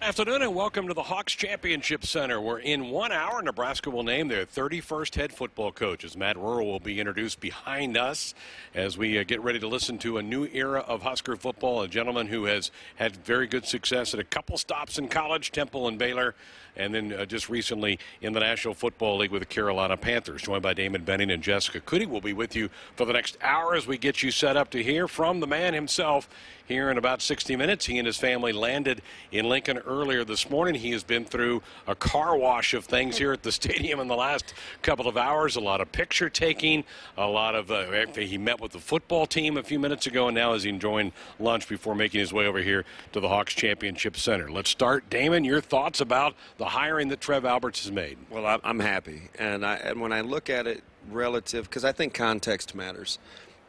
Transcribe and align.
Afternoon 0.00 0.42
and 0.42 0.54
welcome 0.54 0.86
to 0.86 0.94
the 0.94 1.02
Hawks 1.02 1.32
Championship 1.32 2.06
Center, 2.06 2.40
where 2.40 2.58
in 2.58 2.90
one 2.90 3.10
hour 3.10 3.42
Nebraska 3.42 3.90
will 3.90 4.04
name 4.04 4.28
their 4.28 4.46
31st 4.46 5.16
head 5.16 5.32
football 5.32 5.72
coach. 5.72 6.04
As 6.04 6.16
Matt 6.16 6.36
Rhule 6.36 6.66
will 6.66 6.78
be 6.78 7.00
introduced 7.00 7.40
behind 7.40 7.96
us 7.96 8.32
as 8.76 8.96
we 8.96 9.18
uh, 9.18 9.24
get 9.24 9.40
ready 9.42 9.58
to 9.58 9.66
listen 9.66 9.98
to 9.98 10.18
a 10.18 10.22
new 10.22 10.46
era 10.52 10.84
of 10.86 11.02
Husker 11.02 11.34
football. 11.34 11.82
A 11.82 11.88
gentleman 11.88 12.28
who 12.28 12.44
has 12.44 12.70
had 12.94 13.16
very 13.16 13.48
good 13.48 13.66
success 13.66 14.14
at 14.14 14.20
a 14.20 14.24
couple 14.24 14.56
stops 14.56 14.98
in 14.98 15.08
college, 15.08 15.50
Temple 15.50 15.88
and 15.88 15.98
Baylor, 15.98 16.36
and 16.76 16.94
then 16.94 17.12
uh, 17.12 17.24
just 17.24 17.48
recently 17.48 17.98
in 18.20 18.32
the 18.32 18.40
National 18.40 18.74
Football 18.74 19.18
League 19.18 19.32
with 19.32 19.42
the 19.42 19.46
Carolina 19.46 19.96
Panthers. 19.96 20.42
Joined 20.42 20.62
by 20.62 20.74
Damon 20.74 21.02
Benning 21.02 21.32
and 21.32 21.42
Jessica 21.42 21.80
Coody, 21.80 22.06
will 22.06 22.20
be 22.20 22.32
with 22.32 22.54
you 22.54 22.70
for 22.94 23.04
the 23.04 23.12
next 23.12 23.36
hour 23.42 23.74
as 23.74 23.88
we 23.88 23.98
get 23.98 24.22
you 24.22 24.30
set 24.30 24.56
up 24.56 24.70
to 24.70 24.80
hear 24.80 25.08
from 25.08 25.40
the 25.40 25.46
man 25.48 25.74
himself 25.74 26.28
here 26.68 26.90
in 26.90 26.98
about 26.98 27.22
60 27.22 27.56
minutes. 27.56 27.86
He 27.86 27.98
and 27.98 28.06
his 28.06 28.18
family 28.18 28.52
landed 28.52 29.00
in 29.32 29.48
Lincoln 29.48 29.78
earlier 29.78 30.22
this 30.22 30.50
morning. 30.50 30.74
He 30.74 30.90
has 30.92 31.02
been 31.02 31.24
through 31.24 31.62
a 31.86 31.94
car 31.94 32.36
wash 32.36 32.74
of 32.74 32.84
things 32.84 33.16
here 33.16 33.32
at 33.32 33.42
the 33.42 33.50
stadium 33.58 33.98
in 33.98 34.06
the 34.06 34.14
last 34.14 34.52
couple 34.82 35.08
of 35.08 35.16
hours. 35.16 35.56
A 35.56 35.60
lot 35.60 35.80
of 35.80 35.90
picture 35.90 36.28
taking, 36.28 36.84
a 37.16 37.26
lot 37.26 37.54
of. 37.54 37.70
Uh, 37.70 38.06
he 38.14 38.36
met 38.36 38.60
with 38.60 38.72
the 38.72 38.78
football 38.78 39.26
team 39.26 39.56
a 39.56 39.62
few 39.62 39.78
minutes 39.78 40.06
ago, 40.06 40.28
and 40.28 40.34
now 40.34 40.52
is 40.52 40.66
enjoying 40.66 41.12
lunch 41.40 41.68
before 41.68 41.94
making 41.94 42.20
his 42.20 42.32
way 42.32 42.46
over 42.46 42.58
here 42.58 42.84
to 43.12 43.20
the 43.20 43.28
Hawks 43.28 43.54
Championship 43.54 44.16
Center. 44.16 44.50
Let's 44.50 44.70
start, 44.70 45.08
Damon. 45.08 45.44
Your 45.44 45.62
thoughts 45.62 46.02
about 46.02 46.34
the 46.58 46.66
hiring 46.66 47.08
that 47.08 47.20
Trev 47.20 47.46
Alberts 47.46 47.82
has 47.84 47.92
made? 47.92 48.18
Well, 48.28 48.60
I'm 48.62 48.80
happy, 48.80 49.22
and 49.38 49.64
I 49.64 49.76
and 49.76 50.00
when 50.02 50.12
I 50.12 50.20
look 50.20 50.50
at 50.50 50.66
it 50.66 50.82
relative, 51.10 51.64
because 51.64 51.84
I 51.86 51.92
think 51.92 52.12
context 52.12 52.74
matters, 52.74 53.18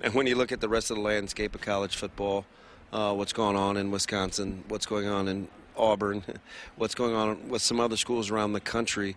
and 0.02 0.14
when 0.14 0.28
you 0.28 0.36
look 0.36 0.52
at 0.52 0.60
the 0.60 0.70
rest 0.70 0.92
of 0.92 0.98
the 0.98 1.04
landscape 1.04 1.56
of 1.56 1.62
college 1.62 1.96
football 1.96 2.46
uh, 2.92 3.14
what's 3.14 3.34
going 3.34 3.56
on 3.56 3.78
in 3.78 3.92
Wisconsin, 3.92 4.64
what's 4.68 4.86
going 4.86 5.08
on 5.08 5.28
in 5.28 5.48
Auburn, 5.78 6.24
what's 6.76 6.96
going 6.96 7.16
on 7.16 7.50
with 7.50 7.62
some 7.62 7.80
other 7.80 7.98
schools 7.98 8.30
around 8.30 8.54
the 8.54 8.60
country. 8.60 9.16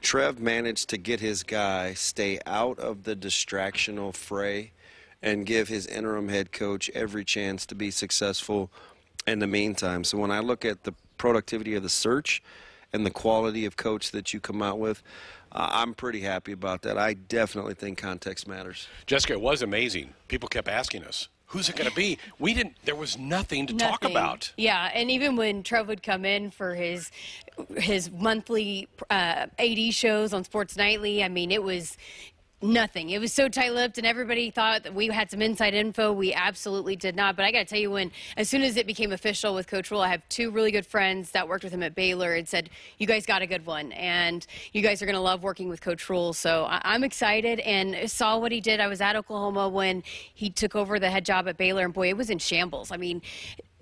Trev 0.00 0.38
managed 0.38 0.88
to 0.90 0.96
get 0.98 1.20
his 1.20 1.42
guy 1.42 1.94
stay 1.94 2.38
out 2.46 2.78
of 2.78 3.02
the 3.02 3.16
distractional 3.16 4.14
fray 4.14 4.72
and 5.22 5.44
give 5.44 5.68
his 5.68 5.86
interim 5.86 6.28
head 6.28 6.52
coach 6.52 6.88
every 6.94 7.24
chance 7.24 7.66
to 7.66 7.74
be 7.74 7.90
successful 7.90 8.70
in 9.26 9.40
the 9.40 9.46
meantime. 9.46 10.04
So 10.04 10.18
when 10.18 10.30
I 10.30 10.38
look 10.38 10.64
at 10.64 10.84
the 10.84 10.94
productivity 11.16 11.74
of 11.74 11.82
the 11.82 11.88
search 11.88 12.42
and 12.92 13.04
the 13.04 13.10
quality 13.10 13.64
of 13.64 13.76
coach 13.76 14.12
that 14.12 14.32
you 14.32 14.40
come 14.40 14.62
out 14.62 14.78
with, 14.78 15.02
uh, 15.50 15.68
I'm 15.72 15.94
pretty 15.94 16.20
happy 16.20 16.52
about 16.52 16.82
that. 16.82 16.96
I 16.96 17.14
definitely 17.14 17.74
think 17.74 17.98
context 17.98 18.46
matters. 18.46 18.86
Jessica, 19.06 19.32
it 19.32 19.40
was 19.40 19.62
amazing. 19.62 20.14
People 20.28 20.48
kept 20.48 20.68
asking 20.68 21.04
us, 21.04 21.28
who's 21.48 21.68
it 21.68 21.76
going 21.76 21.88
to 21.90 21.96
be? 21.96 22.18
We 22.38 22.54
didn't. 22.54 22.76
There 22.84 22.94
was 22.94 23.18
nothing 23.18 23.66
to 23.66 23.74
nothing. 23.74 23.88
talk 23.88 24.04
about. 24.04 24.52
Yeah, 24.56 24.90
and 24.94 25.10
even 25.10 25.36
when 25.36 25.62
Trev 25.62 25.88
would 25.88 26.02
come 26.02 26.24
in 26.24 26.50
for 26.50 26.74
his 26.74 27.10
his 27.76 28.10
monthly 28.10 28.88
uh, 29.10 29.46
AD 29.58 29.92
shows 29.92 30.32
on 30.32 30.44
Sports 30.44 30.76
Nightly, 30.76 31.24
I 31.24 31.28
mean, 31.28 31.50
it 31.50 31.62
was 31.62 31.96
Nothing. 32.60 33.10
It 33.10 33.20
was 33.20 33.32
so 33.32 33.48
tight-lipped, 33.48 33.98
and 33.98 34.06
everybody 34.06 34.50
thought 34.50 34.82
that 34.82 34.92
we 34.92 35.06
had 35.06 35.30
some 35.30 35.40
inside 35.40 35.74
info. 35.74 36.12
We 36.12 36.34
absolutely 36.34 36.96
did 36.96 37.14
not. 37.14 37.36
But 37.36 37.44
I 37.44 37.52
got 37.52 37.60
to 37.60 37.64
tell 37.66 37.78
you, 37.78 37.92
when 37.92 38.10
as 38.36 38.48
soon 38.48 38.62
as 38.62 38.76
it 38.76 38.84
became 38.84 39.12
official 39.12 39.54
with 39.54 39.68
Coach 39.68 39.92
Rhule, 39.92 40.00
I 40.00 40.08
have 40.08 40.28
two 40.28 40.50
really 40.50 40.72
good 40.72 40.84
friends 40.84 41.30
that 41.30 41.46
worked 41.46 41.62
with 41.62 41.72
him 41.72 41.84
at 41.84 41.94
Baylor 41.94 42.34
and 42.34 42.48
said, 42.48 42.68
"You 42.98 43.06
guys 43.06 43.26
got 43.26 43.42
a 43.42 43.46
good 43.46 43.64
one, 43.64 43.92
and 43.92 44.44
you 44.72 44.82
guys 44.82 45.00
are 45.00 45.06
going 45.06 45.14
to 45.14 45.20
love 45.20 45.44
working 45.44 45.68
with 45.68 45.80
Coach 45.80 46.10
Rhule. 46.10 46.32
So 46.32 46.64
I- 46.64 46.96
am 46.96 47.04
excited 47.04 47.60
and 47.60 48.10
saw 48.10 48.36
what 48.38 48.50
he 48.50 48.60
did. 48.60 48.80
I 48.80 48.88
was 48.88 49.00
at 49.00 49.14
Oklahoma 49.14 49.68
when 49.68 50.02
he 50.34 50.50
took 50.50 50.74
over 50.74 50.98
the 50.98 51.10
head 51.10 51.24
job 51.24 51.46
at 51.46 51.58
Baylor, 51.58 51.84
and 51.84 51.94
boy, 51.94 52.08
it 52.08 52.16
was 52.16 52.28
in 52.28 52.38
shambles. 52.38 52.90
I 52.90 52.96
mean, 52.96 53.22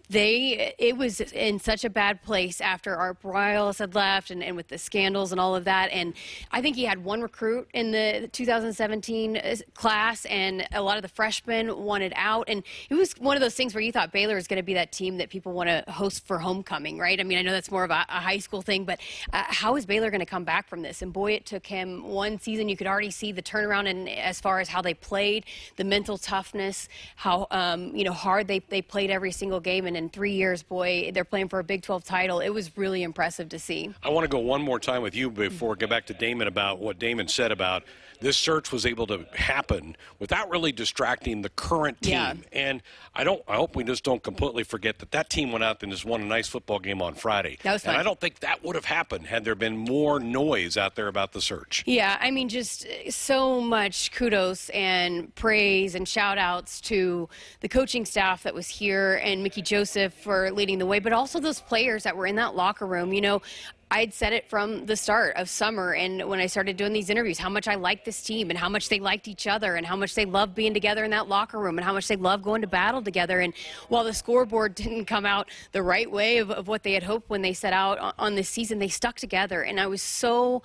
they 0.08 0.74
it 0.78 0.96
was 0.96 1.20
in 1.20 1.58
such 1.58 1.84
a 1.84 1.90
bad 1.90 2.22
place 2.22 2.60
after 2.60 2.94
Art 2.96 3.20
Briles 3.22 3.78
had 3.78 3.94
left 3.94 4.30
and, 4.30 4.42
and 4.42 4.56
with 4.56 4.68
the 4.68 4.78
scandals 4.78 5.32
and 5.32 5.40
all 5.40 5.56
of 5.56 5.64
that. 5.64 5.90
And 5.90 6.14
I 6.52 6.62
think 6.62 6.76
he 6.76 6.84
had 6.84 7.04
one 7.04 7.22
recruit 7.22 7.68
in 7.74 7.90
the 7.90 8.28
2017 8.32 9.36
uh, 9.36 9.56
class 9.74 10.24
and 10.26 10.66
a 10.72 10.80
lot 10.82 10.96
of 10.96 11.02
the 11.02 11.08
freshmen 11.08 11.76
wanted 11.84 12.12
out. 12.14 12.44
And 12.48 12.62
it 12.88 12.94
was 12.94 13.12
one 13.14 13.36
of 13.36 13.40
those 13.40 13.54
things 13.54 13.74
where 13.74 13.82
you 13.82 13.90
thought 13.90 14.12
Baylor 14.12 14.36
is 14.36 14.46
going 14.46 14.58
to 14.58 14.62
be 14.62 14.74
that 14.74 14.92
team 14.92 15.16
that 15.18 15.30
people 15.30 15.52
want 15.52 15.68
to 15.68 15.84
host 15.90 16.26
for 16.26 16.38
homecoming 16.38 16.98
right? 16.98 17.18
I 17.20 17.24
mean 17.24 17.38
I 17.38 17.42
know 17.42 17.52
that's 17.52 17.70
more 17.70 17.84
of 17.84 17.90
a, 17.90 18.06
a 18.08 18.20
high 18.20 18.38
school 18.38 18.62
thing 18.62 18.84
but 18.84 19.00
uh, 19.32 19.42
how 19.46 19.76
is 19.76 19.86
Baylor 19.86 20.10
going 20.10 20.20
to 20.20 20.26
come 20.26 20.44
back 20.44 20.68
from 20.68 20.82
this? 20.82 21.02
And 21.02 21.12
boy 21.12 21.32
it 21.32 21.46
took 21.46 21.66
him 21.66 22.04
one 22.06 22.38
season. 22.38 22.68
You 22.68 22.76
could 22.76 22.86
already 22.86 23.10
see 23.10 23.32
the 23.32 23.42
turnaround 23.42 23.88
and 23.88 24.08
as 24.08 24.40
far 24.40 24.60
as 24.60 24.68
how 24.68 24.82
they 24.82 24.94
played 24.94 25.46
the 25.76 25.84
mental 25.84 26.16
toughness 26.16 26.88
how 27.16 27.46
um, 27.50 27.94
you 27.94 28.04
know 28.04 28.12
hard 28.12 28.46
they, 28.46 28.60
they 28.60 28.82
played 28.82 29.10
every 29.10 29.32
single 29.32 29.60
game. 29.60 29.86
And 29.86 29.95
in 29.96 30.10
three 30.10 30.32
years, 30.32 30.62
boy, 30.62 31.10
they're 31.12 31.24
playing 31.24 31.48
for 31.48 31.58
a 31.58 31.64
Big 31.64 31.82
12 31.82 32.04
title. 32.04 32.40
It 32.40 32.50
was 32.50 32.76
really 32.76 33.02
impressive 33.02 33.48
to 33.48 33.58
see. 33.58 33.92
I 34.02 34.10
want 34.10 34.24
to 34.24 34.28
go 34.28 34.38
one 34.38 34.62
more 34.62 34.78
time 34.78 35.02
with 35.02 35.14
you 35.14 35.30
before 35.30 35.72
I 35.72 35.76
get 35.76 35.90
back 35.90 36.06
to 36.06 36.14
Damon 36.14 36.46
about 36.46 36.78
what 36.78 36.98
Damon 36.98 37.28
said 37.28 37.50
about 37.50 37.82
this 38.20 38.36
search 38.36 38.72
was 38.72 38.86
able 38.86 39.06
to 39.06 39.26
happen 39.34 39.96
without 40.18 40.50
really 40.50 40.72
distracting 40.72 41.42
the 41.42 41.48
current 41.50 42.00
team. 42.02 42.12
Yeah. 42.12 42.34
And 42.52 42.82
I 43.14 43.24
don't. 43.24 43.42
I 43.48 43.56
hope 43.56 43.76
we 43.76 43.84
just 43.84 44.04
don't 44.04 44.22
completely 44.22 44.62
forget 44.64 44.98
that 44.98 45.10
that 45.12 45.30
team 45.30 45.52
went 45.52 45.64
out 45.64 45.82
and 45.82 45.92
just 45.92 46.04
won 46.04 46.20
a 46.20 46.24
nice 46.24 46.48
football 46.48 46.78
game 46.78 47.00
on 47.00 47.14
Friday. 47.14 47.58
That 47.62 47.72
was 47.72 47.82
fun. 47.82 47.94
And 47.94 48.00
I 48.00 48.04
don't 48.04 48.20
think 48.20 48.40
that 48.40 48.62
would 48.64 48.74
have 48.74 48.84
happened 48.84 49.26
had 49.26 49.44
there 49.44 49.54
been 49.54 49.76
more 49.76 50.20
noise 50.20 50.76
out 50.76 50.96
there 50.96 51.08
about 51.08 51.32
the 51.32 51.40
search. 51.40 51.84
Yeah, 51.86 52.18
I 52.20 52.30
mean, 52.30 52.48
just 52.48 52.86
so 53.10 53.60
much 53.60 54.12
kudos 54.12 54.68
and 54.70 55.34
praise 55.34 55.94
and 55.94 56.06
shout 56.06 56.38
outs 56.38 56.80
to 56.82 57.28
the 57.60 57.68
coaching 57.68 58.04
staff 58.04 58.42
that 58.42 58.54
was 58.54 58.68
here 58.68 59.20
and 59.24 59.42
Mickey 59.42 59.62
Joseph 59.62 60.12
for 60.12 60.50
leading 60.50 60.78
the 60.78 60.86
way, 60.86 60.98
but 60.98 61.12
also 61.12 61.40
those 61.40 61.60
players 61.60 62.02
that 62.02 62.16
were 62.16 62.26
in 62.26 62.36
that 62.36 62.54
locker 62.54 62.86
room. 62.86 63.12
You 63.12 63.20
know, 63.20 63.42
I'd 63.88 64.12
said 64.12 64.32
it 64.32 64.50
from 64.50 64.86
the 64.86 64.96
start 64.96 65.36
of 65.36 65.48
summer 65.48 65.94
and 65.94 66.28
when 66.28 66.40
I 66.40 66.46
started 66.46 66.76
doing 66.76 66.92
these 66.92 67.08
interviews, 67.08 67.38
how 67.38 67.48
much 67.48 67.68
I 67.68 67.76
liked 67.76 68.04
this 68.04 68.20
team 68.20 68.50
and 68.50 68.58
how 68.58 68.68
much 68.68 68.88
they 68.88 68.98
liked 68.98 69.28
each 69.28 69.46
other 69.46 69.76
and 69.76 69.86
how 69.86 69.94
much 69.94 70.16
they 70.16 70.24
loved 70.24 70.56
being 70.56 70.74
together 70.74 71.04
in 71.04 71.12
that 71.12 71.28
locker 71.28 71.60
room 71.60 71.78
and 71.78 71.84
how 71.84 71.92
much 71.92 72.08
they 72.08 72.16
loved 72.16 72.42
going 72.42 72.62
to 72.62 72.66
battle 72.66 73.00
together. 73.00 73.38
And 73.38 73.54
while 73.88 74.02
the 74.02 74.12
scoreboard 74.12 74.74
didn't 74.74 75.04
come 75.04 75.24
out 75.24 75.48
the 75.70 75.84
right 75.84 76.10
way 76.10 76.38
of, 76.38 76.50
of 76.50 76.66
what 76.66 76.82
they 76.82 76.94
had 76.94 77.04
hoped 77.04 77.30
when 77.30 77.42
they 77.42 77.52
set 77.52 77.72
out 77.72 78.14
on, 78.18 78.34
this 78.34 78.48
season, 78.48 78.80
they 78.80 78.88
stuck 78.88 79.16
together. 79.16 79.62
And 79.62 79.80
I 79.80 79.86
was 79.86 80.02
so 80.02 80.62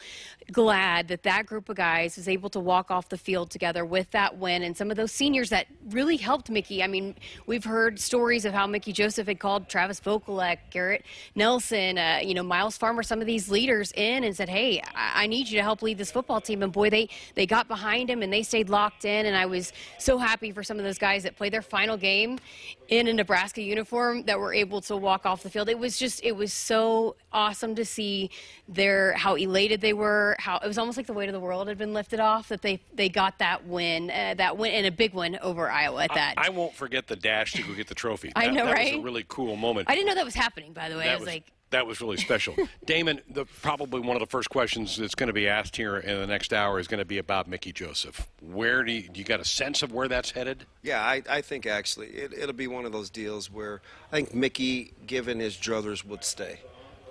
glad 0.51 1.07
that 1.07 1.23
that 1.23 1.45
group 1.45 1.69
of 1.69 1.77
guys 1.77 2.17
was 2.17 2.27
able 2.27 2.49
to 2.49 2.59
walk 2.59 2.91
off 2.91 3.07
the 3.07 3.17
field 3.17 3.49
together 3.49 3.85
with 3.85 4.09
that 4.11 4.37
win 4.37 4.63
and 4.63 4.75
some 4.75 4.91
of 4.91 4.97
those 4.97 5.11
seniors 5.11 5.49
that 5.51 5.67
really 5.91 6.17
helped 6.17 6.49
Mickey. 6.49 6.83
I 6.83 6.87
mean, 6.87 7.15
we've 7.45 7.63
heard 7.63 7.99
stories 7.99 8.43
of 8.45 8.53
how 8.53 8.67
Mickey 8.67 8.91
Joseph 8.91 9.27
had 9.27 9.39
called 9.39 9.69
Travis 9.69 9.99
Vokolek, 10.01 10.57
Garrett 10.71 11.05
Nelson, 11.35 11.97
uh, 11.97 12.19
you 12.21 12.33
know, 12.33 12.43
Miles 12.43 12.77
Farmer, 12.77 13.03
some 13.11 13.19
of 13.19 13.27
these 13.27 13.51
leaders 13.51 13.91
in 13.97 14.23
and 14.23 14.33
said, 14.33 14.47
"Hey, 14.47 14.81
I-, 14.95 15.23
I 15.23 15.27
need 15.27 15.49
you 15.49 15.57
to 15.57 15.63
help 15.63 15.81
lead 15.81 15.97
this 15.97 16.11
football 16.11 16.39
team." 16.39 16.63
And 16.63 16.71
boy, 16.71 16.89
they 16.89 17.09
they 17.35 17.45
got 17.45 17.67
behind 17.67 18.09
him 18.09 18.23
and 18.23 18.31
they 18.31 18.41
stayed 18.41 18.69
locked 18.69 19.03
in. 19.03 19.25
And 19.25 19.35
I 19.35 19.47
was 19.47 19.73
so 19.99 20.17
happy 20.17 20.53
for 20.53 20.63
some 20.63 20.77
of 20.77 20.85
those 20.85 20.97
guys 20.97 21.23
that 21.23 21.35
played 21.35 21.51
their 21.51 21.61
final 21.61 21.97
game 21.97 22.39
in 22.87 23.09
a 23.09 23.13
Nebraska 23.13 23.61
uniform 23.61 24.23
that 24.23 24.39
were 24.39 24.53
able 24.53 24.79
to 24.81 24.95
walk 24.95 25.25
off 25.25 25.43
the 25.43 25.49
field. 25.49 25.67
It 25.67 25.77
was 25.77 25.97
just 25.97 26.23
it 26.23 26.33
was 26.33 26.53
so 26.53 27.17
awesome 27.33 27.75
to 27.75 27.83
see 27.83 28.29
their 28.69 29.11
how 29.13 29.35
elated 29.35 29.81
they 29.81 29.93
were. 29.93 30.37
How 30.39 30.57
it 30.63 30.67
was 30.67 30.77
almost 30.77 30.95
like 30.95 31.07
the 31.07 31.13
weight 31.13 31.27
of 31.27 31.33
the 31.33 31.39
world 31.41 31.67
had 31.67 31.77
been 31.77 31.93
lifted 31.93 32.21
off 32.21 32.47
that 32.47 32.61
they 32.61 32.79
they 32.93 33.09
got 33.09 33.39
that 33.39 33.67
win, 33.67 34.09
uh, 34.09 34.35
that 34.37 34.57
win 34.57 34.71
and 34.71 34.85
a 34.85 34.91
big 34.91 35.13
one 35.13 35.37
over 35.41 35.69
Iowa 35.69 36.05
at 36.05 36.13
that. 36.13 36.35
I, 36.37 36.47
I, 36.47 36.49
won't 36.49 36.73
forget 36.73 37.07
the 37.07 37.17
dash 37.17 37.51
to 37.53 37.61
go 37.61 37.73
get 37.73 37.87
the 37.87 37.95
trophy. 37.95 38.31
I 38.37 38.47
know, 38.47 38.67
that 38.67 38.73
right? 38.73 38.93
was 38.93 39.01
a 39.01 39.03
really 39.03 39.25
cool 39.27 39.57
moment. 39.57 39.89
I 39.89 39.95
didn't 39.95 40.07
know 40.07 40.15
that 40.15 40.25
was 40.25 40.35
happening. 40.35 40.71
By 40.71 40.87
the 40.87 40.95
way, 40.95 41.03
that 41.03 41.11
I 41.11 41.15
was, 41.15 41.21
was 41.21 41.27
like 41.27 41.51
that 41.71 41.87
was 41.87 41.99
really 41.99 42.17
special. 42.17 42.55
Damon, 42.85 43.21
the, 43.29 43.45
probably 43.61 44.01
one 44.01 44.15
of 44.15 44.19
the 44.19 44.27
first 44.27 44.49
questions 44.49 44.97
that's 44.97 45.15
going 45.15 45.27
to 45.27 45.33
be 45.33 45.47
asked 45.47 45.75
here 45.75 45.97
in 45.97 46.19
the 46.19 46.27
next 46.27 46.53
hour 46.53 46.79
is 46.79 46.87
going 46.87 46.99
to 46.99 47.05
be 47.05 47.17
about 47.17 47.47
Mickey 47.47 47.71
Joseph. 47.71 48.27
Where 48.41 48.83
do 48.83 48.91
you, 48.91 49.09
do 49.09 49.19
you 49.19 49.25
got 49.25 49.39
a 49.39 49.45
sense 49.45 49.81
of 49.81 49.91
where 49.91 50.07
that's 50.07 50.31
headed? 50.31 50.65
Yeah, 50.83 51.01
I, 51.01 51.23
I 51.29 51.41
think 51.41 51.65
actually 51.65 52.07
it, 52.07 52.45
will 52.45 52.53
be 52.53 52.67
one 52.67 52.85
of 52.85 52.91
those 52.91 53.09
deals 53.09 53.49
where 53.49 53.81
I 54.11 54.17
think 54.17 54.33
Mickey, 54.35 54.93
given 55.07 55.39
his 55.39 55.57
druthers, 55.57 56.05
would 56.05 56.23
stay. 56.23 56.59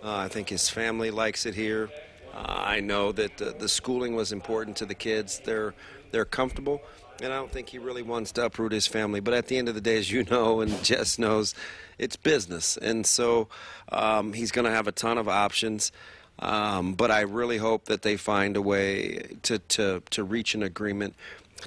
Uh, 0.03 0.16
I 0.16 0.29
think 0.29 0.49
his 0.49 0.69
family 0.69 1.11
likes 1.11 1.44
it 1.46 1.55
here. 1.55 1.90
Uh, 2.32 2.62
I 2.64 2.81
know 2.81 3.12
that 3.12 3.38
the, 3.38 3.55
the 3.58 3.69
schooling 3.69 4.14
was 4.14 4.32
important 4.32 4.76
to 4.79 4.87
the 4.87 4.94
kids. 4.94 5.40
They're 5.44 5.75
they're 6.12 6.25
comfortable 6.25 6.81
and 7.23 7.32
I 7.32 7.37
don't 7.37 7.50
think 7.50 7.69
he 7.69 7.79
really 7.79 8.02
wants 8.02 8.32
to 8.32 8.46
uproot 8.46 8.73
his 8.73 8.87
family. 8.87 9.20
But 9.20 9.34
at 9.34 9.46
the 9.46 9.58
end 9.58 9.69
of 9.69 9.75
the 9.75 9.81
day, 9.81 9.99
as 9.99 10.11
you 10.11 10.25
know, 10.25 10.61
and 10.61 10.82
Jess 10.82 11.19
knows, 11.19 11.55
it's 12.00 12.17
business, 12.17 12.76
and 12.76 13.06
so 13.06 13.49
um, 13.91 14.32
he's 14.32 14.50
going 14.50 14.64
to 14.64 14.70
have 14.70 14.88
a 14.88 14.93
ton 14.93 15.19
of 15.19 15.29
options. 15.29 15.93
Um, 16.38 16.94
but 16.94 17.11
I 17.11 17.20
really 17.20 17.58
hope 17.58 17.85
that 17.85 18.00
they 18.00 18.17
find 18.17 18.56
a 18.56 18.62
way 18.62 19.37
to, 19.43 19.58
to, 19.58 20.02
to 20.08 20.25
reach 20.25 20.55
an 20.55 20.62
agreement 20.62 21.14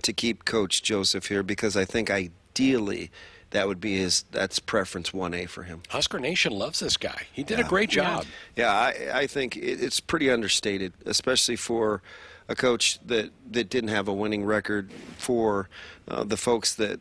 to 0.02 0.12
keep 0.14 0.46
Coach 0.46 0.82
Joseph 0.82 1.28
here 1.28 1.44
because 1.44 1.78
I 1.78 1.86
think 1.86 2.10
ideally 2.10 3.12
that 3.52 3.68
would 3.68 3.80
be 3.80 3.98
his 3.98 4.26
that's 4.32 4.58
preference 4.58 5.12
1A 5.12 5.48
for 5.48 5.62
him. 5.64 5.84
Husker 5.90 6.20
Nation 6.20 6.54
loves 6.54 6.80
this 6.80 6.98
guy. 6.98 7.28
He 7.32 7.44
did 7.44 7.60
yeah. 7.60 7.66
a 7.66 7.70
great 7.70 7.92
job. 7.92 8.26
Yeah, 8.56 8.92
yeah 9.04 9.12
I, 9.14 9.20
I 9.20 9.28
think 9.28 9.56
it, 9.56 9.82
it's 9.82 10.00
pretty 10.00 10.32
understated, 10.32 10.94
especially 11.06 11.56
for 11.56 12.02
a 12.50 12.56
coach 12.56 13.00
that, 13.06 13.30
that 13.52 13.70
didn't 13.70 13.90
have 13.90 14.08
a 14.08 14.14
winning 14.14 14.44
record 14.44 14.92
for 15.18 15.70
uh, 16.08 16.24
the 16.24 16.36
folks 16.36 16.74
that 16.76 17.00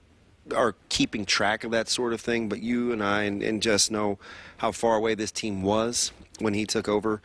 are 0.54 0.74
keeping 0.88 1.24
track 1.24 1.64
of 1.64 1.70
that 1.70 1.88
sort 1.88 2.12
of 2.12 2.20
thing. 2.20 2.48
But 2.48 2.62
you 2.62 2.92
and 2.92 3.02
I 3.02 3.22
and, 3.24 3.42
and 3.42 3.62
Jess 3.62 3.90
know 3.90 4.18
how 4.58 4.72
far 4.72 4.96
away 4.96 5.14
this 5.14 5.32
team 5.32 5.62
was 5.62 6.12
when 6.38 6.54
he 6.54 6.66
took 6.66 6.88
over. 6.88 7.20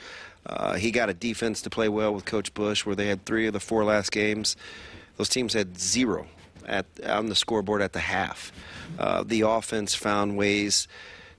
Uh, 0.46 0.76
he 0.76 0.92
got 0.92 1.10
a 1.10 1.14
defense 1.14 1.62
to 1.62 1.70
play 1.70 1.90
well 1.90 2.14
with 2.14 2.26
Coach 2.26 2.54
Busch, 2.54 2.86
where 2.86 2.96
they 2.96 3.08
had 3.08 3.26
three 3.26 3.48
of 3.48 3.54
the 3.54 3.60
four 3.60 3.84
last 3.84 4.12
games. 4.12 4.56
Those 5.18 5.30
teams 5.30 5.54
had 5.54 5.78
zero 5.78 6.28
at 6.66 6.86
on 7.06 7.28
the 7.28 7.36
scoreboard 7.36 7.82
at 7.82 7.94
the 7.94 8.00
half. 8.00 8.52
Uh, 8.98 9.24
the 9.24 9.42
offense 9.42 9.96
found 9.96 10.38
ways 10.38 10.88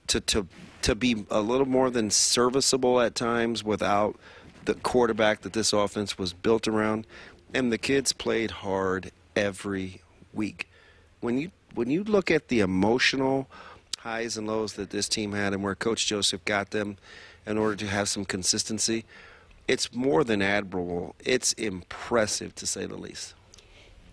to 0.08 0.20
to 0.20 0.46
to 0.82 0.94
be 0.94 1.24
a 1.30 1.40
little 1.40 1.66
more 1.66 1.90
than 1.90 2.10
serviceable 2.10 3.00
at 3.00 3.14
times 3.14 3.64
without 3.64 4.16
the 4.64 4.74
quarterback 4.74 5.40
that 5.42 5.52
this 5.54 5.72
offense 5.72 6.18
was 6.18 6.32
built 6.32 6.68
around, 6.68 7.06
and 7.54 7.72
the 7.72 7.78
kids 7.78 8.12
played 8.12 8.50
hard 8.50 9.10
every 9.34 10.02
week. 10.32 10.68
When 11.20 11.38
you 11.38 11.50
when 11.78 11.90
you 11.90 12.02
look 12.02 12.28
at 12.28 12.48
the 12.48 12.58
emotional 12.58 13.48
highs 13.98 14.36
and 14.36 14.48
lows 14.48 14.72
that 14.72 14.90
this 14.90 15.08
team 15.08 15.30
had 15.30 15.52
and 15.52 15.62
where 15.62 15.76
Coach 15.76 16.06
Joseph 16.06 16.44
got 16.44 16.72
them 16.72 16.96
in 17.46 17.56
order 17.56 17.76
to 17.76 17.86
have 17.86 18.08
some 18.08 18.24
consistency, 18.24 19.04
it's 19.68 19.94
more 19.94 20.24
than 20.24 20.42
admirable. 20.42 21.14
It's 21.24 21.52
impressive 21.52 22.52
to 22.56 22.66
say 22.66 22.84
the 22.86 22.96
least. 22.96 23.34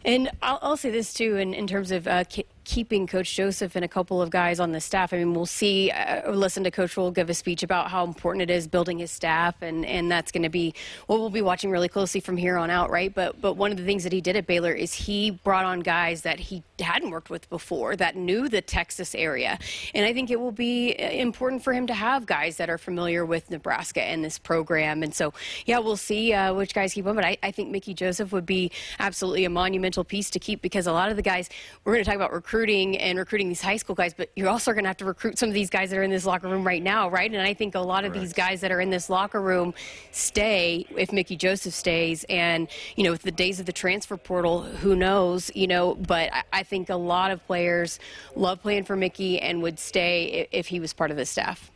And 0.06 0.30
I'll, 0.44 0.60
I'll 0.62 0.78
say 0.78 0.92
this 0.92 1.12
too, 1.12 1.38
in, 1.38 1.56
in 1.56 1.66
terms 1.66 1.90
of 1.90 2.08
uh, 2.08 2.24
keeping 2.66 3.08
Coach 3.08 3.36
Joseph 3.36 3.76
and 3.76 3.86
a 3.86 3.88
couple 3.88 4.22
of 4.22 4.30
guys 4.30 4.60
on 4.60 4.72
the 4.72 4.82
staff. 4.82 5.14
I 5.14 5.18
mean, 5.18 5.34
we'll 5.34 5.46
see, 5.46 5.92
uh, 5.92 6.32
listen 6.32 6.64
to 6.64 6.72
Coach 6.72 6.98
Rhule 6.98 7.12
give 7.12 7.30
a 7.30 7.34
speech 7.34 7.64
about 7.64 7.90
how 7.90 8.04
important 8.04 8.42
it 8.42 8.50
is 8.54 8.68
building 8.68 9.00
his 9.00 9.12
staff, 9.12 9.56
and, 9.62 9.86
and 9.86 10.12
that's 10.12 10.32
going 10.32 10.44
to 10.44 10.50
be 10.50 10.74
what 11.08 11.20
we'll 11.20 11.30
be 11.30 11.42
watching 11.42 11.70
really 11.70 11.88
closely 11.88 12.20
from 12.20 12.36
here 12.36 12.58
on 12.58 12.70
out, 12.70 12.90
right? 12.90 13.14
But 13.14 13.40
but 13.40 13.54
one 13.54 13.72
of 13.72 13.78
the 13.78 13.86
things 13.86 14.04
that 14.04 14.12
he 14.12 14.22
did 14.22 14.36
at 14.36 14.48
Baylor 14.48 14.74
is 14.74 14.94
he 14.94 15.32
brought 15.32 15.66
on 15.66 15.80
guys 15.82 16.24
that 16.24 16.40
he 16.40 16.64
hadn't 16.80 17.12
worked 17.12 17.30
with 17.30 17.50
before 17.50 17.96
that 17.96 18.16
knew 18.16 18.50
the 18.50 18.62
Texas 18.62 19.16
area, 19.16 19.58
and 19.94 20.06
I 20.06 20.12
think 20.14 20.32
it 20.32 20.40
will 20.40 20.52
be 20.52 20.96
uh, 21.00 21.10
important 21.10 21.64
for 21.64 21.72
him 21.72 21.88
to 21.88 21.94
have 21.94 22.26
guys 22.26 22.58
that 22.58 22.70
are 22.70 22.78
familiar 22.80 23.26
with 23.26 23.50
Nebraska 23.52 24.02
and 24.02 24.24
this 24.24 24.40
program. 24.40 25.04
And 25.04 25.14
so, 25.14 25.34
yeah, 25.66 25.80
we'll 25.80 25.98
see 25.98 26.34
uh, 26.34 26.54
which 26.54 26.74
guys 26.74 26.94
keep 26.94 27.06
on. 27.06 27.16
But 27.16 27.26
I, 27.26 27.38
I 27.44 27.52
think 27.52 27.70
Mickey 27.70 27.94
Joseph 27.94 28.32
would 28.32 28.46
be 28.46 28.72
absolutely 29.00 29.46
a 29.46 29.50
monumental 29.50 30.04
piece 30.04 30.30
to 30.32 30.40
keep 30.40 30.62
because 30.62 30.88
a 30.88 30.92
lot 30.92 31.10
of 31.10 31.16
the 31.16 31.22
guys 31.22 31.50
we're 31.84 31.94
going 31.94 32.04
to 32.04 32.10
talk 32.10 32.16
about 32.16 32.34
recruiting 32.34 32.55
recruiting 32.56 32.98
and 33.00 33.20
recruiting 33.20 33.50
these 33.50 33.62
high 33.62 33.76
school 33.76 33.96
guys, 33.96 34.14
but 34.14 34.30
you're 34.38 34.48
also 34.48 34.72
going 34.72 34.86
to 34.86 34.88
have 34.88 34.96
to 34.96 35.04
recruit 35.04 35.38
some 35.38 35.50
of 35.50 35.54
these 35.54 35.70
guys 35.70 35.90
that 35.90 35.98
are 35.98 36.04
in 36.04 36.10
this 36.10 36.26
locker 36.26 36.48
room 36.48 36.66
right 36.66 36.82
now, 36.82 37.10
right? 37.10 37.30
And 37.30 37.42
I 37.42 37.54
think 37.54 37.76
a 37.76 37.80
lot 37.82 38.06
of 38.06 38.14
these 38.14 38.32
guys 38.32 38.62
that 38.62 38.72
are 38.72 38.80
in 38.80 38.90
this 38.90 39.10
locker 39.10 39.42
room 39.42 39.74
stay 40.12 40.86
if 40.96 41.12
Mickey 41.12 41.36
Joseph 41.36 41.74
stays. 41.74 42.24
And, 42.30 42.70
you 42.96 43.04
know, 43.04 43.12
with 43.12 43.24
the 43.24 43.32
days 43.32 43.60
of 43.60 43.66
the 43.66 43.74
transfer 43.74 44.16
portal, 44.16 44.62
who 44.62 44.96
knows, 44.96 45.52
you 45.54 45.68
know, 45.68 45.96
but 45.96 46.34
I, 46.34 46.44
I 46.54 46.64
think 46.64 46.90
a 46.90 46.96
lot 46.96 47.32
of 47.32 47.46
players 47.46 48.00
love 48.38 48.62
playing 48.62 48.86
for 48.86 48.96
Mickey 48.96 49.38
and 49.42 49.62
would 49.62 49.78
stay 49.78 50.48
if 50.54 50.68
he 50.68 50.80
was 50.80 50.94
part 50.94 51.12
of 51.12 51.18
the 51.18 51.26
staff. 51.26 51.70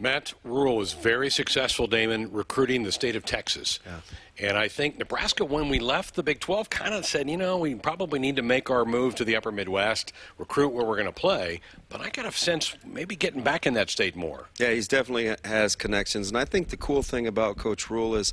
Matt 0.00 0.32
Rhule 0.44 0.76
was 0.76 0.94
very 0.94 1.28
successful, 1.28 1.86
Damon, 1.86 2.32
recruiting 2.32 2.84
the 2.84 2.92
state 2.92 3.16
of 3.16 3.24
Texas. 3.26 3.78
Yeah. 3.84 4.48
And 4.48 4.56
I 4.56 4.68
think 4.68 4.98
Nebraska, 4.98 5.44
when 5.44 5.68
we 5.68 5.78
left 5.78 6.14
the 6.14 6.22
Big 6.22 6.40
12, 6.40 6.70
kind 6.70 6.94
of 6.94 7.04
said, 7.04 7.28
you 7.28 7.36
know, 7.36 7.58
we 7.58 7.74
probably 7.74 8.18
need 8.18 8.36
to 8.36 8.42
make 8.42 8.70
our 8.70 8.86
move 8.86 9.14
to 9.16 9.24
the 9.24 9.36
upper 9.36 9.52
Midwest, 9.52 10.14
recruit 10.38 10.70
where 10.70 10.86
we're 10.86 10.96
going 10.96 11.04
to 11.04 11.12
play. 11.12 11.60
But 11.90 12.00
I 12.00 12.08
got 12.08 12.24
a 12.24 12.32
sense 12.32 12.74
maybe 12.86 13.14
getting 13.14 13.42
back 13.42 13.66
in 13.66 13.74
that 13.74 13.90
state 13.90 14.16
more. 14.16 14.48
Yeah, 14.58 14.70
he's 14.70 14.88
definitely 14.88 15.36
has 15.44 15.76
connections. 15.76 16.28
And 16.28 16.38
I 16.38 16.46
think 16.46 16.68
the 16.68 16.78
cool 16.78 17.02
thing 17.02 17.26
about 17.26 17.58
Coach 17.58 17.90
Rhule 17.90 18.14
is, 18.14 18.32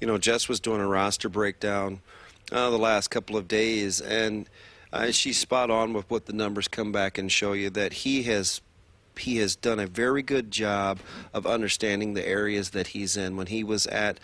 you 0.00 0.08
know, 0.08 0.18
Jess 0.18 0.48
was 0.48 0.58
doing 0.58 0.80
a 0.80 0.88
roster 0.88 1.28
breakdown 1.28 2.00
uh, 2.50 2.70
the 2.70 2.78
last 2.78 3.08
couple 3.08 3.36
of 3.36 3.46
days, 3.46 4.00
and 4.00 4.50
uh, 4.92 5.12
she's 5.12 5.38
spot 5.38 5.70
on 5.70 5.92
with 5.92 6.10
what 6.10 6.26
the 6.26 6.32
numbers 6.32 6.68
come 6.68 6.90
back 6.90 7.16
and 7.18 7.30
show 7.30 7.52
you 7.52 7.70
that 7.70 7.92
he 7.92 8.24
has 8.24 8.60
he 9.18 9.36
has 9.38 9.56
done 9.56 9.78
a 9.78 9.86
very 9.86 10.22
good 10.22 10.50
job 10.50 10.98
of 11.32 11.46
understanding 11.46 12.14
the 12.14 12.26
areas 12.26 12.70
that 12.70 12.88
he's 12.88 13.16
in. 13.16 13.36
When 13.36 13.46
he 13.48 13.64
was 13.64 13.86
at 13.86 14.18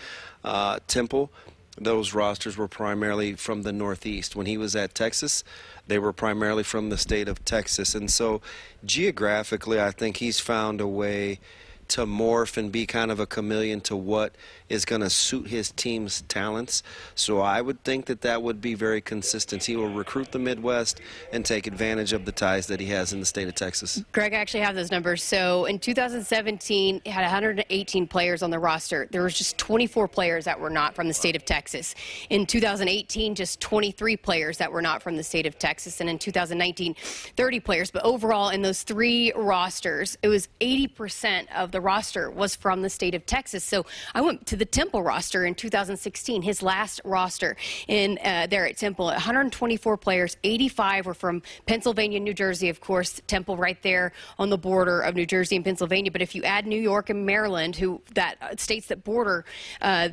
uh, 0.44 0.80
Temple, 0.86 1.30
those 1.78 2.12
rosters 2.12 2.56
were 2.56 2.68
primarily 2.68 3.34
from 3.34 3.62
the 3.62 3.72
Northeast. 3.72 4.36
When 4.36 4.46
he 4.46 4.58
was 4.58 4.76
at 4.76 4.94
Texas, 4.94 5.44
they 5.86 5.98
were 5.98 6.12
primarily 6.12 6.62
from 6.62 6.90
the 6.90 6.98
state 6.98 7.28
of 7.28 7.44
Texas. 7.44 7.94
And 7.94 8.10
so, 8.10 8.40
geographically, 8.84 9.80
I 9.80 9.90
think 9.90 10.18
he's 10.18 10.40
found 10.40 10.80
a 10.80 10.86
way 10.86 11.40
to 11.88 12.06
morph 12.06 12.56
and 12.56 12.70
be 12.70 12.86
kind 12.86 13.10
of 13.10 13.18
a 13.18 13.26
chameleon 13.26 13.80
to 13.80 13.96
what 13.96 14.34
is 14.70 14.84
going 14.84 15.02
to 15.02 15.10
suit 15.10 15.48
his 15.48 15.72
team's 15.72 16.22
talents. 16.22 16.82
So 17.14 17.40
I 17.40 17.60
would 17.60 17.82
think 17.84 18.06
that 18.06 18.22
that 18.22 18.40
would 18.42 18.60
be 18.60 18.74
very 18.74 19.00
consistent. 19.00 19.64
He 19.64 19.76
will 19.76 19.92
recruit 19.92 20.32
the 20.32 20.38
Midwest 20.38 21.00
and 21.32 21.44
take 21.44 21.66
advantage 21.66 22.12
of 22.12 22.24
the 22.24 22.32
ties 22.32 22.66
that 22.68 22.80
he 22.80 22.86
has 22.86 23.12
in 23.12 23.20
the 23.20 23.26
state 23.26 23.48
of 23.48 23.54
Texas. 23.54 24.02
Greg, 24.12 24.32
I 24.32 24.36
actually 24.36 24.60
have 24.60 24.76
those 24.76 24.90
numbers. 24.90 25.22
So 25.22 25.64
in 25.66 25.78
2017, 25.78 27.02
he 27.04 27.10
had 27.10 27.22
118 27.22 28.06
players 28.06 28.42
on 28.42 28.50
the 28.50 28.58
roster. 28.58 29.08
There 29.10 29.22
was 29.22 29.36
just 29.36 29.58
24 29.58 30.08
players 30.08 30.44
that 30.44 30.58
were 30.58 30.70
not 30.70 30.94
from 30.94 31.08
the 31.08 31.14
state 31.14 31.34
of 31.34 31.44
Texas. 31.44 31.94
In 32.30 32.46
2018, 32.46 33.34
just 33.34 33.60
23 33.60 34.16
players 34.16 34.58
that 34.58 34.70
were 34.70 34.82
not 34.82 35.02
from 35.02 35.16
the 35.16 35.24
state 35.24 35.46
of 35.46 35.58
Texas. 35.58 36.00
And 36.00 36.08
in 36.08 36.18
2019, 36.18 36.94
30 36.94 37.60
players. 37.60 37.90
But 37.90 38.04
overall, 38.04 38.50
in 38.50 38.62
those 38.62 38.84
three 38.84 39.32
rosters, 39.34 40.16
it 40.22 40.28
was 40.28 40.48
80% 40.60 41.46
of 41.54 41.72
the 41.72 41.80
roster 41.80 42.30
was 42.30 42.54
from 42.54 42.82
the 42.82 42.90
state 42.90 43.16
of 43.16 43.26
Texas. 43.26 43.64
So 43.64 43.84
I 44.14 44.20
went 44.20 44.46
to 44.46 44.59
the 44.60 44.66
Temple 44.66 45.02
roster 45.02 45.46
in 45.46 45.54
2016, 45.54 46.42
his 46.42 46.62
last 46.62 47.00
roster 47.02 47.56
in 47.88 48.18
uh, 48.22 48.46
there 48.48 48.66
at 48.66 48.76
Temple. 48.76 49.06
124 49.06 49.96
players, 49.96 50.36
85 50.44 51.06
were 51.06 51.14
from 51.14 51.42
Pennsylvania, 51.64 52.20
New 52.20 52.34
Jersey, 52.34 52.68
of 52.68 52.80
course. 52.80 53.22
Temple 53.26 53.56
right 53.56 53.82
there 53.82 54.12
on 54.38 54.50
the 54.50 54.58
border 54.58 55.00
of 55.00 55.14
New 55.14 55.24
Jersey 55.24 55.56
and 55.56 55.64
Pennsylvania. 55.64 56.12
But 56.12 56.20
if 56.20 56.34
you 56.34 56.42
add 56.44 56.66
New 56.66 56.80
York 56.80 57.08
and 57.08 57.24
Maryland, 57.24 57.74
who 57.74 58.02
that 58.14 58.36
uh, 58.42 58.54
states 58.58 58.88
that 58.88 59.02
border 59.02 59.46
uh, 59.80 60.10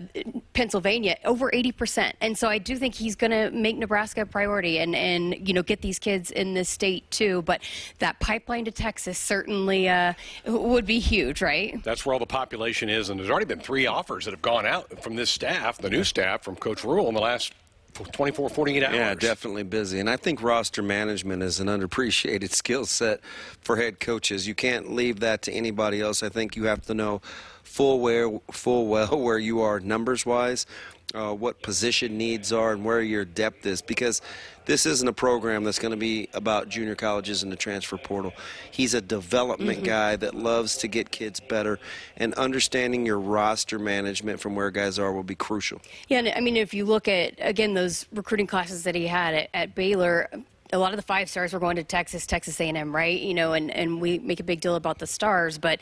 Pennsylvania, 0.54 1.18
over 1.26 1.50
80 1.54 1.72
percent. 1.74 2.16
And 2.22 2.38
so 2.38 2.48
I 2.48 2.58
do 2.58 2.78
think 2.78 2.96
he's 2.96 3.18
going 3.18 3.32
to 3.32 3.52
make 3.52 3.78
Nebraska 3.78 4.22
a 4.22 4.26
priority 4.26 4.80
and 4.80 4.96
and 4.96 5.46
you 5.46 5.54
know 5.54 5.62
get 5.62 5.82
these 5.82 6.00
kids 6.00 6.32
in 6.32 6.54
this 6.54 6.70
state 6.70 7.12
too. 7.12 7.42
But 7.42 7.62
that 8.00 8.18
pipeline 8.22 8.64
to 8.64 8.72
Texas 8.72 9.18
certainly 9.18 9.90
uh, 9.90 10.14
would 10.46 10.86
be 10.86 11.00
huge, 11.00 11.42
right? 11.42 11.84
That's 11.84 12.06
where 12.06 12.14
all 12.14 12.20
the 12.20 12.26
population 12.26 12.90
is, 12.90 13.10
and 13.10 13.20
there's 13.20 13.30
already 13.30 13.46
been 13.46 13.60
three 13.60 13.88
offers 13.88 14.24
that 14.24 14.32
have 14.32 14.37
gone 14.42 14.66
out 14.66 15.04
from 15.04 15.16
this 15.16 15.30
staff, 15.30 15.78
the 15.78 15.90
new 15.90 16.04
staff 16.04 16.44
from 16.44 16.56
Coach 16.56 16.84
Rhule 16.84 17.08
in 17.08 17.14
the 17.14 17.22
last 17.22 17.54
24, 17.94 18.50
48 18.50 18.84
hours. 18.84 18.96
Yeah, 18.96 19.16
definitely 19.16 19.64
busy. 19.64 20.00
And 20.00 20.10
I 20.10 20.18
think 20.18 20.42
roster 20.42 20.84
management 20.84 21.44
is 21.44 21.60
an 21.60 21.68
underappreciated 21.68 22.52
skill 22.52 22.86
set 22.86 23.22
for 23.62 23.78
head 23.78 24.00
coaches. 24.00 24.48
You 24.48 24.56
can't 24.56 24.92
leave 24.92 25.20
that 25.22 25.42
to 25.44 25.52
anybody 25.52 26.02
else. 26.02 26.24
I 26.24 26.30
think 26.30 26.56
you 26.56 26.66
have 26.66 26.86
to 26.86 26.94
know 26.94 27.22
full 27.64 28.00
where 28.00 28.30
full 28.52 28.88
well 28.88 29.20
where 29.22 29.38
you 29.38 29.62
are 29.62 29.80
numbers 29.80 30.26
wise 30.26 30.66
uh, 31.14 31.34
what 31.34 31.62
position 31.62 32.18
needs 32.18 32.52
are 32.52 32.74
and 32.74 32.84
where 32.84 33.02
your 33.02 33.24
depth 33.26 33.66
is 33.66 33.82
because 33.82 34.22
this 34.66 34.86
isn't 34.86 35.08
a 35.08 35.14
program 35.14 35.64
that's 35.64 35.80
going 35.80 35.92
to 35.92 35.98
be 35.98 36.28
about 36.34 36.68
junior 36.68 36.96
colleges 36.96 37.44
and 37.44 37.52
the 37.52 37.56
transfer 37.56 37.98
portal. 37.98 38.34
He's 38.70 38.94
a 38.94 39.00
development 39.00 39.78
mm-hmm. 39.78 39.88
guy 39.88 40.16
that 40.18 40.36
loves 40.36 40.76
to 40.78 40.90
get 40.90 41.10
kids 41.10 41.40
better, 41.40 41.80
and 42.18 42.34
understanding 42.34 43.06
your 43.06 43.20
roster 43.20 43.80
management 43.80 44.42
from 44.42 44.56
where 44.56 44.70
guys 44.70 45.00
are 45.00 45.14
will 45.14 45.24
be 45.24 45.36
crucial. 45.36 45.82
Yeah, 46.10 46.34
I 46.36 46.42
mean, 46.42 46.58
if 46.58 46.74
you 46.74 46.84
look 46.84 47.08
at, 47.08 47.36
again, 47.40 47.74
those 47.74 48.06
recruiting 48.12 48.48
classes 48.48 48.84
that 48.84 48.94
he 48.94 49.08
had 49.08 49.34
at, 49.34 49.50
at 49.54 49.76
Baylor, 49.76 50.30
a 50.74 50.78
lot 50.78 50.92
of 50.92 50.98
the 50.98 51.04
five 51.04 51.30
stars 51.30 51.54
were 51.54 51.60
going 51.60 51.76
to 51.78 51.84
Texas, 51.84 52.26
Texas 52.26 52.60
A&M, 52.60 52.96
right? 52.96 53.20
You 53.20 53.34
know, 53.34 53.54
and, 53.54 53.72
and 53.72 54.02
we 54.02 54.20
make 54.20 54.40
a 54.40 54.44
big 54.44 54.60
deal 54.60 54.76
about 54.76 55.00
the 55.00 55.08
stars, 55.08 55.58
but 55.58 55.80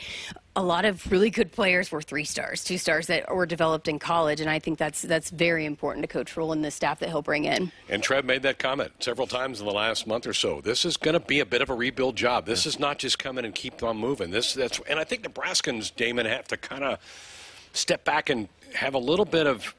a 0.56 0.64
lot 0.64 0.86
of 0.86 1.12
really 1.12 1.30
good 1.30 1.52
players 1.52 1.92
were 1.92 2.02
three 2.02 2.24
stars, 2.24 2.64
two 2.64 2.78
stars 2.78 3.08
that 3.08 3.34
were 3.34 3.46
developed 3.46 3.88
in 3.88 4.00
college, 4.00 4.40
and 4.40 4.50
I 4.50 4.60
think 4.60 4.78
that's 4.78 5.02
that's 5.02 5.30
very 5.30 5.66
important 5.66 6.04
to 6.04 6.08
Coach 6.08 6.36
Rhule 6.38 6.54
and 6.54 6.64
the 6.64 6.72
staff 6.72 7.00
that 7.00 7.10
he'll 7.10 7.22
bring 7.22 7.46
in. 7.46 7.72
And 7.90 8.02
Trev 8.02 8.24
made 8.24 8.44
that 8.44 8.60
comment 8.60 8.92
several 9.00 9.28
times 9.28 9.60
in 9.60 9.66
the 9.66 9.74
last 9.74 10.08
month 10.08 10.26
or 10.26 10.34
so. 10.34 10.62
This 10.62 10.86
is 10.86 10.96
going 10.98 11.14
to 11.14 11.20
be 11.20 11.42
a 11.42 11.46
bit 11.46 11.62
of 11.62 11.70
a 11.70 11.76
rebuild 11.76 12.16
job. 12.16 12.46
This 12.46 12.66
is 12.66 12.80
not 12.80 13.00
just 13.00 13.20
come 13.20 13.38
in 13.38 13.46
and 13.46 13.54
keep 13.54 13.84
on 13.84 13.98
moving. 13.98 14.32
This 14.32 14.54
that's 14.54 14.80
and 14.88 15.00
I 15.00 15.04
think 15.04 15.24
Nebraskans, 15.24 15.94
Damon, 15.96 16.26
have 16.26 16.48
to 16.50 16.58
kind 16.58 16.84
of 16.84 17.00
step 17.74 18.06
back 18.06 18.30
and 18.30 18.48
have 18.74 18.94
a 18.94 19.00
little 19.00 19.26
bit 19.26 19.48
of 19.48 19.76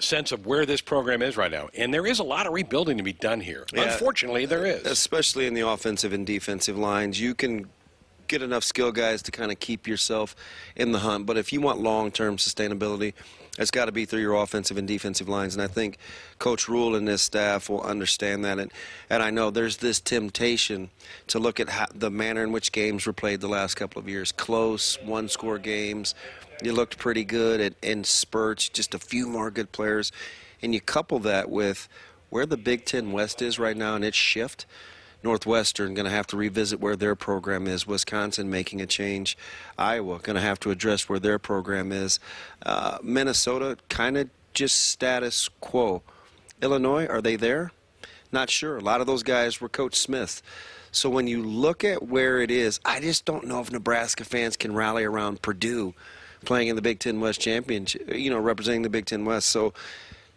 sense 0.00 0.32
of 0.32 0.46
where 0.46 0.66
this 0.66 0.80
program 0.80 1.22
is 1.22 1.36
right 1.36 1.50
now. 1.50 1.68
And 1.76 1.92
there 1.92 2.06
is 2.06 2.18
a 2.18 2.24
lot 2.24 2.46
of 2.46 2.52
rebuilding 2.52 2.98
to 2.98 3.02
be 3.02 3.12
done 3.12 3.40
here. 3.40 3.66
Yeah, 3.72 3.92
Unfortunately, 3.92 4.46
there 4.46 4.66
is. 4.66 4.84
Especially 4.86 5.46
in 5.46 5.54
the 5.54 5.66
offensive 5.66 6.12
and 6.12 6.26
defensive 6.26 6.76
lines. 6.78 7.20
You 7.20 7.34
can 7.34 7.68
get 8.28 8.42
enough 8.42 8.62
skill 8.62 8.92
guys 8.92 9.22
to 9.22 9.30
kind 9.30 9.50
of 9.50 9.58
keep 9.58 9.86
yourself 9.86 10.36
in 10.76 10.92
the 10.92 11.00
hunt. 11.00 11.26
But 11.26 11.36
if 11.36 11.52
you 11.52 11.60
want 11.60 11.80
long 11.80 12.10
term 12.10 12.36
sustainability, 12.36 13.14
it's 13.58 13.72
got 13.72 13.86
to 13.86 13.92
be 13.92 14.04
through 14.04 14.20
your 14.20 14.34
offensive 14.34 14.78
and 14.78 14.86
defensive 14.86 15.28
lines. 15.28 15.54
And 15.54 15.62
I 15.62 15.66
think 15.66 15.98
Coach 16.38 16.68
Rhule 16.68 16.94
and 16.94 17.08
his 17.08 17.22
staff 17.22 17.68
will 17.68 17.80
understand 17.80 18.44
that. 18.44 18.58
And, 18.60 18.70
and 19.10 19.22
I 19.22 19.30
know 19.30 19.50
there's 19.50 19.78
this 19.78 20.00
temptation 20.00 20.90
to 21.28 21.40
look 21.40 21.58
at 21.58 21.68
how, 21.68 21.86
the 21.92 22.10
manner 22.10 22.44
in 22.44 22.52
which 22.52 22.70
games 22.70 23.04
were 23.04 23.12
played 23.12 23.40
the 23.40 23.48
last 23.48 23.74
couple 23.74 23.98
of 23.98 24.08
years 24.08 24.30
close, 24.30 24.98
one 25.02 25.28
score 25.28 25.58
games 25.58 26.14
you 26.62 26.72
looked 26.72 26.98
pretty 26.98 27.24
good 27.24 27.60
at, 27.60 27.74
in 27.82 28.04
spurts, 28.04 28.68
just 28.68 28.94
a 28.94 28.98
few 28.98 29.28
more 29.28 29.50
good 29.50 29.72
players. 29.72 30.12
And 30.62 30.74
you 30.74 30.80
couple 30.80 31.18
that 31.20 31.50
with 31.50 31.88
where 32.30 32.46
the 32.46 32.56
Big 32.56 32.84
Ten 32.84 33.12
West 33.12 33.40
is 33.40 33.58
right 33.58 33.76
now 33.76 33.94
and 33.94 34.04
its 34.04 34.16
shift. 34.16 34.66
Northwestern 35.22 35.94
going 35.94 36.04
to 36.04 36.10
have 36.10 36.26
to 36.28 36.36
revisit 36.36 36.80
where 36.80 36.96
their 36.96 37.16
program 37.16 37.66
is. 37.66 37.86
Wisconsin 37.86 38.48
making 38.48 38.80
a 38.80 38.86
change. 38.86 39.36
Iowa 39.76 40.18
going 40.18 40.36
to 40.36 40.42
have 40.42 40.60
to 40.60 40.70
address 40.70 41.08
where 41.08 41.18
their 41.18 41.38
program 41.38 41.90
is. 41.90 42.20
Uh, 42.64 42.98
Minnesota 43.02 43.76
kind 43.88 44.16
of 44.16 44.30
just 44.54 44.78
status 44.78 45.48
quo. 45.60 46.02
Illinois, 46.62 47.06
are 47.06 47.22
they 47.22 47.36
there? 47.36 47.72
Not 48.30 48.50
sure. 48.50 48.76
A 48.76 48.80
lot 48.80 49.00
of 49.00 49.06
those 49.06 49.22
guys 49.22 49.60
were 49.60 49.68
Coach 49.68 49.96
Smith. 49.96 50.42
So 50.90 51.10
when 51.10 51.26
you 51.26 51.42
look 51.42 51.84
at 51.84 52.02
where 52.02 52.40
it 52.40 52.50
is, 52.50 52.80
I 52.84 53.00
just 53.00 53.24
don't 53.24 53.46
know 53.46 53.60
if 53.60 53.70
Nebraska 53.70 54.24
fans 54.24 54.56
can 54.56 54.74
rally 54.74 55.04
around 55.04 55.42
Purdue 55.42 55.94
playing 56.44 56.68
in 56.68 56.76
the 56.76 56.82
Big 56.82 56.98
Ten 56.98 57.20
West 57.20 57.40
Championship, 57.40 58.14
you 58.14 58.30
know, 58.30 58.38
representing 58.38 58.82
the 58.82 58.90
Big 58.90 59.06
Ten 59.06 59.24
West. 59.24 59.48
So 59.48 59.72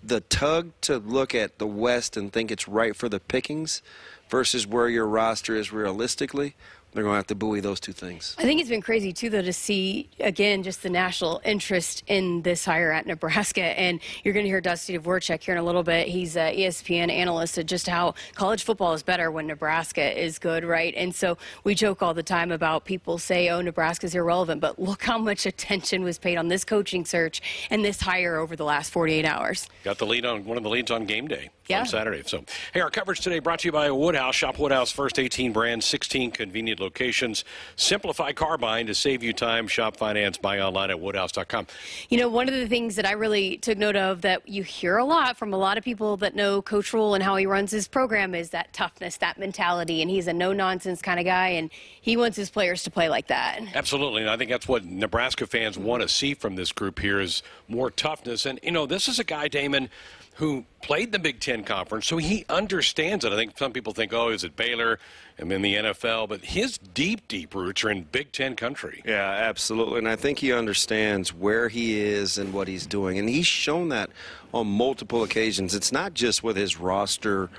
the 0.04 0.22
tug 0.22 0.72
to 0.82 0.98
look 0.98 1.36
at 1.36 1.60
the 1.60 1.68
West 1.68 2.18
and 2.18 2.32
think 2.34 2.52
it's 2.52 2.68
right 2.68 2.96
for 2.96 3.08
the 3.08 3.20
pickings 3.20 3.82
versus 4.30 4.66
where 4.66 4.90
your 4.90 5.06
roster 5.06 5.56
is 5.56 5.72
realistically, 5.72 6.56
they're 6.94 7.04
going 7.04 7.14
to 7.14 7.18
have 7.18 7.28
to 7.28 7.36
buoy 7.36 7.60
those 7.60 7.80
two 7.80 7.94
things. 7.94 8.36
I 8.38 8.44
think 8.44 8.60
it's 8.60 8.70
been 8.70 8.82
crazy 8.82 9.14
too, 9.14 9.30
though, 9.30 9.42
to 9.42 9.54
see 9.54 10.10
again 10.20 10.64
just 10.64 10.84
the 10.84 10.90
national 10.90 11.42
interest 11.46 12.04
in 12.08 12.42
this 12.42 12.66
hire 12.66 12.92
at 12.92 13.06
Nebraska. 13.06 13.62
And 13.62 14.00
you're 14.24 14.34
going 14.34 14.46
to 14.46 14.50
hear 14.50 14.62
Dusty 14.62 14.98
Dvoracek 14.98 15.42
here 15.42 15.54
in 15.54 15.60
a 15.60 15.64
little 15.64 15.84
bit. 15.84 16.08
He's 16.08 16.36
an 16.36 16.56
ESPN 16.56 17.10
analyst 17.10 17.58
at 17.58 17.66
just 17.66 17.88
how 17.88 18.16
college 18.36 18.64
football 18.64 18.94
is 18.94 19.04
better 19.04 19.32
when 19.32 19.48
Nebraska 19.48 20.22
is 20.22 20.38
good, 20.38 20.64
right? 20.64 20.94
And 20.96 21.16
so 21.16 21.38
we 21.64 21.76
joke 21.76 22.02
all 22.02 22.14
the 22.14 22.24
time 22.24 22.52
about 22.52 22.86
people 22.86 23.18
say, 23.18 23.50
"Oh, 23.50 23.62
Nebraska's 23.62 24.16
irrelevant," 24.16 24.62
but 24.62 24.80
look 24.80 25.04
how 25.04 25.18
much 25.18 25.46
attention 25.46 26.04
was 26.04 26.18
paid 26.18 26.38
on 26.38 26.50
this 26.50 26.66
coaching 26.66 27.06
search 27.06 27.42
and 27.70 27.86
this 27.86 28.02
hire 28.02 28.38
over 28.38 28.56
the 28.56 28.66
last 28.66 28.92
48 28.92 29.26
hours. 29.26 29.70
Got 29.84 29.98
the 29.98 30.06
lead 30.06 30.26
on 30.26 30.46
one 30.46 30.58
of 30.58 30.64
the 30.64 30.70
leads 30.70 30.92
on 30.92 31.06
game 31.06 31.28
day 31.28 31.50
yeah. 31.72 31.82
on 31.82 31.86
Saturday. 31.88 32.24
So, 32.26 32.44
hey, 32.74 32.82
our 32.82 32.90
coverage 32.90 33.22
today 33.22 33.40
brought 33.40 33.60
to 33.60 33.68
you 33.68 33.72
by 33.72 33.90
Woodhouse. 33.92 34.36
Shop 34.36 34.60
Woodhouse 34.60 34.92
first 34.92 35.20
18 35.20 35.54
brands, 35.54 35.86
16 35.86 36.32
convenient 36.32 36.80
locations. 36.80 37.44
Simplify 37.76 38.32
car 38.32 38.58
buying 38.58 38.88
to 38.88 38.94
save 38.94 39.24
you 39.24 39.34
time. 39.34 39.68
Shop 39.68 39.98
finance, 39.98 40.38
buy 40.38 40.60
online 40.60 40.92
at 40.92 41.00
woodhouse.com. 41.00 41.68
You 42.10 42.18
know, 42.18 42.30
one 42.30 42.48
of 42.48 42.54
the 42.54 42.68
things 42.68 42.96
that 42.96 43.06
I 43.06 43.12
really 43.12 43.58
took 43.58 43.78
note 43.78 43.96
of 43.96 44.22
that 44.22 44.48
you 44.48 44.64
hear 44.64 44.98
a 44.98 45.06
lot 45.06 45.38
from 45.38 45.54
a 45.54 45.58
lot 45.58 45.78
of 45.78 45.84
people 45.84 46.18
that 46.18 46.36
know 46.36 46.62
Coach 46.62 46.94
Rhule 46.94 47.16
and 47.16 47.24
how 47.24 47.36
he 47.36 47.46
runs 47.46 47.72
his 47.72 47.88
program 47.88 48.36
is 48.36 48.52
that 48.52 48.74
toughness, 48.74 49.18
that 49.18 49.38
mentality. 49.38 50.02
And 50.02 50.12
he's 50.12 50.28
a 50.28 50.34
no 50.34 50.54
nonsense 50.54 51.02
kind 51.02 51.20
of 51.20 51.26
guy, 51.26 51.50
and 51.50 51.70
he 52.02 52.18
wants 52.18 52.38
his 52.38 52.50
players 52.50 52.84
to 52.84 52.92
play 52.92 53.10
like 53.10 53.28
that. 53.28 53.62
Absolutely. 53.74 54.22
And 54.22 54.30
I 54.30 54.38
think 54.38 54.50
that's 54.50 54.68
what 54.68 54.86
Nebraska 54.86 55.48
fans 55.48 55.78
want 55.78 56.02
to 56.04 56.10
see 56.10 56.34
from 56.34 56.56
this 56.56 56.72
group 56.72 57.00
here 57.00 57.20
is 57.20 57.44
more 57.68 57.90
toughness. 57.90 58.46
And, 58.46 58.60
you 58.64 58.72
know, 58.72 58.86
this 58.86 59.08
is 59.08 59.20
a 59.20 59.24
guy, 59.24 59.48
Damon 59.48 59.90
who 60.36 60.66
played 60.82 61.12
the 61.12 61.20
Big 61.20 61.40
Ten 61.40 61.64
Conference, 61.64 62.08
so 62.08 62.18
he 62.18 62.46
understands 62.50 63.26
it. 63.26 63.32
I 63.32 63.36
think 63.36 63.58
some 63.58 63.74
people 63.74 63.94
think, 63.94 64.14
oh, 64.14 64.30
is 64.30 64.44
it 64.44 64.56
Baylor 64.56 64.98
and 65.38 65.52
then 65.52 65.62
the 65.62 65.76
NFL? 65.76 66.30
But 66.30 66.42
his 66.46 66.78
deep, 66.78 67.28
deep 67.28 67.54
roots 67.54 67.84
are 67.84 67.92
in 67.92 68.04
Big 68.04 68.32
Ten 68.32 68.56
country. 68.56 69.02
Yeah, 69.06 69.30
absolutely. 69.30 70.00
And 70.00 70.08
I 70.08 70.16
think 70.16 70.40
he 70.40 70.54
understands 70.54 71.34
where 71.34 71.70
he 71.70 72.00
is 72.00 72.38
and 72.38 72.54
what 72.54 72.68
he's 72.68 72.86
doing. 72.86 73.20
And 73.20 73.30
he's 73.30 73.48
shown 73.48 73.90
that 73.90 74.10
on 74.54 74.68
multiple 74.68 75.24
occasions. 75.24 75.76
It's 75.76 75.92
not 75.92 76.14
just 76.14 76.44
with 76.44 76.56
his 76.56 76.80
roster 76.80 77.50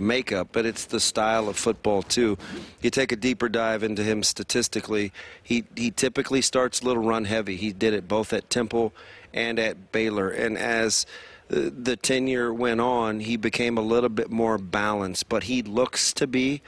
makeup, 0.00 0.48
but 0.52 0.64
it's 0.64 0.86
the 0.86 1.00
style 1.00 1.48
of 1.48 1.56
football 1.56 2.02
too. 2.02 2.38
You 2.80 2.90
take 2.90 3.12
a 3.12 3.16
deeper 3.16 3.48
dive 3.48 3.82
into 3.82 4.02
him 4.02 4.22
statistically. 4.22 5.12
He 5.42 5.64
he 5.76 5.90
typically 5.90 6.40
starts 6.40 6.80
a 6.80 6.86
little 6.86 7.02
run 7.02 7.26
heavy. 7.26 7.56
He 7.56 7.72
did 7.72 7.92
it 7.92 8.08
both 8.08 8.32
at 8.32 8.48
Temple 8.50 8.92
and 9.32 9.58
at 9.58 9.92
Baylor. 9.92 10.30
And 10.30 10.56
as 10.56 11.06
the 11.50 11.96
tenure 11.96 12.54
went 12.54 12.80
on, 12.80 13.20
he 13.20 13.36
became 13.36 13.76
a 13.76 13.82
little 13.82 14.08
bit 14.08 14.30
more 14.30 14.56
balanced, 14.56 15.28
but 15.28 15.44
he 15.44 15.62
looks 15.62 16.12
to 16.14 16.26
be 16.26 16.62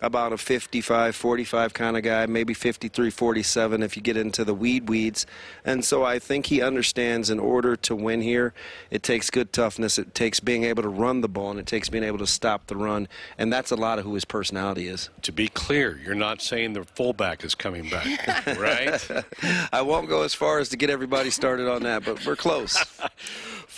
about 0.00 0.32
a 0.32 0.38
55 0.38 1.16
45 1.16 1.74
kind 1.74 1.96
of 1.96 2.02
guy, 2.02 2.26
maybe 2.26 2.54
53 2.54 3.10
47 3.10 3.82
if 3.82 3.96
you 3.96 4.02
get 4.02 4.16
into 4.16 4.44
the 4.44 4.54
weed 4.54 4.88
weeds. 4.88 5.26
And 5.64 5.84
so 5.84 6.04
I 6.04 6.18
think 6.18 6.46
he 6.46 6.62
understands 6.62 7.30
in 7.30 7.38
order 7.38 7.76
to 7.76 7.96
win 7.96 8.20
here, 8.20 8.54
it 8.90 9.02
takes 9.02 9.30
good 9.30 9.52
toughness, 9.52 9.98
it 9.98 10.14
takes 10.14 10.40
being 10.40 10.64
able 10.64 10.82
to 10.82 10.88
run 10.88 11.20
the 11.20 11.28
ball, 11.28 11.50
and 11.50 11.60
it 11.60 11.66
takes 11.66 11.88
being 11.88 12.04
able 12.04 12.18
to 12.18 12.26
stop 12.26 12.66
the 12.66 12.76
run. 12.76 13.08
And 13.36 13.52
that's 13.52 13.70
a 13.70 13.76
lot 13.76 13.98
of 13.98 14.04
who 14.04 14.14
his 14.14 14.24
personality 14.24 14.88
is. 14.88 15.10
To 15.22 15.32
be 15.32 15.48
clear, 15.48 15.98
you're 16.04 16.14
not 16.14 16.42
saying 16.42 16.74
the 16.74 16.84
fullback 16.84 17.44
is 17.44 17.54
coming 17.54 17.88
back, 17.88 18.46
right? 18.58 19.24
I 19.72 19.82
won't 19.82 20.08
go 20.08 20.22
as 20.22 20.34
far 20.34 20.58
as 20.58 20.68
to 20.70 20.76
get 20.76 20.90
everybody 20.90 21.30
started 21.30 21.68
on 21.68 21.82
that, 21.82 22.04
but 22.04 22.24
we're 22.24 22.36
close. 22.36 22.84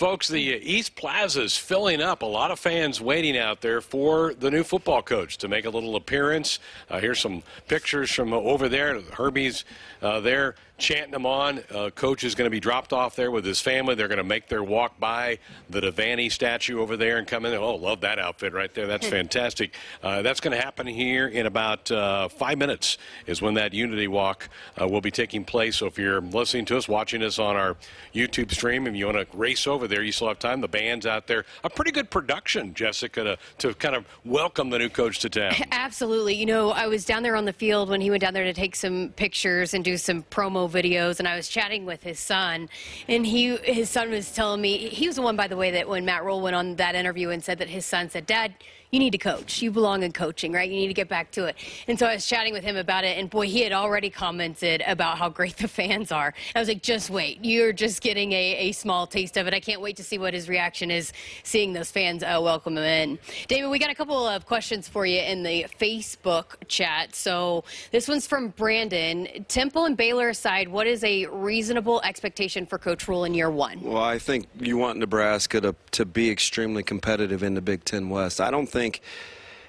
Folks, 0.01 0.29
the 0.29 0.41
East 0.41 0.95
Plaza 0.97 1.43
is 1.43 1.59
filling 1.59 2.01
up. 2.01 2.23
A 2.23 2.27
lot 2.27 2.51
of 2.51 2.59
fans 2.59 3.03
waiting 3.03 3.37
out 3.37 3.61
there 3.61 3.83
for 3.83 4.33
the 4.33 4.51
new 4.51 4.65
football 4.65 5.03
coach 5.03 5.37
to 5.37 5.47
make 5.47 5.67
a 5.67 5.69
little 5.69 5.95
appearance. 5.95 6.59
Uh, 6.89 7.01
here's 7.01 7.21
some 7.21 7.43
pictures 7.69 8.11
from 8.11 8.33
over 8.33 8.67
there. 8.67 8.99
Herbie's 8.99 9.67
uh, 10.01 10.21
there 10.21 10.55
chanting 10.81 11.13
them 11.13 11.27
on. 11.27 11.63
Uh, 11.73 11.91
coach 11.91 12.25
is 12.25 12.35
going 12.35 12.47
to 12.47 12.51
be 12.51 12.59
dropped 12.59 12.93
off 12.93 13.15
there 13.15 13.31
with 13.31 13.45
his 13.45 13.61
family. 13.61 13.95
They're 13.95 14.09
going 14.09 14.19
to 14.19 14.25
make 14.25 14.49
their 14.49 14.65
walk 14.65 14.99
by 14.99 15.39
the 15.69 15.81
Devaney 15.81 16.33
statue 16.33 16.81
over 16.81 16.97
there 16.97 17.19
and 17.19 17.27
come 17.27 17.45
in. 17.45 17.55
Oh, 17.55 17.77
love 17.77 18.01
that 18.01 18.19
outfit 18.19 18.53
right 18.53 18.73
there. 18.75 18.87
That's 18.87 19.07
fantastic. 19.19 19.77
Uh, 20.03 20.23
that's 20.23 20.41
going 20.41 20.57
to 20.57 20.63
happen 20.63 20.87
here 20.87 21.29
in 21.29 21.47
about 21.47 21.91
uh, 21.91 22.29
five 22.29 22.59
minutes 22.59 22.99
is 23.27 23.43
when 23.43 23.55
that 23.55 23.75
Unity 23.75 24.09
Walk 24.09 24.49
uh, 24.81 24.89
will 24.89 25.01
be 25.01 25.11
taking 25.11 25.45
place. 25.45 25.77
So 25.77 25.87
if 25.87 25.99
you're 25.99 26.21
listening 26.21 26.65
to 26.67 26.77
us, 26.77 26.89
watching 26.89 27.23
us 27.23 27.39
on 27.39 27.57
our 27.57 27.77
YouTube 28.15 28.51
stream, 28.53 28.87
and 28.87 28.97
you 28.97 29.07
want 29.07 29.19
to 29.19 29.37
race 29.37 29.67
over 29.67 29.87
there, 29.87 30.03
you 30.03 30.13
still 30.13 30.29
have 30.29 30.39
time. 30.39 30.61
The 30.61 30.69
band's 30.69 31.07
out 31.07 31.27
there. 31.27 31.45
A 31.63 31.71
pretty 31.71 31.91
good 31.91 32.11
production, 32.11 32.73
Jessica, 32.75 33.23
to, 33.25 33.39
to 33.59 33.75
kind 33.75 33.95
of 33.95 34.07
welcome 34.25 34.71
the 34.71 34.79
new 34.79 34.89
coach 34.89 35.19
to 35.21 35.29
town. 35.29 35.55
Absolutely. 35.71 36.35
You 36.35 36.47
know, 36.47 36.71
I 36.71 36.87
was 36.87 37.05
down 37.05 37.23
there 37.23 37.37
on 37.37 37.45
the 37.45 37.53
field 37.53 37.91
when 37.91 38.01
he 38.01 38.11
went 38.11 38.23
down 38.23 38.33
there 38.33 38.45
to 38.45 38.55
take 38.55 38.75
some 38.75 39.11
pictures 39.17 39.75
and 39.75 39.85
do 39.85 39.97
some 39.99 40.23
promo 40.25 40.70
videos, 40.71 41.19
and 41.19 41.29
I 41.29 41.37
was 41.37 41.49
chatting 41.49 41.85
with 41.85 42.03
his 42.03 42.19
son, 42.19 42.69
and 43.09 43.27
he 43.27 43.57
his 43.59 43.91
son 43.91 44.11
was 44.11 44.33
telling 44.33 44.61
me 44.61 44.89
he 44.89 45.07
was 45.07 45.17
the 45.17 45.23
one, 45.23 45.37
by 45.37 45.49
the 45.49 45.57
way, 45.57 45.71
that 45.73 45.89
when 45.89 46.05
Matt 46.05 46.25
Rhule 46.25 46.41
went 46.41 46.57
on 46.57 46.77
that 46.77 46.95
interview 46.95 47.31
and 47.31 47.43
said 47.43 47.59
that 47.59 47.69
his 47.69 47.87
son 47.87 48.11
said, 48.11 48.27
"Dad." 48.27 48.55
You 48.91 48.99
need 48.99 49.13
to 49.13 49.19
coach. 49.19 49.63
You 49.63 49.71
belong 49.71 50.03
in 50.03 50.11
coaching, 50.11 50.51
right? 50.53 50.69
You 50.69 50.77
need 50.77 50.89
to 50.89 50.95
get 50.95 51.09
back 51.09 51.31
to 51.33 51.45
it. 51.45 51.57
And 51.87 51.97
so 51.97 52.07
I 52.07 52.15
was 52.15 52.27
chatting 52.27 52.53
with 52.53 52.65
him 52.65 52.77
about 52.77 53.05
it, 53.05 53.19
and 53.19 53.31
boy, 53.31 53.47
he 53.47 53.61
had 53.61 53.73
already 53.73 54.11
commented 54.11 54.83
about 54.85 55.17
how 55.17 55.29
great 55.29 55.57
the 55.59 55.69
fans 55.69 56.11
are. 56.11 56.35
I 56.57 56.59
was 56.59 56.67
like, 56.67 56.83
just 56.83 57.09
wait. 57.09 57.45
You're 57.45 57.73
just 57.73 58.03
getting 58.03 58.33
a, 58.33 58.57
a 58.57 58.73
small 58.73 59.07
taste 59.07 59.37
of 59.37 59.47
it. 59.47 59.55
I 59.55 59.61
can't 59.61 59.81
wait 59.81 59.97
to 59.99 60.03
see 60.03 60.19
what 60.19 60.35
his 60.35 60.49
reaction 60.49 60.91
is 60.91 61.13
seeing 61.45 61.73
those 61.73 61.93
fans 61.93 62.25
uh, 62.25 62.41
welcome 62.43 62.77
him 62.77 62.83
in. 62.83 63.19
David, 63.47 63.69
we 63.71 63.79
got 63.79 63.91
a 63.91 63.95
couple 63.95 64.27
of 64.27 64.45
questions 64.45 64.89
for 64.89 65.07
you 65.07 65.21
in 65.21 65.45
the 65.45 65.67
Facebook 65.81 66.57
chat. 66.67 67.15
So 67.15 67.63
this 67.93 68.09
one's 68.09 68.27
from 68.27 68.49
Brandon. 68.49 69.45
Temple 69.47 69.85
and 69.85 69.97
Baylor 69.97 70.31
aside, 70.31 70.69
what 70.69 70.89
is 70.89 71.05
a 71.05 71.27
reasonable 71.27 72.01
expectation 72.03 72.67
for 72.67 72.77
Coach 72.77 73.07
Rhule 73.07 73.25
in 73.25 73.35
year 73.35 73.51
one? 73.51 73.81
Well, 73.83 74.03
I 74.03 74.19
think 74.19 74.49
you 74.59 74.77
want 74.77 74.99
Nebraska 74.99 75.61
to, 75.61 75.77
to 75.93 76.05
be 76.05 76.29
extremely 76.29 76.83
competitive 76.83 77.45
in 77.45 77.55
the 77.55 77.63
Big 77.63 77.85
Ten 77.85 78.09
West. 78.09 78.41
I 78.41 78.51
don't 78.51 78.67
think 78.67 78.80
think 78.81 79.01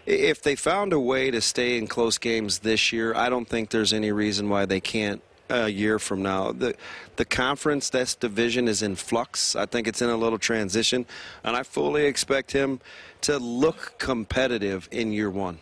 if 0.05 0.41
they 0.41 0.55
found 0.55 0.93
a 0.93 0.99
way 0.99 1.31
to 1.31 1.41
stay 1.41 1.77
in 1.77 1.87
close 1.87 2.17
games 2.17 2.59
this 2.59 2.93
year, 2.93 3.13
I 3.13 3.29
don't 3.29 3.47
think 3.47 3.69
there's 3.69 3.93
any 3.93 4.11
reason 4.11 4.47
why 4.49 4.65
they 4.65 4.79
can't 4.79 5.21
a 5.49 5.67
year 5.67 5.99
from 5.99 6.21
now. 6.21 6.53
The 6.53 6.75
the 7.17 7.25
conference, 7.25 7.89
this 7.89 8.15
division 8.15 8.69
is 8.69 8.81
in 8.81 8.95
flux. 8.95 9.55
I 9.55 9.65
think 9.65 9.87
it's 9.87 10.01
in 10.01 10.09
a 10.09 10.15
little 10.15 10.39
transition, 10.39 11.05
and 11.43 11.57
I 11.57 11.63
fully 11.63 12.05
expect 12.05 12.53
him 12.53 12.79
to 13.21 13.37
look 13.37 13.95
competitive 13.97 14.87
in 14.91 15.11
year 15.11 15.29
one. 15.29 15.59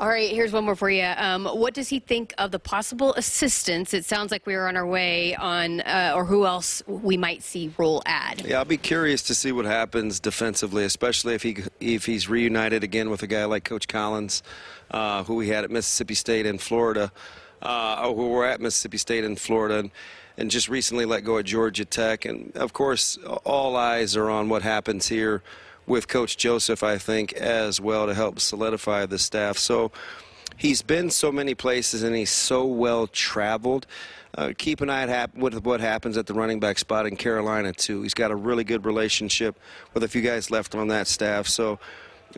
All 0.00 0.06
right, 0.06 0.30
here's 0.30 0.52
one 0.52 0.64
more 0.64 0.76
for 0.76 0.88
you. 0.88 1.12
Um, 1.16 1.44
what 1.44 1.74
does 1.74 1.88
he 1.88 1.98
think 1.98 2.32
of 2.38 2.52
the 2.52 2.60
possible 2.60 3.14
assistance? 3.14 3.92
It 3.92 4.04
sounds 4.04 4.30
like 4.30 4.46
we 4.46 4.54
are 4.54 4.68
on 4.68 4.76
our 4.76 4.86
way 4.86 5.34
on, 5.34 5.80
uh, 5.80 6.12
or 6.14 6.24
who 6.24 6.46
else 6.46 6.84
we 6.86 7.16
might 7.16 7.42
see 7.42 7.72
Rhule 7.76 8.00
add. 8.06 8.46
Yeah, 8.46 8.58
I'll 8.58 8.64
be 8.64 8.76
curious 8.76 9.24
to 9.24 9.34
see 9.34 9.50
what 9.50 9.64
happens 9.64 10.20
defensively, 10.20 10.84
especially 10.84 11.34
if 11.34 11.42
he 11.42 11.56
if 11.80 12.06
he's 12.06 12.28
reunited 12.28 12.84
again 12.84 13.10
with 13.10 13.24
a 13.24 13.26
guy 13.26 13.44
like 13.44 13.64
Coach 13.64 13.88
Collins, 13.88 14.44
uh, 14.92 15.24
who 15.24 15.34
we 15.34 15.48
had 15.48 15.64
at 15.64 15.70
Mississippi 15.72 16.14
State 16.14 16.46
and 16.46 16.60
Florida, 16.60 17.10
uh, 17.60 18.06
who 18.12 18.28
were 18.28 18.46
at 18.46 18.60
Mississippi 18.60 18.98
State 18.98 19.24
and 19.24 19.36
Florida. 19.38 19.80
And, 19.80 19.90
and 20.36 20.52
just 20.52 20.68
recently 20.68 21.04
let 21.06 21.24
go 21.24 21.38
at 21.38 21.46
Georgia 21.46 21.84
Tech. 21.84 22.24
And 22.24 22.56
of 22.56 22.72
course, 22.72 23.18
all 23.44 23.74
eyes 23.74 24.16
are 24.16 24.30
on 24.30 24.48
what 24.48 24.62
happens 24.62 25.08
here 25.08 25.42
with 25.88 26.06
Coach 26.06 26.36
Joseph, 26.36 26.82
I 26.82 26.98
think, 26.98 27.32
as 27.32 27.80
well 27.80 28.06
to 28.06 28.14
help 28.14 28.40
solidify 28.40 29.06
the 29.06 29.18
staff. 29.18 29.58
So 29.58 29.90
he's 30.56 30.82
been 30.82 31.10
so 31.10 31.32
many 31.32 31.54
places 31.54 32.02
and 32.02 32.14
he's 32.14 32.30
so 32.30 32.64
well 32.66 33.06
traveled. 33.06 33.86
Uh, 34.36 34.52
keep 34.56 34.80
an 34.80 34.90
eye 34.90 35.02
at 35.02 35.34
with 35.34 35.64
what 35.64 35.80
happens 35.80 36.18
at 36.18 36.26
the 36.26 36.34
running 36.34 36.60
back 36.60 36.78
spot 36.78 37.06
in 37.06 37.16
Carolina 37.16 37.72
too. 37.72 38.02
He's 38.02 38.14
got 38.14 38.30
a 38.30 38.36
really 38.36 38.64
good 38.64 38.84
relationship 38.84 39.58
with 39.94 40.04
a 40.04 40.08
few 40.08 40.20
guys 40.20 40.50
left 40.50 40.74
on 40.74 40.88
that 40.88 41.06
staff. 41.06 41.48
So 41.48 41.78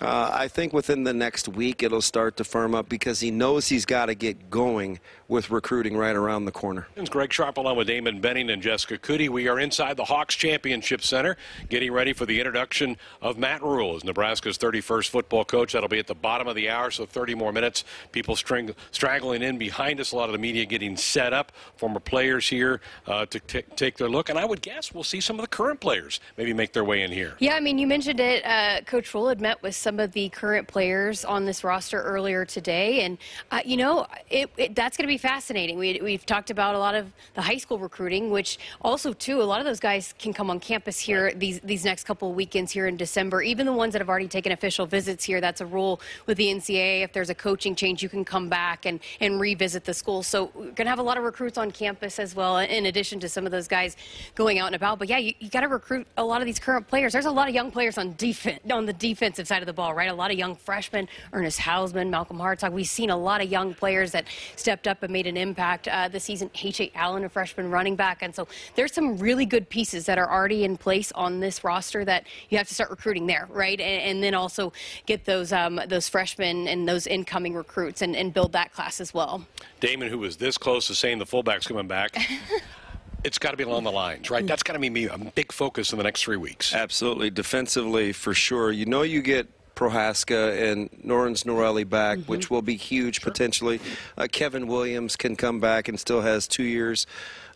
Uh, 0.01 0.31
I 0.33 0.49
think 0.49 0.73
within 0.73 1.05
the 1.05 1.13
next 1.13 1.47
week 1.47 1.83
it'll 1.83 2.01
start 2.01 2.39
to 2.39 2.45
firm 2.45 2.75
up 2.75 2.89
because 2.89 3.21
he 3.21 3.31
knows 3.31 3.69
he's 3.69 3.85
got 3.85 4.07
to 4.07 4.15
get 4.15 4.49
going 4.49 4.99
with 5.29 5.51
recruiting 5.51 5.97
right 5.97 6.17
around 6.17 6.47
the 6.47 6.53
corner. 6.53 6.89
It's 6.97 7.11
Greg 7.11 7.33
Sharpe 7.33 7.59
along 7.59 7.77
with 7.77 7.87
Damon 7.87 8.21
Benning 8.21 8.51
and 8.51 8.63
Jessica 8.63 8.97
Coody. 8.97 9.29
We 9.29 9.47
are 9.47 9.61
inside 9.61 9.97
the 9.97 10.05
Hawks 10.05 10.35
Championship 10.35 11.03
Center 11.03 11.37
getting 11.69 11.93
ready 11.93 12.15
for 12.15 12.25
the 12.25 12.41
introduction 12.41 12.97
of 13.21 13.37
Matt 13.37 13.63
Rhule 13.63 13.95
as 13.95 14.03
Nebraska's 14.03 14.57
31st 14.57 15.11
football 15.11 15.45
coach. 15.45 15.75
That'll 15.75 15.89
be 15.89 15.99
at 15.99 16.07
the 16.07 16.15
bottom 16.15 16.49
of 16.49 16.57
the 16.57 16.71
hour, 16.71 16.91
so 16.91 17.05
30 17.05 17.35
more 17.35 17.53
minutes. 17.53 17.85
People 18.11 18.37
string, 18.37 18.75
straggling 18.93 19.43
in 19.43 19.59
behind 19.59 20.01
us, 20.01 20.13
a 20.13 20.17
lot 20.17 20.31
of 20.31 20.33
the 20.33 20.39
media 20.39 20.65
getting 20.65 20.97
set 20.97 21.35
up, 21.35 21.53
former 21.77 22.01
players 22.01 22.49
here 22.49 22.81
uh, 23.07 23.27
to 23.27 23.39
t- 23.41 23.63
take 23.77 23.99
their 23.99 24.09
look. 24.09 24.31
And 24.31 24.39
I 24.39 24.47
would 24.47 24.63
guess 24.63 24.95
we'll 24.95 25.05
see 25.05 25.21
some 25.21 25.39
of 25.39 25.43
the 25.43 25.49
current 25.49 25.79
players 25.79 26.21
maybe 26.39 26.55
make 26.55 26.73
their 26.73 26.85
way 26.85 27.03
in 27.03 27.13
here. 27.13 27.35
Yeah, 27.39 27.55
I 27.55 27.61
mean, 27.61 27.79
you 27.79 27.87
mentioned 27.87 28.19
it. 28.19 28.45
Uh, 28.47 28.81
Coach 28.87 29.13
Rhule 29.15 29.29
had 29.29 29.41
met 29.41 29.63
with 29.63 29.75
some 29.75 29.90
some 29.91 29.99
of 29.99 30.13
the 30.13 30.29
current 30.29 30.69
players 30.69 31.25
on 31.25 31.45
this 31.45 31.65
roster 31.65 32.01
earlier 32.01 32.45
today, 32.45 33.03
and 33.03 33.19
uh, 33.51 33.59
you 33.65 33.77
know 33.77 34.07
it, 34.31 34.49
it, 34.57 34.73
that's 34.77 34.97
going 34.97 35.03
to 35.03 35.13
be 35.13 35.19
fascinating. 35.19 35.77
We, 35.77 36.01
we've 36.01 36.25
talked 36.25 36.51
about 36.51 36.77
a 36.77 36.79
lot 36.79 36.95
of 36.95 37.13
the 37.35 37.43
high 37.43 37.57
school 37.57 37.77
recruiting, 37.77 38.31
which 38.31 38.61
also 38.83 39.13
too 39.13 39.43
a 39.43 39.49
lot 39.53 39.59
of 39.59 39.67
those 39.67 39.81
guys 39.81 40.15
can 40.17 40.33
come 40.33 40.49
on 40.49 40.61
campus 40.61 41.01
here 41.01 41.33
these 41.33 41.59
these 41.65 41.85
next 41.85 42.05
couple 42.05 42.31
of 42.31 42.37
weekends 42.37 42.71
here 42.71 42.87
in 42.87 42.97
December. 42.97 43.43
Even 43.43 43.67
the 43.67 43.73
ones 43.73 43.93
that 43.93 44.01
have 44.01 44.09
already 44.09 44.29
taken 44.29 44.53
official 44.53 44.87
visits 44.87 45.25
here, 45.25 45.41
that's 45.41 45.61
a 45.61 45.67
rule 45.67 46.01
with 46.27 46.37
the 46.37 46.47
NCAA. 46.47 47.03
If 47.03 47.13
there's 47.13 47.31
a 47.31 47.35
coaching 47.35 47.75
change, 47.75 48.01
you 48.01 48.09
can 48.09 48.25
come 48.25 48.49
back 48.49 48.87
and 48.87 49.01
and 49.19 49.41
revisit 49.41 49.85
the 49.85 49.95
school. 49.95 50.23
So 50.23 50.53
we're 50.55 50.67
going 50.67 50.87
to 50.87 50.91
have 50.91 51.01
a 51.01 51.09
lot 51.11 51.19
of 51.19 51.25
recruits 51.25 51.59
on 51.59 51.73
campus 51.73 52.21
as 52.21 52.37
well, 52.37 52.59
in 52.59 52.87
addition 52.87 53.19
to 53.19 53.29
some 53.29 53.45
of 53.45 53.51
those 53.51 53.67
guys 53.67 53.97
going 54.37 54.61
out 54.61 54.67
and 54.67 54.77
about. 54.77 55.01
But 55.01 55.09
yeah, 55.09 55.19
you, 55.19 55.35
you 55.41 55.49
got 55.49 55.63
to 55.63 55.69
recruit 55.69 56.07
a 56.17 56.23
lot 56.25 56.41
of 56.41 56.47
these 56.47 56.61
current 56.61 56.87
players. 56.87 57.13
There's 57.13 57.27
a 57.27 57.31
lot 57.33 57.49
of 57.49 57.57
young 57.57 57.73
players 57.73 57.99
on 57.99 58.15
defense 58.17 58.61
on 58.71 58.87
the 58.87 58.93
defensive 58.93 59.49
side 59.49 59.63
of 59.63 59.67
the 59.67 59.70
ball, 59.73 59.95
right? 59.95 60.11
A 60.11 60.15
lot 60.15 60.31
of 60.31 60.39
young 60.39 60.55
freshmen, 60.55 61.09
Ernest 61.33 61.59
Hausmann, 61.59 62.11
Malcolm 62.11 62.39
Hartsock. 62.39 62.73
We've 62.73 62.87
seen 62.87 63.11
a 63.11 63.17
lot 63.17 63.43
of 63.43 63.51
young 63.51 63.75
players 63.75 64.13
that 64.13 64.27
stepped 64.57 64.87
up 64.87 65.03
and 65.03 65.13
made 65.13 65.27
an 65.27 65.37
impact 65.37 65.89
uh, 65.89 66.09
this 66.09 66.25
season. 66.25 66.49
Ajay 66.51 66.91
Allen, 66.95 67.25
a 67.25 67.29
freshman 67.29 67.71
running 67.71 67.97
back. 67.97 68.23
And 68.23 68.35
so 68.35 68.47
there's 68.75 68.93
some 68.93 69.19
really 69.19 69.47
good 69.47 69.69
pieces 69.69 70.07
that 70.07 70.19
are 70.19 70.31
already 70.31 70.65
in 70.65 70.77
place 70.77 71.13
on 71.13 71.41
this 71.41 71.65
roster 71.65 72.05
that 72.05 72.27
you 72.49 72.59
have 72.59 72.69
to 72.69 72.75
start 72.75 72.91
recruiting 72.91 73.27
there, 73.27 73.49
right? 73.51 73.81
And, 73.81 74.03
and 74.03 74.23
then 74.23 74.35
also 74.35 74.73
get 75.07 75.25
those 75.25 75.53
um, 75.53 75.81
those 75.89 76.09
freshmen 76.09 76.69
and 76.69 76.89
those 76.89 77.07
incoming 77.07 77.55
recruits 77.55 78.03
and, 78.03 78.17
and 78.17 78.33
build 78.33 78.53
that 78.53 78.73
class 78.73 79.01
as 79.01 79.15
well. 79.15 79.45
Damon, 79.81 80.09
who 80.09 80.19
was 80.19 80.37
this 80.37 80.59
close 80.59 80.87
to 80.89 80.95
saying 80.95 81.19
the 81.19 81.27
fullback's 81.27 81.67
coming 81.67 81.87
back. 81.87 82.17
it's 83.25 83.39
got 83.39 83.51
to 83.53 83.57
be 83.57 83.65
along 83.65 83.85
the 83.85 83.93
lines, 83.93 84.31
right? 84.31 84.47
That's 84.47 84.63
got 84.63 84.75
to 84.75 84.79
be 84.79 84.91
me, 84.91 85.07
a 85.07 85.19
big 85.19 85.53
focus 85.53 85.93
in 85.93 85.99
the 85.99 86.05
next 86.05 86.23
three 86.23 86.37
weeks. 86.37 86.75
Absolutely. 86.75 87.31
Defensively, 87.31 88.13
for 88.13 88.35
sure. 88.35 88.73
You 88.73 88.87
know, 88.87 89.03
you 89.03 89.23
get 89.23 89.49
Prochazka 89.81 90.71
and 90.71 90.91
Norense 91.03 91.45
Noretti 91.45 91.89
back, 91.89 92.19
mm-hmm. 92.19 92.31
which 92.31 92.51
will 92.51 92.61
be 92.61 92.77
huge 92.77 93.21
sure. 93.21 93.31
potentially. 93.31 93.81
Uh, 94.19 94.27
Kevin 94.31 94.67
Williams 94.67 95.17
can 95.17 95.37
come 95.37 95.59
back 95.59 95.89
and 95.89 95.99
still 95.99 96.21
has 96.21 96.47
two 96.47 96.65
years 96.65 97.07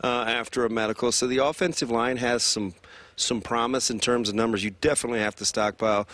uh, 0.03 0.25
after 0.27 0.65
a 0.65 0.71
medical. 0.71 1.13
So 1.13 1.27
the 1.27 1.39
offensive 1.39 1.91
line 1.91 2.17
has 2.17 2.43
some 2.43 2.75
some 3.17 3.41
promise 3.41 3.91
in 3.91 4.01
terms 4.01 4.29
of 4.29 4.35
numbers. 4.35 4.65
You 4.65 4.71
definitely 4.81 5.21
have 5.21 5.37
to 5.37 5.45
stockpile 5.45 6.09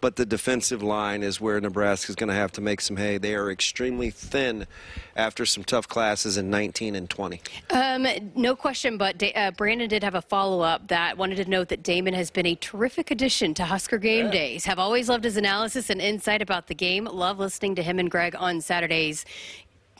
but 0.00 0.16
the 0.16 0.26
defensive 0.26 0.82
line 0.82 1.22
is 1.22 1.40
where 1.40 1.60
Nebraska 1.60 2.10
is 2.10 2.16
going 2.16 2.28
to 2.28 2.34
have 2.34 2.52
to 2.52 2.60
make 2.60 2.80
some 2.80 2.96
hay. 2.96 3.18
They 3.18 3.34
are 3.34 3.50
extremely 3.50 4.10
thin 4.10 4.66
after 5.14 5.46
some 5.46 5.64
tough 5.64 5.88
classes 5.88 6.36
in 6.36 6.50
19 6.50 6.94
and 6.94 7.08
20. 7.08 7.40
Um, 7.70 8.06
no 8.34 8.54
question, 8.54 8.98
but 8.98 9.22
uh, 9.34 9.50
Brandon 9.52 9.88
did 9.88 10.02
have 10.02 10.14
a 10.14 10.22
follow 10.22 10.60
up 10.60 10.88
that 10.88 11.16
wanted 11.16 11.36
to 11.36 11.50
note 11.50 11.68
that 11.68 11.82
Damon 11.82 12.14
has 12.14 12.30
been 12.30 12.46
a 12.46 12.54
terrific 12.56 13.10
addition 13.10 13.54
to 13.54 13.64
Husker 13.64 13.98
Game 13.98 14.26
yeah. 14.26 14.32
Days. 14.32 14.64
Have 14.66 14.78
always 14.78 15.08
loved 15.08 15.24
his 15.24 15.36
analysis 15.36 15.90
and 15.90 16.00
insight 16.00 16.42
about 16.42 16.66
the 16.66 16.74
game. 16.74 17.04
Love 17.04 17.38
listening 17.38 17.74
to 17.76 17.82
him 17.82 17.98
and 17.98 18.10
Greg 18.10 18.34
on 18.38 18.60
Saturdays 18.60 19.24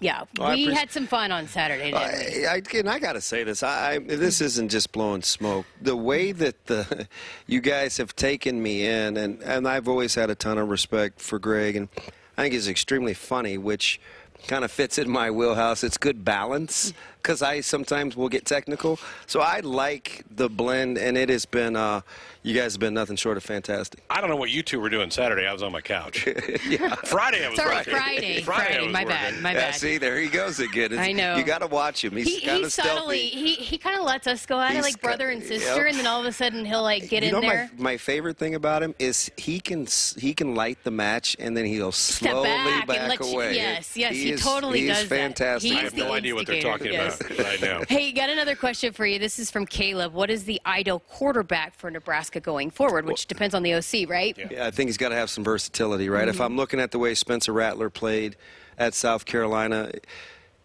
yeah, 0.00 0.24
oh, 0.38 0.44
well, 0.44 0.52
we 0.54 0.72
had 0.74 0.90
some 0.90 1.06
fun 1.06 1.32
on 1.32 1.46
Saturday. 1.48 1.92
I, 1.94 2.56
I, 2.56 2.62
and 2.74 2.88
I 2.88 2.98
got 2.98 3.14
to 3.14 3.20
say 3.20 3.44
this: 3.44 3.62
I, 3.62 3.98
this 3.98 4.40
isn't 4.40 4.68
just 4.68 4.92
blowing 4.92 5.22
smoke. 5.22 5.64
The 5.80 5.96
way 5.96 6.32
that 6.32 6.66
the 6.66 7.08
you 7.46 7.60
guys 7.60 7.96
have 7.96 8.14
taken 8.14 8.62
me 8.62 8.86
in, 8.86 9.16
and 9.16 9.42
and 9.42 9.66
I've 9.66 9.88
always 9.88 10.14
had 10.14 10.28
a 10.28 10.34
ton 10.34 10.58
of 10.58 10.68
respect 10.68 11.20
for 11.20 11.38
Greg, 11.38 11.76
and 11.76 11.88
I 12.36 12.42
think 12.42 12.52
he's 12.52 12.68
extremely 12.68 13.14
funny, 13.14 13.56
which 13.56 14.00
kind 14.46 14.64
of 14.64 14.70
fits 14.70 14.98
in 14.98 15.08
my 15.08 15.30
wheelhouse. 15.30 15.82
It's 15.82 15.96
good 15.96 16.24
balance 16.24 16.92
because 17.26 17.42
I 17.42 17.60
sometimes 17.60 18.16
will 18.16 18.28
get 18.28 18.44
technical. 18.44 19.00
So 19.26 19.40
I 19.40 19.58
like 19.58 20.24
the 20.30 20.48
blend, 20.48 20.96
and 20.96 21.18
it 21.18 21.28
has 21.28 21.44
been. 21.44 21.74
Uh, 21.74 22.02
you 22.46 22.54
guys 22.54 22.74
have 22.74 22.80
been 22.80 22.94
nothing 22.94 23.16
short 23.16 23.36
of 23.36 23.42
fantastic. 23.42 24.04
I 24.08 24.20
don't 24.20 24.30
know 24.30 24.36
what 24.36 24.50
you 24.50 24.62
two 24.62 24.78
were 24.78 24.88
doing 24.88 25.10
Saturday. 25.10 25.48
I 25.48 25.52
was 25.52 25.64
on 25.64 25.72
my 25.72 25.80
couch. 25.80 26.28
yeah. 26.68 26.94
Friday 26.94 27.44
I 27.44 27.48
was 27.48 27.58
Sorry, 27.58 27.74
working. 27.74 27.92
Friday. 27.92 28.42
Friday, 28.42 28.74
Friday 28.74 28.88
my 28.92 29.04
bad. 29.04 29.42
My 29.42 29.52
yeah, 29.52 29.58
bad. 29.58 29.74
See, 29.74 29.98
there 29.98 30.20
he 30.20 30.28
goes 30.28 30.60
again. 30.60 30.92
It's, 30.92 31.00
I 31.00 31.10
know. 31.10 31.34
You 31.34 31.42
got 31.42 31.58
to 31.62 31.66
watch 31.66 32.04
him. 32.04 32.12
He's 32.12 32.38
he, 32.38 32.46
kind 32.46 32.62
of 32.62 32.70
subtly. 32.70 33.18
He 33.18 33.54
he 33.54 33.78
kind 33.78 33.98
of 33.98 34.06
lets 34.06 34.28
us 34.28 34.46
go 34.46 34.60
at 34.60 34.76
it 34.76 34.82
like 34.82 35.00
brother 35.00 35.30
and 35.30 35.42
sister, 35.42 35.86
yep. 35.86 35.88
and 35.88 35.98
then 35.98 36.06
all 36.06 36.20
of 36.20 36.26
a 36.26 36.30
sudden 36.30 36.64
he'll 36.64 36.84
like 36.84 37.08
get 37.08 37.24
you 37.24 37.30
in 37.30 37.34
know 37.34 37.40
there. 37.40 37.68
My, 37.76 37.82
my 37.82 37.96
favorite 37.96 38.36
thing 38.36 38.54
about 38.54 38.80
him 38.80 38.94
is 39.00 39.28
he 39.36 39.58
can 39.58 39.88
he 40.16 40.32
can 40.32 40.54
light 40.54 40.78
the 40.84 40.92
match 40.92 41.36
and 41.40 41.56
then 41.56 41.64
he'll 41.64 41.90
slowly 41.90 42.48
back, 42.48 42.86
back 42.86 43.20
away. 43.20 43.54
You, 43.54 43.56
yes, 43.56 43.96
yes, 43.96 44.12
he, 44.14 44.22
he 44.22 44.30
is, 44.30 44.40
totally 44.40 44.82
he 44.82 44.86
does. 44.86 45.02
Is 45.02 45.08
fantastic. 45.08 45.72
That. 45.72 45.80
I 45.80 45.82
have 45.82 45.96
no 45.96 46.12
idea 46.12 46.32
what 46.36 46.46
they're 46.46 46.62
talking 46.62 46.92
yes. 46.92 47.15
about 47.15 47.15
right 47.38 47.60
now. 47.60 47.82
Hey, 47.88 48.12
got 48.12 48.30
another 48.30 48.54
question 48.54 48.92
for 48.92 49.06
you. 49.06 49.18
This 49.18 49.38
is 49.38 49.50
from 49.50 49.66
Caleb. 49.66 50.12
What 50.12 50.30
is 50.30 50.44
the 50.44 50.60
ideal 50.66 51.00
quarterback 51.00 51.74
for 51.74 51.90
Nebraska 51.90 52.40
going 52.40 52.70
forward? 52.70 53.06
Which 53.06 53.20
well, 53.20 53.26
depends 53.28 53.54
on 53.54 53.62
the 53.62 53.74
OC 53.74 54.08
right? 54.08 54.36
Yeah, 54.50 54.66
I 54.66 54.70
think 54.70 54.88
he's 54.88 54.96
got 54.96 55.10
to 55.10 55.14
have 55.14 55.30
some 55.30 55.44
versatility, 55.44 56.08
right? 56.08 56.22
Mm-hmm. 56.22 56.30
If 56.30 56.40
I'm 56.40 56.56
looking 56.56 56.80
at 56.80 56.90
the 56.90 56.98
way 56.98 57.14
Spencer 57.14 57.52
Rattler 57.52 57.90
played 57.90 58.36
at 58.78 58.94
South 58.94 59.24
Carolina, 59.24 59.90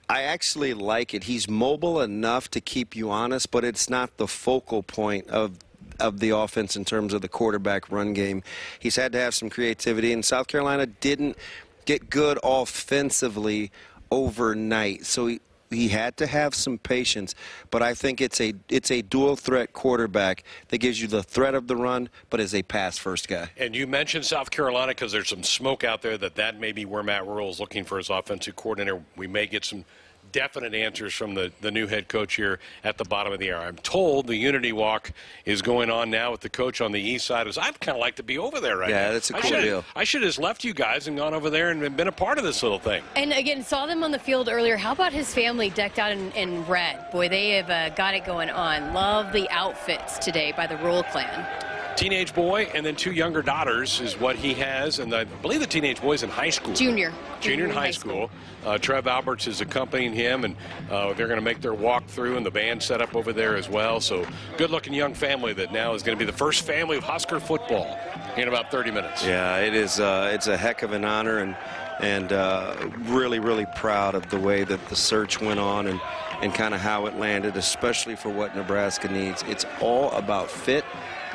I 0.09 0.23
actually 0.23 0.73
like 0.73 1.13
it. 1.13 1.23
He's 1.25 1.49
mobile 1.49 2.01
enough 2.01 2.51
to 2.51 2.61
keep 2.61 2.95
you 2.95 3.09
honest, 3.09 3.51
but 3.51 3.63
it's 3.63 3.89
not 3.89 4.17
the 4.17 4.27
focal 4.27 4.83
point 4.83 5.27
of 5.29 5.57
of 5.99 6.19
the 6.19 6.31
offense 6.31 6.75
in 6.75 6.83
terms 6.83 7.13
of 7.13 7.21
the 7.21 7.27
quarterback 7.27 7.91
run 7.91 8.13
game. 8.13 8.41
He's 8.79 8.95
had 8.95 9.11
to 9.13 9.19
have 9.19 9.33
some 9.33 9.49
creativity, 9.49 10.11
and 10.11 10.25
South 10.25 10.47
Carolina 10.47 10.87
didn't 10.87 11.37
get 11.85 12.09
good 12.09 12.39
offensively 12.43 13.71
overnight. 14.09 15.05
So 15.05 15.27
he, 15.27 15.39
he 15.71 15.87
had 15.87 16.17
to 16.17 16.27
have 16.27 16.53
some 16.53 16.77
patience, 16.77 17.33
but 17.69 17.81
I 17.81 17.93
think 17.93 18.21
it's 18.21 18.39
a 18.41 18.53
it's 18.69 18.91
a 18.91 19.01
dual 19.01 19.35
threat 19.35 19.73
quarterback 19.73 20.43
that 20.67 20.77
gives 20.79 21.01
you 21.01 21.07
the 21.07 21.23
threat 21.23 21.55
of 21.55 21.67
the 21.67 21.75
run, 21.75 22.09
but 22.29 22.39
is 22.39 22.53
a 22.53 22.61
pass 22.63 22.97
first 22.97 23.27
guy. 23.27 23.49
And 23.57 23.75
you 23.75 23.87
mentioned 23.87 24.25
South 24.25 24.51
Carolina 24.51 24.91
because 24.91 25.11
there's 25.11 25.29
some 25.29 25.43
smoke 25.43 25.83
out 25.83 26.01
there 26.01 26.17
that 26.17 26.35
that 26.35 26.59
may 26.59 26.71
be 26.71 26.85
where 26.85 27.03
Matt 27.03 27.25
Rhule 27.25 27.49
is 27.49 27.59
looking 27.59 27.83
for 27.83 27.97
his 27.97 28.09
offensive 28.09 28.55
coordinator. 28.55 29.01
We 29.15 29.27
may 29.27 29.47
get 29.47 29.65
some 29.65 29.85
definite 30.31 30.73
answers 30.73 31.13
from 31.13 31.33
the, 31.33 31.51
the 31.61 31.71
new 31.71 31.87
head 31.87 32.07
coach 32.07 32.35
here 32.35 32.59
at 32.83 32.97
the 32.97 33.05
bottom 33.05 33.33
of 33.33 33.39
the 33.39 33.51
hour. 33.51 33.61
I'm 33.61 33.77
told 33.77 34.27
the 34.27 34.35
Unity 34.35 34.71
Walk 34.71 35.11
is 35.45 35.61
going 35.61 35.89
on 35.89 36.09
now 36.09 36.31
with 36.31 36.41
the 36.41 36.49
coach 36.49 36.81
on 36.81 36.91
the 36.91 36.99
east 36.99 37.25
side. 37.25 37.47
I'd 37.47 37.79
kind 37.79 37.95
of 37.95 37.99
like 37.99 38.15
to 38.15 38.23
be 38.23 38.37
over 38.37 38.59
there 38.59 38.77
right 38.77 38.89
yeah, 38.89 38.95
now. 38.95 39.07
Yeah, 39.07 39.13
that's 39.13 39.29
a 39.29 39.33
cool 39.33 39.55
I 39.55 39.61
deal. 39.61 39.85
I 39.95 40.03
should 40.03 40.23
have 40.23 40.37
left 40.37 40.63
you 40.63 40.73
guys 40.73 41.07
and 41.07 41.17
gone 41.17 41.33
over 41.33 41.49
there 41.49 41.71
and 41.71 41.97
been 41.97 42.07
a 42.07 42.11
part 42.11 42.37
of 42.37 42.43
this 42.43 42.63
little 42.63 42.79
thing. 42.79 43.03
And 43.15 43.33
again, 43.33 43.63
saw 43.63 43.85
them 43.85 44.03
on 44.03 44.11
the 44.11 44.19
field 44.19 44.49
earlier. 44.49 44.77
How 44.77 44.91
about 44.91 45.13
his 45.13 45.33
family 45.33 45.69
decked 45.69 45.99
out 45.99 46.11
in, 46.11 46.31
in 46.31 46.65
red? 46.65 47.11
Boy, 47.11 47.29
they 47.29 47.51
have 47.51 47.69
uh, 47.69 47.89
got 47.95 48.13
it 48.13 48.25
going 48.25 48.49
on. 48.49 48.93
Love 48.93 49.33
the 49.33 49.49
outfits 49.49 50.17
today 50.17 50.53
by 50.55 50.67
the 50.67 50.77
Rhule 50.77 51.03
clan 51.03 51.70
teenage 51.95 52.33
boy 52.33 52.69
and 52.73 52.85
then 52.85 52.95
two 52.95 53.11
younger 53.11 53.41
daughters 53.41 53.99
is 54.01 54.19
what 54.19 54.35
he 54.35 54.53
has. 54.55 54.99
And 54.99 55.13
I 55.13 55.23
believe 55.23 55.59
the 55.59 55.67
teenage 55.67 56.01
boy's 56.01 56.23
in 56.23 56.29
high 56.29 56.49
school. 56.49 56.73
Junior. 56.73 57.13
Junior, 57.39 57.65
in 57.65 57.71
high, 57.71 57.85
high 57.85 57.91
school. 57.91 58.27
school. 58.27 58.71
Uh, 58.71 58.77
Trev 58.77 59.07
Alberts 59.07 59.47
is 59.47 59.61
accompanying 59.61 60.13
him, 60.13 60.45
and 60.45 60.55
uh, 60.89 61.13
they're 61.13 61.27
going 61.27 61.39
to 61.39 61.43
make 61.43 61.61
their 61.61 61.73
walk 61.73 62.05
through, 62.07 62.37
and 62.37 62.45
the 62.45 62.51
band 62.51 62.81
set 62.81 63.01
up 63.01 63.15
over 63.15 63.33
there 63.33 63.55
as 63.55 63.67
well. 63.67 63.99
So, 63.99 64.25
good 64.57 64.69
looking 64.69 64.93
young 64.93 65.15
family 65.15 65.53
that 65.53 65.73
now 65.73 65.93
is 65.93 66.03
going 66.03 66.17
to 66.17 66.19
be 66.23 66.29
the 66.29 66.37
first 66.37 66.63
family 66.63 66.97
of 66.97 67.03
Husker 67.03 67.39
football 67.39 67.97
in 68.37 68.47
about 68.47 68.69
30 68.69 68.91
minutes. 68.91 69.25
Yeah, 69.25 69.57
it 69.57 69.73
is. 69.73 69.99
Uh, 69.99 70.29
it's 70.33 70.47
a 70.47 70.55
heck 70.55 70.83
of 70.83 70.93
an 70.93 71.05
honor, 71.05 71.39
and 71.39 71.55
and 72.01 72.33
uh, 72.33 72.75
really, 73.01 73.39
really 73.39 73.65
proud 73.75 74.15
of 74.15 74.29
the 74.29 74.39
way 74.39 74.63
that 74.63 74.87
the 74.89 74.95
search 74.95 75.41
went 75.41 75.59
on 75.59 75.87
and 75.87 75.99
and 76.41 76.53
kind 76.53 76.73
of 76.73 76.81
how 76.81 77.05
it 77.05 77.17
landed, 77.17 77.55
especially 77.55 78.15
for 78.15 78.29
what 78.29 78.55
Nebraska 78.55 79.07
needs. 79.07 79.43
It's 79.47 79.65
all 79.79 80.11
about 80.11 80.49
fit 80.49 80.83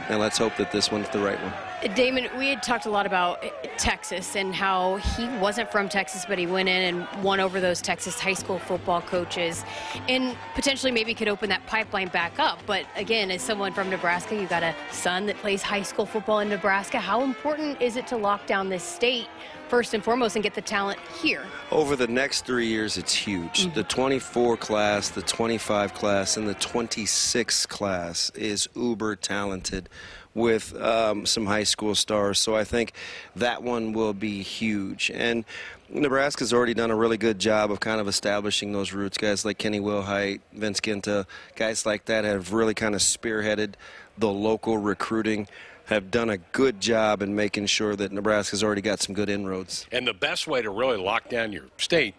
and 0.08 0.20
let's 0.20 0.38
hope 0.38 0.56
that 0.56 0.70
this 0.70 0.90
one's 0.90 1.08
the 1.10 1.18
right 1.18 1.40
one. 1.42 1.52
Damon, 1.94 2.28
we 2.38 2.48
had 2.48 2.62
talked 2.62 2.86
a 2.86 2.90
lot 2.90 3.06
about 3.06 3.44
Texas 3.78 4.34
and 4.34 4.54
how 4.54 4.96
he 4.96 5.28
wasn't 5.38 5.70
from 5.70 5.88
Texas, 5.88 6.24
but 6.26 6.38
he 6.38 6.46
went 6.46 6.68
in 6.68 6.94
and 6.94 7.22
won 7.22 7.38
over 7.38 7.60
those 7.60 7.80
Texas 7.80 8.18
high 8.18 8.34
school 8.34 8.58
football 8.58 9.02
coaches 9.02 9.64
and 10.08 10.36
potentially 10.54 10.90
maybe 10.90 11.14
could 11.14 11.28
open 11.28 11.48
that 11.48 11.64
pipeline 11.66 12.08
back 12.08 12.38
up. 12.38 12.58
But 12.66 12.86
again, 12.96 13.30
as 13.30 13.42
someone 13.42 13.72
from 13.72 13.90
Nebraska, 13.90 14.34
you 14.34 14.46
got 14.46 14.62
a 14.62 14.74
son 14.90 15.26
that 15.26 15.36
plays 15.36 15.62
high 15.62 15.82
school 15.82 16.06
football 16.06 16.40
in 16.40 16.48
Nebraska. 16.48 16.98
How 16.98 17.22
important 17.22 17.80
is 17.80 17.96
it 17.96 18.06
to 18.08 18.16
lock 18.16 18.46
down 18.46 18.68
this 18.68 18.82
state 18.82 19.28
first 19.68 19.94
and 19.94 20.02
foremost 20.02 20.36
and 20.36 20.42
get 20.42 20.54
the 20.54 20.62
talent 20.62 20.98
here? 21.22 21.44
Over 21.70 21.96
the 21.96 22.06
next 22.06 22.46
three 22.46 22.66
years, 22.66 22.96
it's 22.96 23.12
huge. 23.12 23.66
Mm-hmm. 23.66 23.74
The 23.74 23.84
24 23.84 24.56
class, 24.56 25.10
the 25.10 25.22
25 25.22 25.94
class, 25.94 26.36
and 26.36 26.48
the 26.48 26.54
26 26.54 27.66
class 27.66 28.30
is 28.30 28.68
uber 28.74 29.16
talented 29.16 29.88
with 30.36 30.76
um, 30.80 31.26
some 31.26 31.46
high 31.46 31.64
school 31.64 31.94
stars. 31.94 32.38
So 32.38 32.54
I 32.54 32.62
think 32.62 32.92
that 33.34 33.62
one 33.62 33.92
will 33.92 34.12
be 34.12 34.42
huge. 34.42 35.10
And 35.12 35.44
Nebraska's 35.88 36.52
already 36.52 36.74
done 36.74 36.90
a 36.90 36.96
really 36.96 37.16
good 37.16 37.38
job 37.38 37.72
of 37.72 37.80
kind 37.80 38.00
of 38.00 38.06
establishing 38.06 38.72
those 38.72 38.92
roots. 38.92 39.16
Guys 39.16 39.44
like 39.44 39.58
Kenny 39.58 39.80
Wilhite, 39.80 40.40
Vince 40.52 40.80
Ginta, 40.80 41.26
guys 41.56 41.86
like 41.86 42.04
that 42.04 42.24
have 42.24 42.52
really 42.52 42.74
kind 42.74 42.94
of 42.94 43.00
spearheaded 43.00 43.74
the 44.18 44.28
local 44.28 44.78
recruiting 44.78 45.48
have 45.86 46.10
done 46.10 46.30
a 46.30 46.36
good 46.36 46.80
job 46.80 47.22
in 47.22 47.34
making 47.34 47.66
sure 47.66 47.94
that 47.94 48.10
Nebraska's 48.12 48.62
already 48.62 48.82
got 48.82 49.00
some 49.00 49.14
good 49.14 49.30
inroads. 49.30 49.86
And 49.92 50.06
the 50.06 50.14
best 50.14 50.48
way 50.48 50.60
to 50.60 50.70
really 50.70 50.96
lock 50.96 51.28
down 51.28 51.52
your 51.52 51.64
state, 51.78 52.14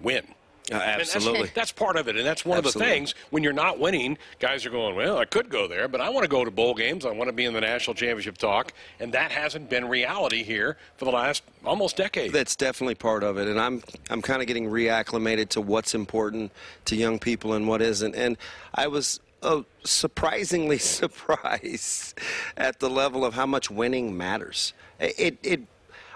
win. 0.00 0.26
Uh, 0.70 0.74
absolutely. 0.74 1.42
That's, 1.42 1.52
that's, 1.54 1.72
part 1.72 1.96
of 1.96 2.08
it. 2.08 2.16
And 2.16 2.24
that's 2.24 2.44
one 2.44 2.58
absolutely. 2.58 2.82
of 2.82 2.88
the 2.88 2.94
things 2.94 3.14
when 3.30 3.42
you're 3.42 3.52
not 3.52 3.78
winning, 3.78 4.18
guys 4.38 4.64
are 4.64 4.70
going, 4.70 4.94
well, 4.94 5.18
I 5.18 5.24
could 5.24 5.48
go 5.48 5.66
there, 5.66 5.88
but 5.88 6.00
I 6.00 6.10
want 6.10 6.24
to 6.24 6.28
go 6.28 6.44
to 6.44 6.50
bowl 6.50 6.74
games. 6.74 7.04
I 7.04 7.10
want 7.10 7.28
to 7.28 7.32
be 7.32 7.44
in 7.44 7.52
the 7.52 7.60
national 7.60 7.94
championship 7.94 8.38
talk. 8.38 8.72
And 9.00 9.12
that 9.12 9.32
hasn't 9.32 9.68
been 9.68 9.88
reality 9.88 10.42
here 10.42 10.76
for 10.96 11.04
the 11.04 11.10
last 11.10 11.42
almost 11.64 11.96
decade. 11.96 12.32
That's 12.32 12.56
definitely 12.56 12.94
part 12.94 13.22
of 13.24 13.38
it. 13.38 13.48
And 13.48 13.58
I'm, 13.60 13.82
I'm 14.10 14.22
kind 14.22 14.40
of 14.40 14.46
getting 14.46 14.66
reacclimated 14.66 15.48
to 15.50 15.60
what's 15.60 15.94
important 15.94 16.52
to 16.86 16.96
young 16.96 17.18
people 17.18 17.54
and 17.54 17.66
what 17.66 17.82
isn't. 17.82 18.14
And 18.14 18.36
I 18.74 18.86
was 18.86 19.20
oh, 19.42 19.64
surprisingly 19.84 20.78
surprised 20.78 22.18
at 22.56 22.80
the 22.80 22.90
level 22.90 23.24
of 23.24 23.34
how 23.34 23.46
much 23.46 23.70
winning 23.70 24.16
matters. 24.16 24.72
It, 24.98 25.38
it, 25.42 25.60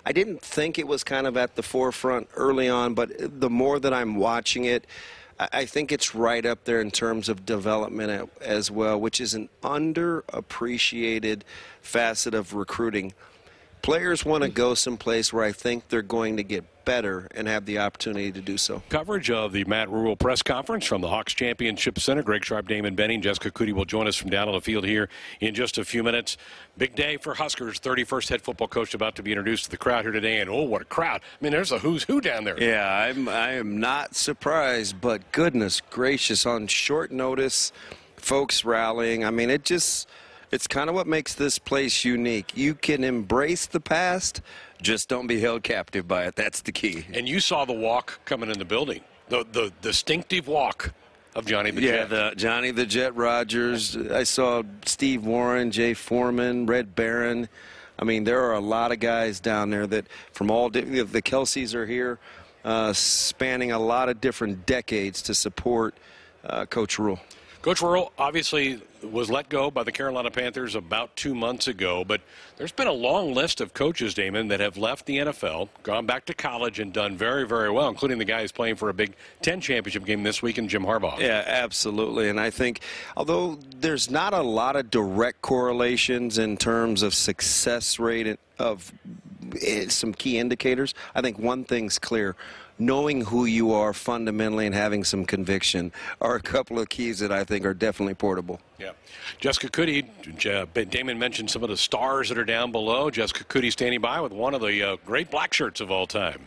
I 0.06 0.12
didn't 0.12 0.42
think 0.42 0.78
it 0.78 0.86
was 0.86 1.02
kind 1.02 1.26
of 1.26 1.36
at 1.36 1.56
the 1.56 1.62
forefront 1.62 2.28
early 2.34 2.68
on, 2.68 2.94
but 2.94 3.10
the 3.18 3.50
more 3.50 3.78
that 3.80 3.94
I'm 3.94 4.16
watching 4.16 4.64
it, 4.64 4.86
I 5.38 5.64
think 5.64 5.90
it's 5.90 6.14
right 6.14 6.44
up 6.44 6.64
there 6.64 6.80
in 6.80 6.90
terms 6.90 7.28
of 7.28 7.44
development 7.44 8.30
as 8.40 8.70
well, 8.70 9.00
which 9.00 9.20
is 9.20 9.34
an 9.34 9.48
underappreciated 9.62 11.42
facet 11.80 12.34
of 12.34 12.54
recruiting. 12.54 13.12
Players 13.82 14.24
want 14.24 14.44
to 14.44 14.48
go 14.48 14.74
someplace 14.74 15.32
where 15.32 15.44
I 15.44 15.52
think 15.52 15.88
they're 15.88 16.02
going 16.02 16.36
to 16.36 16.44
get 16.44 16.64
better 16.84 17.28
and 17.34 17.48
have 17.48 17.66
the 17.66 17.78
opportunity 17.78 18.32
to 18.32 18.40
do 18.40 18.58
so. 18.58 18.82
Coverage 18.88 19.30
of 19.30 19.52
the 19.52 19.64
Matt 19.64 19.90
Rhule 19.90 20.16
press 20.16 20.42
conference 20.42 20.84
from 20.86 21.00
the 21.00 21.08
Hawks 21.08 21.34
Championship 21.34 21.98
Center. 21.98 22.22
Greg 22.22 22.44
Sharpe, 22.44 22.68
Damon 22.68 22.94
Benning, 22.94 23.22
Jessica 23.22 23.50
Coody 23.50 23.72
will 23.72 23.84
join 23.84 24.06
us 24.06 24.16
from 24.16 24.30
down 24.30 24.48
on 24.48 24.54
the 24.54 24.60
field 24.60 24.84
here 24.84 25.08
in 25.40 25.54
just 25.54 25.78
a 25.78 25.84
few 25.84 26.02
minutes. 26.02 26.36
Big 26.76 26.94
day 26.94 27.16
for 27.16 27.34
Huskers. 27.34 27.80
31st 27.80 28.28
head 28.28 28.42
football 28.42 28.68
coach 28.68 28.94
about 28.94 29.14
to 29.16 29.22
be 29.22 29.32
introduced 29.32 29.64
to 29.64 29.70
the 29.70 29.76
crowd 29.76 30.04
here 30.04 30.12
today, 30.12 30.40
and 30.40 30.50
oh, 30.50 30.62
what 30.62 30.82
a 30.82 30.86
crowd! 30.86 31.20
I 31.20 31.44
mean, 31.44 31.52
there's 31.52 31.72
a 31.72 31.78
who's 31.78 32.02
who 32.04 32.20
down 32.20 32.44
there. 32.44 32.60
Yeah, 32.60 32.88
I'm 32.88 33.28
I 33.28 33.52
am 33.52 33.78
not 33.78 34.14
surprised, 34.14 35.00
but 35.00 35.30
goodness 35.32 35.80
gracious, 35.80 36.46
on 36.46 36.66
short 36.66 37.12
notice, 37.12 37.72
folks 38.16 38.64
rallying. 38.64 39.24
I 39.24 39.30
mean, 39.30 39.50
it 39.50 39.64
just 39.64 40.08
it's 40.54 40.66
kind 40.66 40.88
of 40.88 40.94
what 40.94 41.06
makes 41.06 41.34
this 41.34 41.58
place 41.58 42.04
unique. 42.04 42.56
You 42.56 42.74
can 42.74 43.02
embrace 43.02 43.66
the 43.66 43.80
past, 43.80 44.40
just 44.82 45.08
don't 45.08 45.26
be 45.26 45.40
held 45.40 45.62
captive 45.62 46.06
by 46.06 46.24
it. 46.24 46.36
That's 46.36 46.62
the 46.62 46.72
key. 46.72 47.06
And 47.12 47.28
you 47.28 47.40
saw 47.40 47.64
the 47.64 47.72
walk 47.72 48.20
coming 48.24 48.50
in 48.50 48.58
the 48.58 48.64
building, 48.64 49.02
the 49.28 49.44
the 49.50 49.72
distinctive 49.82 50.46
walk 50.46 50.92
of 51.34 51.46
Johnny 51.46 51.70
the 51.70 51.82
yeah, 51.82 52.06
Jet. 52.06 52.10
Yeah, 52.10 52.30
Johnny 52.34 52.70
the 52.70 52.86
Jet 52.86 53.14
Rodgers. 53.16 53.96
I 53.96 54.24
saw 54.24 54.62
Steve 54.84 55.24
Warren, 55.24 55.70
Jay 55.70 55.94
Foreman, 55.94 56.66
Red 56.66 56.94
Baron. 56.94 57.48
I 57.98 58.04
mean, 58.04 58.24
there 58.24 58.42
are 58.42 58.54
a 58.54 58.60
lot 58.60 58.92
of 58.92 58.98
guys 59.00 59.40
down 59.40 59.70
there 59.70 59.86
that 59.86 60.06
from 60.32 60.50
all 60.50 60.68
the 60.68 60.82
Kelseys 60.82 61.74
are 61.74 61.86
here, 61.86 62.18
uh, 62.64 62.92
spanning 62.92 63.70
a 63.72 63.78
lot 63.78 64.08
of 64.08 64.20
different 64.20 64.66
decades 64.66 65.22
to 65.22 65.34
support 65.34 65.94
uh, 66.44 66.66
Coach 66.66 66.98
Rhule. 66.98 67.20
Coach 67.64 67.80
Rhule 67.80 68.12
obviously 68.18 68.82
was 69.02 69.30
let 69.30 69.48
go 69.48 69.70
by 69.70 69.84
the 69.84 69.90
Carolina 69.90 70.30
Panthers 70.30 70.74
about 70.74 71.16
two 71.16 71.34
months 71.34 71.66
ago, 71.66 72.04
but 72.04 72.20
there's 72.58 72.72
been 72.72 72.88
a 72.88 72.92
long 72.92 73.32
list 73.32 73.62
of 73.62 73.72
coaches, 73.72 74.12
Damon, 74.12 74.48
that 74.48 74.60
have 74.60 74.76
left 74.76 75.06
the 75.06 75.16
NFL, 75.16 75.70
gone 75.82 76.04
back 76.04 76.26
to 76.26 76.34
college, 76.34 76.78
and 76.78 76.92
done 76.92 77.16
very, 77.16 77.46
very 77.46 77.70
well, 77.70 77.88
including 77.88 78.18
the 78.18 78.24
guy 78.26 78.42
who's 78.42 78.52
playing 78.52 78.76
for 78.76 78.90
a 78.90 78.92
Big 78.92 79.14
Ten 79.40 79.62
championship 79.62 80.04
game 80.04 80.22
this 80.22 80.42
week 80.42 80.58
in 80.58 80.68
Jim 80.68 80.84
Harbaugh. 80.84 81.18
Yeah, 81.18 81.42
absolutely. 81.46 82.28
And 82.28 82.38
I 82.38 82.50
think, 82.50 82.80
although 83.16 83.58
there's 83.78 84.10
not 84.10 84.34
a 84.34 84.42
lot 84.42 84.76
of 84.76 84.90
direct 84.90 85.40
correlations 85.40 86.36
in 86.36 86.58
terms 86.58 87.00
of 87.00 87.14
success 87.14 87.98
rate 87.98 88.38
of 88.58 88.92
eh, 89.62 89.88
some 89.88 90.12
key 90.12 90.38
indicators, 90.38 90.92
I 91.14 91.22
think 91.22 91.38
one 91.38 91.64
thing's 91.64 91.98
clear 91.98 92.36
knowing 92.78 93.20
who 93.22 93.44
you 93.44 93.72
are 93.72 93.92
fundamentally 93.92 94.66
and 94.66 94.74
having 94.74 95.04
some 95.04 95.24
conviction 95.24 95.92
are 96.20 96.34
a 96.36 96.40
couple 96.40 96.78
of 96.78 96.88
keys 96.88 97.18
that 97.20 97.32
I 97.32 97.44
think 97.44 97.64
are 97.64 97.74
definitely 97.74 98.14
portable. 98.14 98.60
Yeah. 98.78 98.92
Jessica 99.38 99.68
Coody, 99.68 100.90
Damon 100.90 101.18
mentioned 101.18 101.50
some 101.50 101.62
of 101.62 101.68
the 101.68 101.76
stars 101.76 102.28
that 102.28 102.38
are 102.38 102.44
down 102.44 102.72
below. 102.72 103.10
Jessica 103.10 103.44
Coody 103.44 103.70
standing 103.70 104.00
by 104.00 104.20
with 104.20 104.32
one 104.32 104.54
of 104.54 104.60
the 104.60 104.82
uh, 104.82 104.96
great 105.06 105.30
black 105.30 105.52
shirts 105.52 105.80
of 105.80 105.90
all 105.90 106.06
time. 106.06 106.46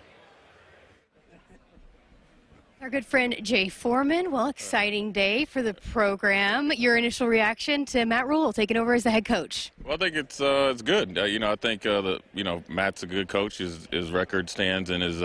Our 2.79 2.91
good 2.91 3.07
friend 3.07 3.35
Jay 3.41 3.69
Foreman. 3.69 4.31
Well, 4.31 4.49
exciting 4.49 5.11
day 5.11 5.45
for 5.45 5.63
the 5.63 5.73
program. 5.73 6.71
Your 6.71 6.95
initial 6.95 7.27
reaction 7.27 7.85
to 7.85 8.05
Matt 8.05 8.27
Rhule 8.27 8.53
taking 8.53 8.77
over 8.77 8.93
as 8.93 9.03
the 9.03 9.09
head 9.09 9.25
coach? 9.25 9.71
Well, 9.83 9.95
I 9.95 9.97
think 9.97 10.15
it's 10.15 10.39
uh, 10.39 10.69
it's 10.71 10.83
good. 10.83 11.17
Uh, 11.17 11.23
you 11.23 11.39
know, 11.39 11.51
I 11.51 11.55
think 11.55 11.87
uh, 11.87 12.01
the 12.01 12.19
you 12.35 12.43
know 12.43 12.63
Matt's 12.69 13.01
a 13.01 13.07
good 13.07 13.29
coach. 13.29 13.57
His 13.57 13.87
his 13.91 14.11
record 14.11 14.47
stands 14.47 14.91
and 14.91 15.01
his 15.01 15.23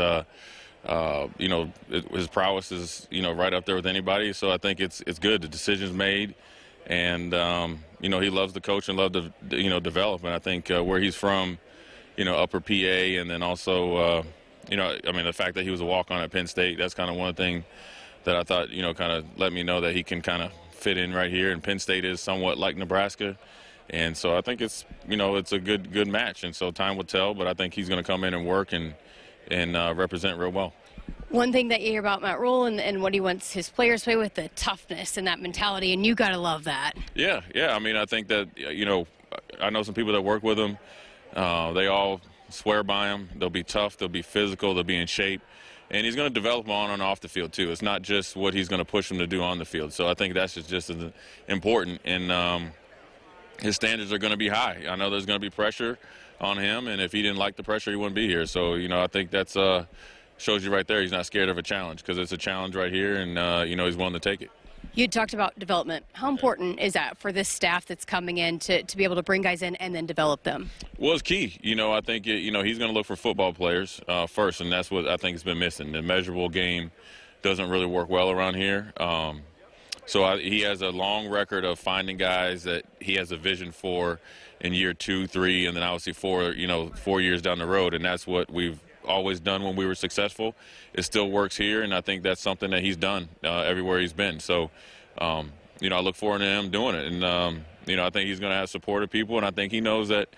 uh, 0.84 1.28
you 1.38 1.48
know, 1.48 1.70
his 1.88 2.26
prowess 2.26 2.72
is 2.72 3.06
you 3.10 3.22
know 3.22 3.32
right 3.32 3.52
up 3.52 3.66
there 3.66 3.76
with 3.76 3.86
anybody. 3.86 4.32
So 4.32 4.50
I 4.50 4.58
think 4.58 4.80
it's 4.80 5.00
it's 5.06 5.18
good. 5.18 5.42
The 5.42 5.48
decision's 5.48 5.92
made, 5.92 6.34
and 6.86 7.32
um, 7.34 7.84
you 8.00 8.08
know 8.08 8.20
he 8.20 8.30
loves 8.30 8.52
the 8.52 8.60
coach 8.60 8.88
and 8.88 8.98
love 8.98 9.12
the 9.12 9.32
you 9.50 9.70
know 9.70 9.80
development. 9.80 10.34
I 10.34 10.38
think 10.38 10.70
uh, 10.70 10.82
where 10.82 10.98
he's 10.98 11.14
from, 11.14 11.58
you 12.16 12.24
know, 12.24 12.36
Upper 12.36 12.60
PA, 12.60 12.72
and 12.72 13.30
then 13.30 13.42
also 13.42 13.96
uh, 13.96 14.22
you 14.70 14.76
know, 14.76 14.96
I 15.06 15.12
mean 15.12 15.24
the 15.24 15.32
fact 15.32 15.54
that 15.54 15.62
he 15.64 15.70
was 15.70 15.80
a 15.80 15.84
walk 15.84 16.10
on 16.10 16.20
at 16.20 16.30
Penn 16.32 16.46
State. 16.46 16.78
That's 16.78 16.94
kind 16.94 17.10
of 17.10 17.16
one 17.16 17.34
thing 17.34 17.64
that 18.24 18.36
I 18.36 18.42
thought 18.42 18.70
you 18.70 18.82
know 18.82 18.92
kind 18.92 19.12
of 19.12 19.24
let 19.38 19.52
me 19.52 19.62
know 19.62 19.80
that 19.82 19.94
he 19.94 20.02
can 20.02 20.20
kind 20.20 20.42
of 20.42 20.52
fit 20.72 20.96
in 20.96 21.14
right 21.14 21.30
here. 21.30 21.52
And 21.52 21.62
Penn 21.62 21.78
State 21.78 22.04
is 22.04 22.20
somewhat 22.20 22.58
like 22.58 22.76
Nebraska. 22.76 23.38
And 23.90 24.16
so 24.16 24.36
I 24.36 24.40
think 24.40 24.60
it's 24.60 24.84
you 25.08 25.16
know 25.16 25.36
it's 25.36 25.52
a 25.52 25.58
good 25.60 25.92
good 25.92 26.08
match, 26.08 26.42
and 26.42 26.56
so 26.56 26.72
time 26.72 26.96
will 26.96 27.04
tell. 27.04 27.34
But 27.34 27.46
I 27.46 27.54
think 27.54 27.74
he's 27.74 27.88
going 27.88 28.02
to 28.02 28.06
come 28.06 28.24
in 28.24 28.34
and 28.34 28.44
work 28.44 28.72
and 28.72 28.94
and 29.50 29.76
uh, 29.76 29.92
represent 29.96 30.38
real 30.38 30.52
well. 30.52 30.72
One 31.31 31.50
thing 31.50 31.68
that 31.68 31.81
you 31.81 31.92
hear 31.92 32.00
about 32.00 32.20
Matt 32.20 32.40
Rhule 32.40 32.64
and, 32.64 32.78
and 32.78 33.02
what 33.02 33.14
he 33.14 33.20
wants 33.20 33.52
his 33.52 33.70
players 33.70 34.02
to 34.02 34.11
play 34.11 34.16
with, 34.16 34.35
the 34.35 34.48
toughness 34.50 35.16
and 35.16 35.26
that 35.26 35.40
mentality, 35.40 35.94
and 35.94 36.05
you 36.05 36.14
got 36.14 36.28
to 36.28 36.38
love 36.38 36.64
that. 36.64 36.92
Yeah, 37.14 37.40
yeah. 37.55 37.74
I 37.74 37.78
mean, 37.78 37.96
I 37.96 38.05
think 38.05 38.28
that, 38.28 38.48
you 38.57 38.85
know, 38.85 39.07
I 39.61 39.70
know 39.70 39.83
some 39.83 39.94
people 39.94 40.12
that 40.12 40.22
work 40.22 40.42
with 40.42 40.59
him. 40.59 40.76
Uh, 41.35 41.72
they 41.72 41.87
all 41.87 42.20
swear 42.50 42.83
by 42.83 43.09
him. 43.09 43.31
They'll 43.37 43.48
be 43.48 43.62
tough, 43.62 43.96
they'll 43.96 44.09
be 44.09 44.20
physical, 44.20 44.74
they'll 44.74 44.85
be 44.85 44.96
in 44.96 45.07
shape. 45.07 45.40
And 45.90 46.05
he's 46.05 46.16
going 46.16 46.28
to 46.28 46.35
develop 46.35 46.68
on 46.68 46.90
and 46.90 47.02
off 47.02 47.20
the 47.20 47.28
field, 47.28 47.52
too. 47.52 47.70
It's 47.70 47.83
not 47.83 48.02
just 48.02 48.37
what 48.37 48.52
he's 48.55 48.68
going 48.68 48.78
to 48.78 48.85
push 48.85 49.09
them 49.09 49.18
to 49.18 49.26
do 49.26 49.42
on 49.42 49.59
the 49.59 49.64
field. 49.64 49.92
So 49.92 50.09
I 50.09 50.14
think 50.14 50.35
that's 50.35 50.55
just, 50.55 50.68
just 50.68 50.90
as 50.90 51.12
important. 51.48 52.00
And 52.05 52.31
um, 52.31 52.72
his 53.61 53.76
standards 53.76 54.12
are 54.12 54.18
going 54.18 54.31
to 54.31 54.38
be 54.38 54.48
high. 54.48 54.85
I 54.88 54.96
know 54.96 55.11
there's 55.11 55.26
going 55.26 55.40
to 55.40 55.44
be 55.44 55.50
pressure 55.50 55.98
on 56.42 56.59
him, 56.59 56.88
and 56.88 57.00
if 57.00 57.12
he 57.12 57.22
didn't 57.22 57.38
like 57.38 57.57
the 57.57 57.62
pressure, 57.62 57.90
he 57.90 57.96
wouldn't 57.96 58.14
be 58.14 58.26
here. 58.26 58.46
So, 58.46 58.74
you 58.74 58.88
know, 58.88 59.02
I 59.02 59.07
think 59.07 59.31
that's 59.31 59.57
uh, 59.57 59.87
shows 60.38 60.64
you 60.64 60.72
right 60.72 60.87
there 60.87 61.00
he's 61.00 61.12
not 61.12 61.26
scared 61.26 61.48
of 61.48 61.59
a 61.59 61.62
challenge 61.62 62.02
because 62.02 62.18
it's 62.18 62.33
a 62.33 62.38
challenge 62.38 62.74
right 62.74 62.92
here, 62.92 63.16
and, 63.16 63.38
uh, 63.38 63.64
you 63.66 63.76
know, 63.76 63.87
he's 63.87 63.96
willing 63.96 64.14
to 64.14 64.20
take 64.20 64.42
it. 64.42 64.50
You 64.94 65.09
talked 65.09 65.33
about 65.33 65.59
development. 65.59 66.05
How 66.12 66.28
important 66.28 66.81
is 66.81 66.92
that 66.94 67.16
for 67.16 67.33
this 67.33 67.48
staff 67.48 67.87
that's 67.87 68.05
coming 68.05 68.38
in 68.38 68.59
to, 68.61 68.83
to 68.83 68.96
be 68.96 69.05
able 69.05 69.14
to 69.14 69.22
bring 69.22 69.40
guys 69.40 69.62
in 69.62 69.76
and 69.76 69.94
then 69.94 70.07
develop 70.07 70.42
them? 70.42 70.70
Well, 70.98 71.12
it's 71.12 71.22
key. 71.22 71.57
You 71.62 71.76
know, 71.76 71.92
I 71.92 72.00
think, 72.00 72.26
it, 72.26 72.40
you 72.40 72.50
know, 72.50 72.62
he's 72.62 72.78
going 72.78 72.90
to 72.90 72.94
look 72.94 73.07
for 73.07 73.16
football 73.16 73.52
players 73.52 74.00
uh, 74.09 74.26
first, 74.26 74.61
and 74.61 74.70
that's 74.70 74.90
what 74.90 75.07
I 75.07 75.16
think 75.16 75.35
has 75.35 75.44
been 75.44 75.59
missing. 75.59 75.92
The 75.92 76.02
measurable 76.02 76.48
game 76.48 76.90
doesn't 77.40 77.70
really 77.70 77.87
work 77.87 78.11
well 78.11 78.31
around 78.31 78.55
here. 78.55 78.92
Um, 78.98 79.42
so 80.05 80.24
I, 80.24 80.38
he 80.38 80.61
has 80.62 80.83
a 80.83 80.90
long 80.90 81.28
record 81.28 81.64
of 81.64 81.78
finding 81.78 82.16
guys 82.16 82.64
that 82.64 82.85
he 83.00 83.14
has 83.14 83.33
a 83.33 83.37
vision 83.37 83.72
for 83.72 84.20
in 84.62 84.72
year 84.72 84.94
two, 84.94 85.27
three, 85.27 85.66
and 85.66 85.77
then 85.77 85.83
obviously 85.83 86.12
four, 86.12 86.53
you 86.53 86.66
know, 86.66 86.88
four 86.88 87.20
years 87.20 87.42
down 87.42 87.59
the 87.59 87.66
road. 87.66 87.94
And 87.94 88.05
that's 88.05 88.27
what 88.27 88.51
we've 88.51 88.81
always 89.05 89.40
done 89.40 89.62
when 89.64 89.77
we 89.77 89.85
were 89.85 89.96
successful. 89.96 90.55
It 90.94 91.03
still 91.03 91.31
works 91.31 91.57
here, 91.57 91.83
and 91.83 91.94
I 91.94 92.01
think 92.01 92.22
that's 92.22 92.40
something 92.40 92.70
that 92.70 92.83
he's 92.83 92.96
done 92.96 93.29
uh, 93.44 93.62
everywhere 93.62 94.01
he's 94.01 94.12
been. 94.12 94.38
So, 94.38 94.70
um, 95.18 95.53
you 95.81 95.90
know, 95.90 95.96
I 95.96 96.01
look 96.01 96.14
forward 96.14 96.38
to 96.38 96.44
him 96.44 96.70
doing 96.70 96.94
it. 96.94 97.12
And, 97.12 97.25
um, 97.25 97.64
you 97.87 97.96
know, 97.96 98.07
I 98.07 98.11
think 98.11 98.29
he's 98.29 98.38
going 98.38 98.53
to 98.53 98.57
have 98.57 98.70
supportive 98.70 99.11
people, 99.11 99.37
and 99.37 99.44
I 99.44 99.51
think 99.51 99.72
he 99.72 99.81
knows 99.81 100.09
that, 100.09 100.29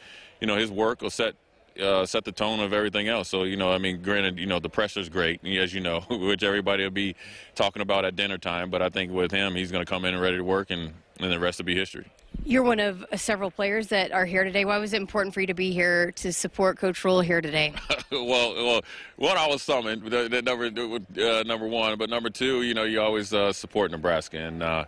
you 0.41 0.47
know, 0.47 0.57
his 0.57 0.71
work 0.71 1.03
will 1.03 1.11
set 1.11 1.35
uh, 1.81 2.07
set 2.07 2.25
the 2.25 2.31
tone 2.31 2.61
of 2.61 2.73
everything 2.73 3.09
else. 3.09 3.29
So, 3.29 3.43
you 3.43 3.57
know, 3.57 3.73
I 3.73 3.79
mean, 3.79 4.01
granted, 4.01 4.39
you 4.39 4.47
know, 4.47 4.61
the 4.61 4.69
pressure's 4.69 5.09
great, 5.09 5.45
as 5.59 5.75
you 5.75 5.81
know, 5.81 6.01
which 6.09 6.43
everybody 6.43 6.85
will 6.85 6.91
be 6.91 7.15
talking 7.55 7.83
about 7.83 8.05
at 8.05 8.17
dinner 8.17 8.39
time. 8.39 8.71
But 8.71 8.81
I 8.81 8.89
think 8.89 9.13
with 9.13 9.33
him, 9.33 9.55
he's 9.55 9.71
going 9.71 9.85
to 9.85 9.91
come 9.91 10.05
in 10.05 10.15
and 10.15 10.23
ready 10.23 10.37
to 10.37 10.45
work, 10.45 10.71
and, 10.71 10.95
and 11.20 11.33
the 11.33 11.38
rest 11.38 11.59
will 11.59 11.64
be 11.64 11.74
history. 11.74 12.07
You're 12.44 12.62
one 12.62 12.81
of 12.81 13.05
several 13.14 13.50
players 13.50 13.88
that 13.88 14.12
are 14.12 14.24
here 14.24 14.44
today. 14.44 14.64
Why 14.64 14.79
was 14.79 14.92
it 14.92 15.00
important 15.00 15.33
for 15.35 15.40
you 15.40 15.46
to 15.46 15.55
be 15.55 15.72
here 15.72 16.11
to 16.12 16.33
support 16.33 16.79
Coach 16.79 17.03
Rhule 17.05 17.20
here 17.20 17.40
today? 17.40 17.72
well, 18.12 18.55
well, 18.55 18.81
one, 19.16 19.37
I 19.37 19.46
was 19.46 19.62
summoned, 19.62 20.03
number 20.44 20.66
uh, 20.66 21.42
number 21.44 21.66
one, 21.68 21.96
but 21.96 22.11
number 22.11 22.31
two, 22.31 22.62
you 22.62 22.74
know, 22.74 22.83
you 22.83 23.00
always 23.00 23.33
uh, 23.33 23.53
support 23.53 23.92
Nebraska, 23.92 24.38
and 24.38 24.62
uh, 24.62 24.85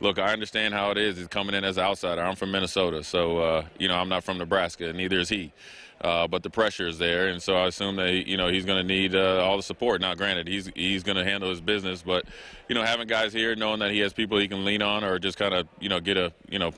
look, 0.00 0.18
I 0.18 0.32
understand 0.32 0.74
how 0.74 0.90
it 0.90 0.98
is. 0.98 1.16
He's 1.16 1.28
coming 1.28 1.54
in 1.54 1.64
as 1.64 1.76
an 1.76 1.84
outsider. 1.84 2.22
I'm 2.22 2.36
from 2.36 2.50
Minnesota, 2.50 3.04
so 3.04 3.38
uh, 3.38 3.64
you 3.78 3.88
know 3.88 3.96
I'm 3.96 4.08
not 4.08 4.24
from 4.24 4.38
Nebraska, 4.38 4.88
and 4.88 4.98
neither 4.98 5.20
is 5.20 5.28
he. 5.28 5.52
Uh, 6.00 6.28
but 6.28 6.44
the 6.44 6.50
pressure 6.50 6.86
is 6.86 6.98
there, 6.98 7.28
and 7.28 7.42
so 7.42 7.56
I 7.56 7.66
assume 7.66 7.96
that 7.96 8.28
you 8.28 8.36
know 8.36 8.48
he's 8.48 8.64
going 8.64 8.80
to 8.80 8.86
need 8.86 9.16
uh, 9.16 9.42
all 9.44 9.56
the 9.56 9.64
support. 9.64 10.00
Now, 10.00 10.14
granted, 10.14 10.46
he's 10.46 10.70
he's 10.76 11.02
going 11.02 11.16
to 11.16 11.24
handle 11.24 11.50
his 11.50 11.60
business, 11.60 12.02
but 12.02 12.24
you 12.68 12.76
know 12.76 12.84
having 12.84 13.08
guys 13.08 13.32
here, 13.32 13.56
knowing 13.56 13.80
that 13.80 13.90
he 13.90 13.98
has 14.00 14.12
people 14.12 14.38
he 14.38 14.46
can 14.46 14.64
lean 14.64 14.80
on, 14.80 15.02
or 15.02 15.18
just 15.18 15.36
kind 15.36 15.54
of 15.54 15.66
you 15.80 15.88
know 15.88 15.98
get 15.98 16.16
a 16.16 16.32
you 16.48 16.60
know 16.60 16.72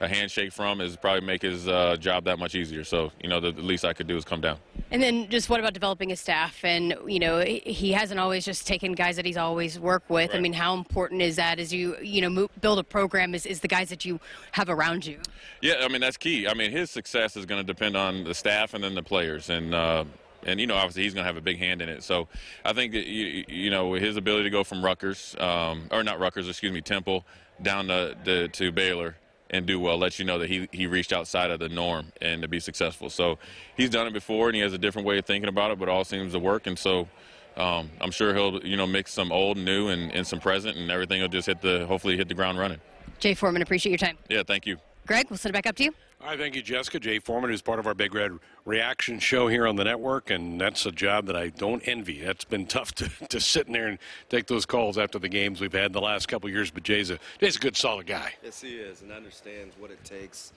a 0.00 0.08
handshake 0.08 0.50
from 0.50 0.80
is 0.80 0.96
probably 0.96 1.20
make 1.20 1.42
his 1.42 1.68
uh, 1.68 1.96
job 1.98 2.24
that 2.24 2.38
much 2.38 2.54
easier. 2.54 2.84
So, 2.84 3.12
you 3.22 3.28
know, 3.28 3.38
the, 3.38 3.52
the, 3.52 3.60
least 3.60 3.84
I 3.84 3.92
could 3.92 4.06
do 4.06 4.16
is 4.16 4.24
come 4.24 4.40
down. 4.40 4.56
And 4.90 5.02
then 5.02 5.28
just 5.28 5.50
what 5.50 5.60
about 5.60 5.74
developing 5.74 6.08
his 6.08 6.20
staff? 6.20 6.64
And, 6.64 6.96
you 7.06 7.18
know, 7.18 7.40
he 7.40 7.92
hasn't 7.92 8.18
always 8.18 8.44
just 8.44 8.66
taken 8.66 8.94
guys 8.94 9.16
that 9.16 9.26
he's 9.26 9.36
always 9.36 9.78
worked 9.78 10.08
with. 10.08 10.30
Right. 10.30 10.38
I 10.38 10.40
mean, 10.40 10.54
how 10.54 10.74
important 10.74 11.20
is 11.20 11.36
that 11.36 11.60
as 11.60 11.72
you, 11.72 11.96
you 12.00 12.28
know, 12.28 12.48
build 12.62 12.78
a 12.78 12.84
program 12.84 13.34
is, 13.34 13.44
is 13.44 13.60
the 13.60 13.68
guys 13.68 13.90
that 13.90 14.04
you 14.06 14.18
have 14.52 14.70
around 14.70 15.04
you? 15.04 15.18
Yeah, 15.60 15.74
I 15.82 15.88
mean, 15.88 16.00
that's 16.00 16.16
key. 16.16 16.48
I 16.48 16.54
mean, 16.54 16.70
his 16.70 16.90
success 16.90 17.36
is 17.36 17.44
going 17.44 17.60
to 17.60 17.66
depend 17.66 17.96
on 17.96 18.24
the 18.24 18.34
staff 18.34 18.72
and 18.72 18.82
then 18.82 18.94
the 18.94 19.02
players. 19.02 19.50
And, 19.50 19.74
uh, 19.74 20.04
and 20.46 20.58
you 20.58 20.66
know 20.66 20.74
obviously 20.74 21.02
he's 21.02 21.12
going 21.12 21.22
to 21.22 21.26
have 21.26 21.36
a 21.36 21.42
big 21.42 21.58
hand 21.58 21.82
in 21.82 21.90
it. 21.90 22.02
So 22.02 22.26
I 22.64 22.72
think 22.72 22.92
that, 22.92 23.06
you, 23.06 23.44
you 23.46 23.68
know 23.68 23.92
his 23.92 24.16
ability 24.16 24.44
to 24.44 24.50
go 24.50 24.64
from 24.64 24.82
Rutgers 24.82 25.36
um, 25.38 25.82
or 25.90 26.02
not 26.02 26.18
Rutgers, 26.18 26.48
excuse 26.48 26.72
me, 26.72 26.80
Temple 26.80 27.26
down 27.60 27.88
to, 27.88 28.16
to, 28.24 28.48
to 28.48 28.72
Baylor 28.72 29.16
and 29.50 29.66
do 29.66 29.78
well 29.78 29.98
lets 29.98 30.18
you 30.18 30.24
know 30.24 30.38
that 30.38 30.48
he, 30.48 30.68
he 30.72 30.86
reached 30.86 31.12
outside 31.12 31.50
of 31.50 31.58
the 31.58 31.68
norm 31.68 32.12
and 32.20 32.42
to 32.42 32.48
be 32.48 32.60
successful. 32.60 33.10
So 33.10 33.38
he's 33.76 33.90
done 33.90 34.06
it 34.06 34.12
before 34.12 34.48
and 34.48 34.56
he 34.56 34.62
has 34.62 34.72
a 34.72 34.78
different 34.78 35.06
way 35.06 35.18
of 35.18 35.26
thinking 35.26 35.48
about 35.48 35.70
it, 35.70 35.78
but 35.78 35.88
it 35.88 35.92
all 35.92 36.04
seems 36.04 36.32
to 36.32 36.38
work. 36.38 36.66
And 36.66 36.78
so 36.78 37.08
um, 37.56 37.90
I'm 38.00 38.10
sure 38.10 38.34
he'll 38.34 38.64
you 38.64 38.76
know 38.76 38.86
mix 38.86 39.12
some 39.12 39.32
old, 39.32 39.56
new, 39.56 39.88
and, 39.88 40.12
and 40.12 40.26
some 40.26 40.40
present, 40.40 40.76
and 40.76 40.90
everything 40.90 41.20
will 41.20 41.28
just 41.28 41.46
hit 41.46 41.60
the 41.60 41.86
hopefully 41.86 42.16
hit 42.16 42.28
the 42.28 42.34
ground 42.34 42.58
running. 42.58 42.80
Jay 43.18 43.34
Foreman, 43.34 43.60
appreciate 43.60 43.90
your 43.90 43.98
time. 43.98 44.16
Yeah, 44.28 44.42
thank 44.46 44.66
you. 44.66 44.78
Greg, 45.06 45.26
we'll 45.28 45.36
send 45.36 45.50
it 45.50 45.54
back 45.54 45.66
up 45.66 45.76
to 45.76 45.84
you. 45.84 45.94
All 46.22 46.28
right, 46.28 46.38
thank 46.38 46.54
you, 46.54 46.60
Jessica. 46.60 47.00
Jay 47.00 47.18
Foreman, 47.18 47.48
who's 47.48 47.62
part 47.62 47.78
of 47.78 47.86
our 47.86 47.94
Big 47.94 48.14
Red 48.14 48.32
Reaction 48.66 49.18
show 49.18 49.48
here 49.48 49.66
on 49.66 49.76
the 49.76 49.84
network, 49.84 50.28
and 50.28 50.60
that's 50.60 50.84
a 50.84 50.92
job 50.92 51.24
that 51.26 51.36
I 51.36 51.48
don't 51.48 51.80
envy. 51.88 52.20
That's 52.20 52.44
been 52.44 52.66
tough 52.66 52.92
to, 52.96 53.08
to 53.30 53.40
sit 53.40 53.68
in 53.68 53.72
there 53.72 53.88
and 53.88 53.98
take 54.28 54.46
those 54.46 54.66
calls 54.66 54.98
after 54.98 55.18
the 55.18 55.30
games 55.30 55.62
we've 55.62 55.72
had 55.72 55.94
the 55.94 56.00
last 56.00 56.28
couple 56.28 56.50
years, 56.50 56.70
but 56.70 56.82
Jay's 56.82 57.08
a, 57.08 57.18
Jay's 57.38 57.56
a 57.56 57.58
good, 57.58 57.74
solid 57.74 58.06
guy. 58.06 58.34
Yes, 58.44 58.60
he 58.60 58.76
is, 58.76 59.00
and 59.00 59.10
understands 59.10 59.74
what 59.78 59.90
it 59.90 60.04
takes 60.04 60.52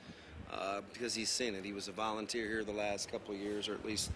uh, 0.52 0.82
because 0.92 1.16
he's 1.16 1.30
seen 1.30 1.56
it. 1.56 1.64
He 1.64 1.72
was 1.72 1.88
a 1.88 1.94
volunteer 1.94 2.46
here 2.46 2.66
the 2.66 2.74
last 2.74 3.10
couple 3.10 3.34
years, 3.34 3.70
or 3.70 3.74
at 3.74 3.86
least 3.86 4.12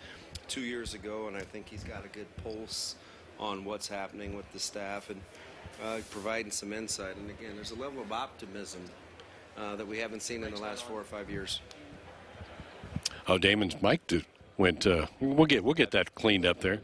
two 0.49 0.62
years 0.62 0.95
ago, 0.95 1.29
and 1.29 1.38
I 1.38 1.43
think 1.43 1.69
he's 1.69 1.86
got 1.86 2.03
a 2.03 2.10
good 2.10 2.27
pulse 2.43 2.95
on 3.39 3.63
what's 3.63 3.88
happening 3.88 4.36
with 4.36 4.51
the 4.51 4.60
staff 4.60 5.10
and 5.10 5.21
uh, 5.81 5.99
providing 6.12 6.51
some 6.51 6.73
insight. 6.73 7.15
And 7.15 7.29
again, 7.29 7.51
there's 7.55 7.71
a 7.71 7.79
level 7.79 8.01
of 8.01 8.12
optimism 8.12 8.81
uh, 9.58 9.76
that 9.76 9.88
we 9.88 9.98
haven't 9.98 10.22
seen 10.22 10.43
in 10.43 10.54
the 10.54 10.60
last 10.60 10.84
four 10.84 11.00
or 11.00 11.04
five 11.04 11.30
years. 11.30 11.62
Oh, 13.28 13.38
Damon's 13.38 13.82
mic 13.82 14.02
went. 14.58 14.88
Uh, 14.88 15.08
we'll 15.20 15.46
get 15.46 15.63
we'll 15.63 15.74
get 15.74 15.91
that 15.91 16.15
cleaned 16.15 16.46
up 16.46 16.62
there. 16.62 16.82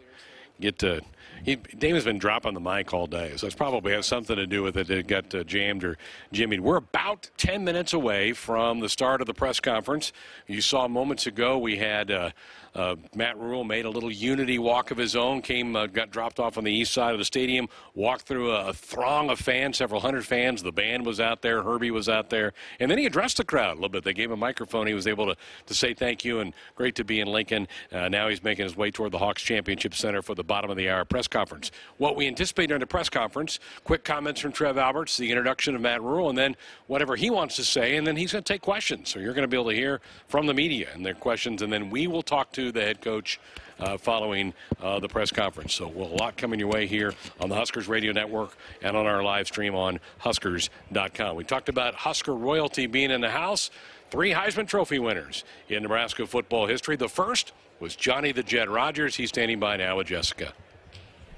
Get 0.60 0.84
uh, 0.84 1.00
he, 1.44 1.56
Damon's 1.56 2.06
been 2.06 2.20
dropping 2.20 2.54
the 2.54 2.60
mic 2.60 2.94
all 2.94 3.08
day, 3.08 3.34
so 3.36 3.46
it's 3.48 3.56
probably 3.56 3.94
has 3.94 4.06
something 4.06 4.36
to 4.36 4.48
do 4.48 4.64
with 4.64 4.78
it. 4.78 4.90
It 4.90 5.08
got 5.08 5.34
uh, 5.36 5.44
jammed 5.44 5.84
or 5.84 5.98
jimmied. 6.34 6.62
We're 6.62 6.78
about 6.78 7.30
10 7.38 7.64
minutes 7.64 7.94
away 7.94 8.34
from 8.34 8.80
the 8.80 8.90
start 8.90 9.22
of 9.22 9.28
the 9.28 9.34
press 9.34 9.60
conference. 9.60 10.14
You 10.48 10.62
saw 10.62 10.88
moments 10.88 11.28
ago 11.28 11.58
we 11.58 11.78
had 11.78 12.12
uh, 12.12 12.32
uh, 12.76 12.96
Matt 13.14 13.38
Rhule 13.38 13.64
made 13.64 13.86
a 13.86 13.90
little 13.90 14.12
unity 14.12 14.58
walk 14.58 14.90
of 14.90 14.98
his 14.98 15.16
own, 15.16 15.42
came, 15.42 15.76
uh, 15.76 15.86
got 15.86 16.10
dropped 16.10 16.40
off 16.40 16.58
on 16.58 16.64
the 16.64 16.72
east 16.72 16.94
side 16.94 17.14
of 17.14 17.20
the 17.20 17.26
stadium, 17.26 17.68
walked 17.94 18.24
through 18.24 18.52
a, 18.52 18.70
a, 18.70 18.74
throng 18.74 19.30
of 19.30 19.40
fans, 19.40 19.78
several 19.78 20.02
hundred 20.02 20.26
fans. 20.26 20.64
The 20.64 20.72
band 20.72 21.06
was 21.06 21.20
out 21.20 21.42
there, 21.42 21.62
Herbie 21.62 21.92
was 21.92 22.10
out 22.10 22.30
there, 22.30 22.54
and 22.80 22.90
then 22.90 22.98
he 22.98 23.06
addressed 23.06 23.38
the 23.38 23.44
crowd 23.44 23.74
a 23.74 23.76
little 23.76 23.90
bit. 23.90 24.04
They 24.04 24.14
gave 24.14 24.30
him 24.30 24.34
a 24.34 24.38
microphone. 24.38 24.88
He 24.88 24.94
was 24.94 25.08
able 25.08 25.28
to, 25.28 25.36
to 25.68 25.74
say 25.74 25.94
thank 25.94 26.26
you 26.26 26.40
and 26.40 26.54
great 26.76 26.96
to 26.96 27.04
be 27.04 27.20
in 27.20 27.28
Lincoln. 27.28 27.68
Uh, 27.92 28.10
now 28.10 28.28
he's 28.28 28.44
making 28.44 28.64
his 28.64 28.76
way 28.76 28.90
toward 28.90 29.12
the 29.12 29.20
Hawks 29.20 29.44
Championship 29.44 29.94
Center 29.94 30.22
for 30.22 30.34
the 30.34 30.44
bottom 30.44 30.72
of 30.72 30.78
the 30.78 30.90
hour 30.90 31.06
press 31.06 31.28
conference. 31.34 31.72
What 31.98 32.15
we 32.15 32.28
anticipate 32.28 32.67
during 32.67 32.80
the 32.80 32.88
press 32.88 33.10
conference, 33.10 33.60
quick 33.84 34.06
comments 34.06 34.39
from 34.39 34.54
Trev 34.54 34.78
Alberts, 34.78 35.17
the 35.17 35.30
introduction 35.30 35.76
of 35.76 35.82
Matt 35.82 36.02
Rhule, 36.02 36.30
and 36.30 36.38
then 36.38 36.56
whatever 36.88 37.15
he 37.15 37.30
wants 37.30 37.58
to 37.58 37.65
say, 37.65 37.98
and 37.98 38.08
then 38.08 38.15
he's 38.15 38.32
going 38.32 38.43
to 38.43 38.54
take 38.54 38.62
questions. 38.62 39.10
So 39.10 39.19
you're 39.19 39.34
going 39.34 39.43
to 39.43 39.48
be 39.50 39.58
able 39.58 39.72
to 39.72 39.76
hear 39.76 40.00
from 40.28 40.46
the 40.46 40.54
media 40.54 40.89
and 40.93 41.06
their 41.06 41.15
questions, 41.15 41.62
and 41.62 41.74
then 41.74 41.89
we 41.89 42.08
will 42.08 42.22
talk 42.22 42.54
to 42.54 42.72
the 42.72 42.82
head 42.82 43.02
coach 43.02 43.39
uh, 43.80 43.98
following 43.98 44.54
uh, 44.82 45.00
the 45.00 45.10
press 45.10 45.32
conference. 45.32 45.74
So, 45.74 45.88
well, 45.88 46.10
a 46.10 46.15
lot 46.15 46.38
coming 46.38 46.60
your 46.60 46.69
way 46.69 46.86
here 46.88 47.13
on 47.41 47.50
the 47.50 47.56
Huskers 47.56 47.88
Radio 47.88 48.13
Network 48.13 48.56
and 48.82 48.96
on 48.96 49.08
our 49.08 49.24
live 49.24 49.48
stream 49.48 49.76
on 49.76 50.00
Huskers.com. 50.19 51.36
We 51.36 51.43
talked 51.43 51.69
about 51.69 51.96
Husker 51.96 52.36
royalty 52.36 52.86
being 52.86 53.12
in 53.12 53.22
the 53.22 53.32
house. 53.32 53.72
Three 54.12 54.32
Heisman 54.32 54.67
Trophy 54.67 55.00
winners 55.00 55.43
in 55.69 55.82
Nebraska 55.82 56.28
football 56.28 56.67
history. 56.67 56.96
The 56.96 57.10
first 57.10 57.52
was 57.80 57.96
Johnny 57.96 58.32
the 58.32 58.43
Jet 58.43 58.69
Rodgers. 58.69 59.15
He's 59.15 59.30
standing 59.30 59.60
by 59.60 59.78
now 59.78 59.98
with 59.98 60.08
Jessica. 60.08 60.54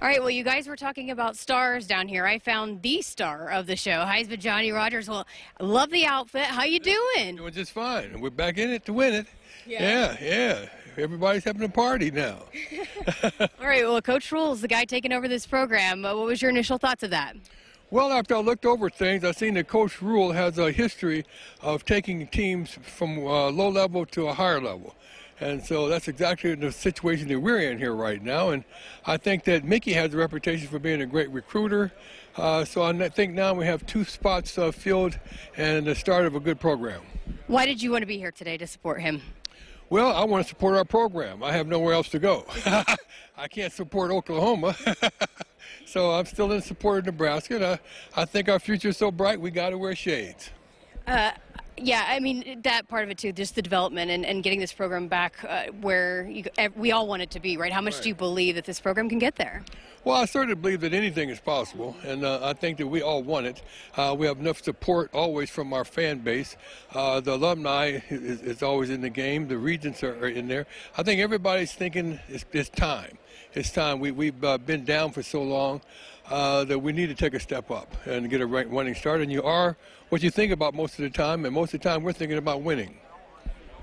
All 0.05 0.11
right, 0.11 0.21
well, 0.21 0.29
you 0.29 0.43
guys 0.43 0.67
were 0.67 0.75
talking 0.75 1.09
about 1.09 1.35
stars 1.35 1.87
down 1.87 2.07
here. 2.07 2.27
I 2.27 2.37
found 2.37 2.83
the 2.83 3.01
star 3.01 3.49
of 3.49 3.65
the 3.65 3.75
show, 3.75 4.05
Heisman 4.05 4.37
Johnny 4.37 4.71
Rodgers. 4.71 5.09
Well, 5.09 5.25
love 5.59 5.89
the 5.89 6.05
outfit. 6.05 6.43
How 6.43 6.63
you 6.63 6.79
doing? 6.79 7.37
Doing 7.37 7.51
just 7.51 7.71
fine. 7.71 8.21
We're 8.21 8.29
back 8.29 8.59
in 8.59 8.69
it 8.69 8.85
to 8.85 8.93
win 8.93 9.15
it. 9.15 9.25
Yeah, 9.65 10.15
yeah. 10.21 10.67
yeah 10.95 11.03
everybody's 11.03 11.43
having 11.43 11.63
a 11.63 11.69
party 11.69 12.11
now. 12.11 12.37
All 13.39 13.67
right. 13.67 13.83
Well, 13.83 13.99
Coach 13.99 14.31
Rhule 14.31 14.53
is 14.53 14.61
the 14.61 14.67
guy 14.67 14.85
taking 14.85 15.11
over 15.11 15.27
this 15.27 15.47
program. 15.47 16.05
Uh, 16.05 16.15
what 16.15 16.27
was 16.27 16.39
your 16.39 16.51
initial 16.51 16.77
thoughts 16.77 17.01
of 17.01 17.09
that? 17.09 17.35
Well, 17.89 18.11
after 18.11 18.35
I 18.35 18.41
looked 18.41 18.67
over 18.67 18.91
things, 18.91 19.23
I 19.23 19.31
seen 19.31 19.55
that 19.55 19.67
Coach 19.67 20.03
Rhule 20.03 20.33
has 20.33 20.59
a 20.59 20.71
history 20.71 21.25
of 21.61 21.83
taking 21.83 22.27
teams 22.27 22.77
from 22.83 23.25
uh, 23.25 23.49
low 23.49 23.69
level 23.69 24.05
to 24.05 24.27
a 24.27 24.33
higher 24.35 24.61
level. 24.61 24.95
And 25.41 25.63
so 25.63 25.89
that's 25.89 26.07
exactly 26.07 26.55
the 26.55 26.71
situation 26.71 27.27
that 27.27 27.39
we're 27.39 27.59
in 27.59 27.77
here 27.77 27.93
right 27.93 28.23
now. 28.23 28.51
And 28.51 28.63
I 29.05 29.17
think 29.17 29.43
that 29.45 29.65
Mickey 29.65 29.91
has 29.93 30.13
a 30.13 30.17
reputation 30.17 30.67
for 30.67 30.79
being 30.79 31.01
a 31.01 31.05
great 31.05 31.29
recruiter. 31.29 31.91
Uh, 32.37 32.63
so 32.63 32.83
I 32.83 33.09
think 33.09 33.33
now 33.33 33.53
we 33.53 33.65
have 33.65 33.85
two 33.85 34.05
spots 34.05 34.57
uh, 34.57 34.71
filled 34.71 35.19
and 35.57 35.87
the 35.87 35.95
start 35.95 36.25
of 36.25 36.35
a 36.35 36.39
good 36.39 36.59
program. 36.59 37.01
Why 37.47 37.65
did 37.65 37.81
you 37.81 37.91
want 37.91 38.01
to 38.01 38.07
be 38.07 38.17
here 38.17 38.31
today 38.31 38.57
to 38.57 38.67
support 38.67 39.01
him? 39.01 39.21
Well, 39.89 40.11
I 40.15 40.23
want 40.23 40.43
to 40.43 40.49
support 40.49 40.75
our 40.75 40.85
program. 40.85 41.43
I 41.43 41.51
have 41.51 41.67
nowhere 41.67 41.93
else 41.93 42.09
to 42.09 42.19
go. 42.19 42.45
I 43.37 43.47
can't 43.49 43.71
support 43.71 44.11
Oklahoma. 44.11 44.75
so 45.85 46.11
I'm 46.11 46.25
still 46.25 46.51
in 46.53 46.61
support 46.61 46.99
of 46.99 47.05
Nebraska. 47.05 47.55
And 47.55 47.65
I, 47.65 47.79
I 48.15 48.25
think 48.25 48.49
our 48.49 48.59
future 48.59 48.89
is 48.89 48.97
so 48.97 49.11
bright, 49.11 49.39
we 49.39 49.51
got 49.51 49.69
to 49.69 49.77
wear 49.77 49.95
shades. 49.95 50.49
Uh, 51.05 51.31
yeah, 51.77 52.05
I 52.07 52.19
mean 52.19 52.61
that 52.63 52.87
part 52.87 53.03
of 53.03 53.09
it 53.09 53.17
too, 53.17 53.31
just 53.31 53.55
the 53.55 53.61
development 53.61 54.11
and, 54.11 54.25
and 54.25 54.43
getting 54.43 54.59
this 54.59 54.71
program 54.71 55.07
back 55.07 55.43
uh, 55.47 55.65
where 55.81 56.27
you, 56.27 56.45
we 56.75 56.91
all 56.91 57.07
want 57.07 57.21
it 57.21 57.31
to 57.31 57.39
be, 57.39 57.57
right? 57.57 57.71
How 57.71 57.81
much 57.81 57.95
right. 57.95 58.03
do 58.03 58.09
you 58.09 58.15
believe 58.15 58.55
that 58.55 58.65
this 58.65 58.79
program 58.79 59.09
can 59.09 59.19
get 59.19 59.35
there? 59.35 59.63
Well, 60.05 60.15
I 60.15 60.25
certainly 60.25 60.55
believe 60.55 60.81
that 60.81 60.93
anything 60.93 61.29
is 61.29 61.39
possible, 61.39 61.97
and 62.03 62.23
uh, 62.23 62.39
I 62.43 62.53
think 62.53 62.77
that 62.77 62.87
we 62.87 63.01
all 63.01 63.23
want 63.23 63.47
it. 63.47 63.63
Uh, 63.97 64.15
we 64.17 64.27
have 64.27 64.39
enough 64.39 64.61
support 64.63 65.09
always 65.13 65.49
from 65.49 65.73
our 65.73 65.83
fan 65.83 66.19
base. 66.19 66.55
Uh, 66.93 67.19
the 67.19 67.33
alumni 67.33 68.01
is, 68.09 68.41
is, 68.41 68.61
always 68.61 68.91
in 68.91 69.01
the 69.01 69.09
game. 69.09 69.47
The 69.47 69.57
regents 69.57 70.03
are, 70.03 70.15
are 70.23 70.29
in 70.29 70.47
there. 70.47 70.67
I 70.95 71.01
think 71.01 71.19
everybody's 71.21 71.73
thinking 71.73 72.19
it's, 72.27 72.45
it's 72.51 72.69
time. 72.69 73.17
It's 73.55 73.71
time. 73.71 73.99
We, 73.99 74.11
we've 74.11 74.43
uh, 74.43 74.59
been 74.59 74.85
down 74.85 75.11
for 75.11 75.23
so 75.23 75.41
long 75.41 75.81
uh, 76.29 76.63
that 76.65 76.79
we 76.79 76.91
need 76.91 77.07
to 77.07 77.15
take 77.15 77.33
a 77.33 77.39
step 77.39 77.71
up 77.71 77.93
and 78.05 78.29
get 78.29 78.41
a 78.41 78.45
running 78.45 78.95
start. 78.95 79.21
And 79.21 79.31
you 79.31 79.43
are 79.43 79.77
what 80.09 80.23
you 80.23 80.29
think 80.29 80.51
about 80.51 80.73
most 80.73 80.99
of 80.99 81.03
the 81.03 81.09
time, 81.09 81.45
and 81.45 81.53
most 81.53 81.73
of 81.73 81.81
the 81.81 81.89
time 81.89 82.03
we're 82.03 82.13
thinking 82.13 82.37
about 82.37 82.61
winning 82.61 82.97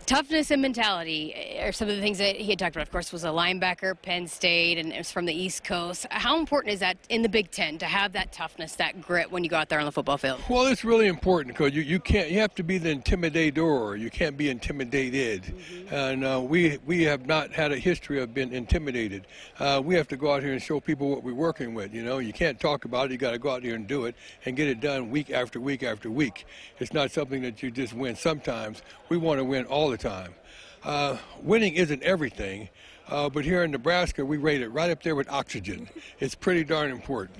toughness 0.06 0.50
and 0.50 0.62
mentality 0.62 1.34
are 1.60 1.72
some 1.72 1.88
of 1.88 1.96
the 1.96 2.02
things 2.02 2.18
that 2.18 2.36
he 2.36 2.50
had 2.50 2.58
talked 2.58 2.76
about. 2.76 2.86
Of 2.86 2.92
course, 2.92 3.12
was 3.12 3.24
a 3.24 3.28
linebacker, 3.28 4.00
Penn 4.00 4.26
State, 4.26 4.78
and 4.78 4.92
it 4.92 4.98
was 4.98 5.10
from 5.10 5.26
the 5.26 5.34
East 5.34 5.64
Coast. 5.64 6.06
How 6.10 6.38
important 6.38 6.74
is 6.74 6.80
that 6.80 6.96
in 7.08 7.22
the 7.22 7.28
Big 7.28 7.50
Ten 7.50 7.78
to 7.78 7.86
have 7.86 8.12
that 8.12 8.32
toughness, 8.32 8.74
that 8.76 9.00
grit 9.00 9.30
when 9.30 9.44
you 9.44 9.50
go 9.50 9.56
out 9.56 9.68
there 9.68 9.78
on 9.78 9.84
the 9.84 9.92
football 9.92 10.18
field? 10.18 10.40
Well, 10.48 10.66
it's 10.66 10.84
really 10.84 11.06
important 11.06 11.56
because 11.56 11.74
you, 11.74 11.82
you 11.82 12.00
can't 12.00 12.30
you 12.30 12.40
have 12.40 12.54
to 12.56 12.62
be 12.62 12.78
the 12.78 12.94
intimidator. 12.94 13.98
You 13.98 14.10
can't 14.10 14.36
be 14.36 14.48
intimidated, 14.48 15.42
mm-hmm. 15.42 15.94
and 15.94 16.24
uh, 16.24 16.40
we 16.42 16.78
we 16.86 17.02
have 17.04 17.26
not 17.26 17.52
had 17.52 17.72
a 17.72 17.78
history 17.78 18.20
of 18.20 18.34
being 18.34 18.52
intimidated. 18.52 19.26
Uh, 19.58 19.80
we 19.84 19.94
have 19.94 20.08
to 20.08 20.16
go 20.16 20.32
out 20.32 20.42
here 20.42 20.52
and 20.52 20.62
show 20.62 20.80
people 20.80 21.10
what 21.10 21.22
we're 21.22 21.34
working 21.34 21.74
with. 21.74 21.94
You 21.94 22.04
know, 22.04 22.18
you 22.18 22.32
can't 22.32 22.58
talk 22.58 22.84
about 22.84 23.06
it. 23.06 23.12
You 23.12 23.18
got 23.18 23.32
to 23.32 23.38
go 23.38 23.50
out 23.50 23.62
there 23.62 23.74
and 23.74 23.86
do 23.86 24.06
it 24.06 24.14
and 24.44 24.56
get 24.56 24.68
it 24.68 24.80
done 24.80 25.10
week 25.10 25.30
after 25.30 25.60
week 25.60 25.82
after 25.82 26.10
week. 26.10 26.46
It's 26.78 26.92
not 26.92 27.10
something 27.10 27.42
that 27.42 27.62
you 27.62 27.70
just 27.70 27.92
win. 27.92 28.16
Sometimes 28.16 28.82
we 29.08 29.16
want 29.16 29.38
to 29.38 29.44
win 29.44 29.66
all 29.66 29.91
the 29.92 29.98
time. 29.98 30.34
Uh, 30.82 31.16
winning 31.42 31.74
isn't 31.74 32.02
everything, 32.02 32.68
uh, 33.08 33.28
but 33.28 33.44
here 33.44 33.62
in 33.62 33.70
Nebraska, 33.70 34.24
we 34.24 34.36
rate 34.36 34.62
it 34.62 34.68
right 34.70 34.90
up 34.90 35.02
there 35.02 35.14
with 35.14 35.30
oxygen. 35.30 35.88
It's 36.18 36.34
pretty 36.34 36.64
darn 36.64 36.90
important. 36.90 37.38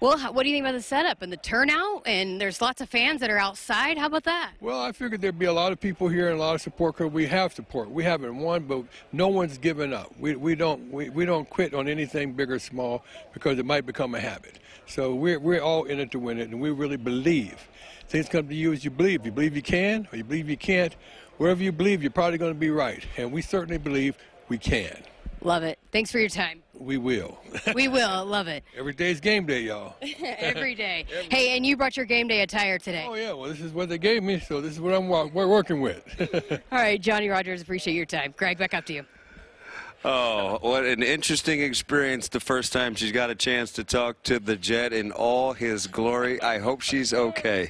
Well, 0.00 0.18
what 0.34 0.42
do 0.42 0.50
you 0.50 0.54
think 0.54 0.64
about 0.64 0.76
the 0.76 0.82
setup 0.82 1.22
and 1.22 1.32
the 1.32 1.38
turnout? 1.38 2.02
And 2.04 2.38
there's 2.38 2.60
lots 2.60 2.82
of 2.82 2.90
fans 2.90 3.20
that 3.20 3.30
are 3.30 3.38
outside. 3.38 3.96
How 3.96 4.06
about 4.06 4.24
that? 4.24 4.52
Well, 4.60 4.82
I 4.82 4.92
figured 4.92 5.22
there'd 5.22 5.38
be 5.38 5.46
a 5.46 5.52
lot 5.52 5.72
of 5.72 5.80
people 5.80 6.08
here 6.08 6.28
and 6.28 6.38
a 6.38 6.42
lot 6.42 6.54
of 6.54 6.60
support 6.60 6.96
because 6.96 7.10
we 7.10 7.26
have 7.26 7.54
support. 7.54 7.90
We 7.90 8.04
haven't 8.04 8.36
won, 8.36 8.64
but 8.64 8.84
no 9.12 9.28
one's 9.28 9.56
given 9.56 9.94
up. 9.94 10.12
We, 10.18 10.36
we 10.36 10.56
don't 10.56 10.92
we, 10.92 11.08
we 11.08 11.24
don't 11.24 11.48
quit 11.48 11.72
on 11.72 11.88
anything 11.88 12.34
big 12.34 12.50
or 12.50 12.58
small 12.58 13.02
because 13.32 13.58
it 13.58 13.64
might 13.64 13.86
become 13.86 14.14
a 14.14 14.20
habit. 14.20 14.58
So 14.86 15.14
we're 15.14 15.40
we're 15.40 15.62
all 15.62 15.84
in 15.84 15.98
it 16.00 16.10
to 16.10 16.18
win 16.18 16.38
it, 16.38 16.50
and 16.50 16.60
we 16.60 16.70
really 16.70 16.98
believe. 16.98 17.66
Things 18.08 18.28
come 18.28 18.46
to 18.48 18.54
you 18.54 18.74
as 18.74 18.84
you 18.84 18.90
believe. 18.90 19.24
You 19.24 19.32
believe 19.32 19.56
you 19.56 19.62
can, 19.62 20.06
or 20.12 20.18
you 20.18 20.24
believe 20.24 20.50
you 20.50 20.58
can't. 20.58 20.94
Wherever 21.38 21.62
you 21.62 21.72
believe, 21.72 22.02
you're 22.02 22.10
probably 22.10 22.38
going 22.38 22.52
to 22.54 22.58
be 22.58 22.70
right, 22.70 23.04
and 23.16 23.32
we 23.32 23.42
certainly 23.42 23.78
believe 23.78 24.16
we 24.48 24.58
can. 24.58 24.96
Love 25.40 25.62
it. 25.62 25.78
Thanks 25.92 26.10
for 26.10 26.18
your 26.18 26.30
time. 26.30 26.62
We 26.72 26.96
will. 26.96 27.38
We 27.74 27.88
will. 27.88 28.24
Love 28.24 28.48
it. 28.48 28.64
Every 28.76 28.94
day's 28.94 29.20
game 29.20 29.44
day, 29.44 29.60
y'all. 29.62 29.94
Every 30.22 30.74
day. 30.74 31.04
Hey, 31.30 31.56
and 31.56 31.66
you 31.66 31.76
brought 31.76 31.96
your 31.96 32.06
game 32.06 32.28
day 32.28 32.40
attire 32.42 32.78
today. 32.78 33.04
Oh 33.08 33.14
yeah, 33.14 33.32
well 33.32 33.50
this 33.50 33.60
is 33.60 33.72
what 33.72 33.88
they 33.88 33.98
gave 33.98 34.22
me, 34.22 34.38
so 34.40 34.60
this 34.60 34.72
is 34.72 34.80
what 34.80 34.94
I'm 34.94 35.08
wa- 35.08 35.28
we're 35.32 35.48
working 35.48 35.80
with. 35.80 36.02
All 36.72 36.78
right, 36.78 37.00
Johnny 37.00 37.28
Rodgers, 37.28 37.60
appreciate 37.60 37.94
your 37.94 38.06
time. 38.06 38.32
Greg, 38.36 38.56
back 38.58 38.72
up 38.72 38.86
to 38.86 38.92
you. 38.94 39.04
Oh, 40.04 40.58
what 40.60 40.84
an 40.84 41.02
interesting 41.02 41.60
experience 41.62 42.28
the 42.28 42.40
first 42.40 42.72
time 42.72 42.94
she's 42.94 43.12
got 43.12 43.30
a 43.30 43.34
chance 43.34 43.72
to 43.72 43.84
talk 43.84 44.22
to 44.24 44.38
the 44.38 44.54
Jet 44.56 44.92
in 44.92 45.12
all 45.12 45.54
his 45.54 45.86
glory. 45.86 46.40
I 46.42 46.58
hope 46.58 46.82
she's 46.82 47.12
okay. 47.14 47.68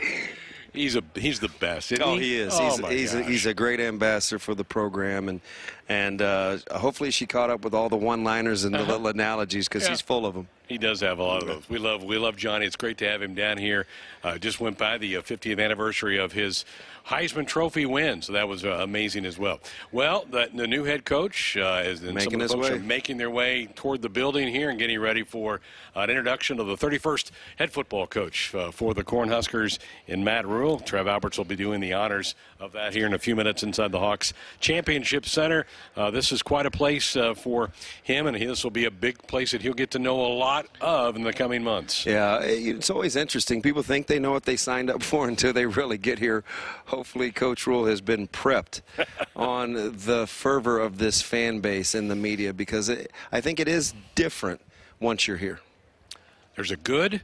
He's 0.74 0.96
a 0.96 1.02
he's 1.14 1.40
the 1.40 1.48
best. 1.60 1.92
Oh, 2.00 2.14
he? 2.16 2.20
he 2.20 2.37
is. 2.37 2.52
Oh, 2.54 2.64
he's 2.64 2.88
he's 2.88 3.14
a, 3.14 3.20
gosh. 3.20 3.28
he's 3.30 3.46
a 3.46 3.54
great 3.54 3.80
ambassador 3.80 4.38
for 4.38 4.54
the 4.54 4.64
program, 4.64 5.28
and 5.28 5.40
and 5.88 6.20
uh, 6.20 6.58
hopefully 6.72 7.10
she 7.10 7.26
caught 7.26 7.48
up 7.50 7.62
with 7.62 7.74
all 7.74 7.88
the 7.88 7.96
one-liners 7.96 8.64
and 8.64 8.74
the 8.74 8.82
little 8.82 9.06
analogies 9.06 9.68
because 9.68 9.82
Uh-huh. 9.82 9.90
Yeah. 9.90 9.94
he's 9.94 10.00
full 10.00 10.26
of 10.26 10.34
them. 10.34 10.48
He 10.66 10.78
does 10.78 11.00
have 11.00 11.18
a 11.18 11.22
lot 11.22 11.42
of 11.42 11.48
those. 11.48 11.68
We 11.68 11.78
love 11.78 12.02
we 12.02 12.16
love 12.18 12.37
Johnny. 12.37 12.66
It's 12.66 12.74
great 12.76 12.98
to 12.98 13.08
have 13.08 13.22
him 13.22 13.34
down 13.34 13.58
here. 13.58 13.87
Uh, 14.24 14.38
just 14.38 14.60
went 14.60 14.78
by 14.78 14.98
the 14.98 15.16
uh, 15.18 15.22
50th 15.22 15.62
anniversary 15.62 16.18
of 16.18 16.32
his 16.32 16.64
Heisman 17.06 17.46
Trophy 17.46 17.84
win, 17.84 18.22
so 18.22 18.32
that 18.32 18.48
was 18.48 18.64
uh, 18.64 18.78
amazing 18.80 19.26
as 19.26 19.38
well. 19.38 19.60
Well, 19.92 20.24
the, 20.30 20.48
the 20.54 20.66
new 20.66 20.84
head 20.84 21.04
coach 21.04 21.54
uh, 21.58 21.82
is 21.84 22.00
Making 22.00 22.18
some 22.20 22.34
of 22.37 22.40
his 22.40 22.50
the 22.50 22.56
folks 22.56 22.70
way. 22.70 22.76
are 22.76 22.78
making 22.80 23.18
their 23.18 23.28
way 23.30 23.66
toward 23.74 24.00
the 24.00 24.08
building 24.08 24.48
here 24.48 24.70
and 24.70 24.78
getting 24.78 24.98
ready 24.98 25.22
for 25.22 25.60
an 25.94 26.11
introduction 26.11 26.59
of 26.59 26.66
the 26.66 26.76
31st 26.76 27.30
head 27.57 27.72
football 27.72 28.07
coach 28.07 28.54
uh, 28.54 28.70
for 28.70 28.94
the 28.94 29.04
Cornhuskers 29.04 29.78
in 30.07 30.24
Matt 30.24 30.46
Rhule. 30.46 30.80
Trev 30.80 31.07
Alberts 31.07 31.38
will 31.38 31.44
be 31.44 31.57
doing 31.57 31.80
the 31.80 31.92
honors 31.92 32.35
of 32.59 32.72
that 32.72 32.92
here 32.92 33.07
in 33.07 33.14
a 33.14 33.18
few 33.18 33.37
minutes 33.37 33.62
inside 33.62 33.92
the 33.92 33.98
Hawks 33.98 34.33
Championship 34.61 35.26
Center. 35.26 35.66
Uh, 35.96 36.11
this 36.11 36.33
is 36.33 36.42
quite 36.42 36.66
a 36.66 36.70
place 36.70 37.16
uh, 37.16 37.35
for 37.35 37.70
him, 38.02 38.26
and 38.26 38.37
this 38.37 38.64
will 38.64 38.70
be 38.70 38.87
a 38.87 38.90
big 38.90 39.18
place 39.26 39.52
that 39.52 39.62
he'll 39.62 39.72
get 39.72 39.90
to 39.92 39.98
know 39.98 40.20
a 40.20 40.33
lot 40.35 40.66
of 40.80 41.16
in 41.16 41.22
the 41.22 41.33
coming 41.33 41.62
months. 41.62 42.04
Yeah, 42.04 42.40
it's 42.40 42.90
always 42.90 43.16
interesting. 43.16 43.62
People 43.62 43.83
think 43.83 44.07
they 44.07 44.18
know 44.18 44.33
what 44.33 44.44
they 44.44 44.57
signed 44.57 44.90
up 44.90 45.02
for 45.04 45.28
until 45.28 45.52
they 45.52 45.66
really 45.66 45.98
get 45.98 46.18
here. 46.18 46.44
Hopefully, 46.87 47.30
Coach 47.30 47.66
Rhule 47.66 47.87
has 47.87 48.00
been 48.00 48.28
prepped 48.28 48.80
on 49.37 49.74
the 49.74 50.26
fervor 50.26 50.80
of 50.80 50.98
this 50.98 51.22
fan 51.22 51.61
base 51.61 51.94
in 51.94 52.09
the 52.09 52.16
media 52.16 52.52
because 52.52 52.88
it, 52.88 53.12
I 53.30 53.40
think 53.40 53.61
it 53.61 53.68
is 53.68 53.94
different 54.14 54.61
once 55.00 55.28
you're 55.28 55.37
here. 55.37 55.61
There's 56.54 56.70
a 56.70 56.76
good 56.76 57.22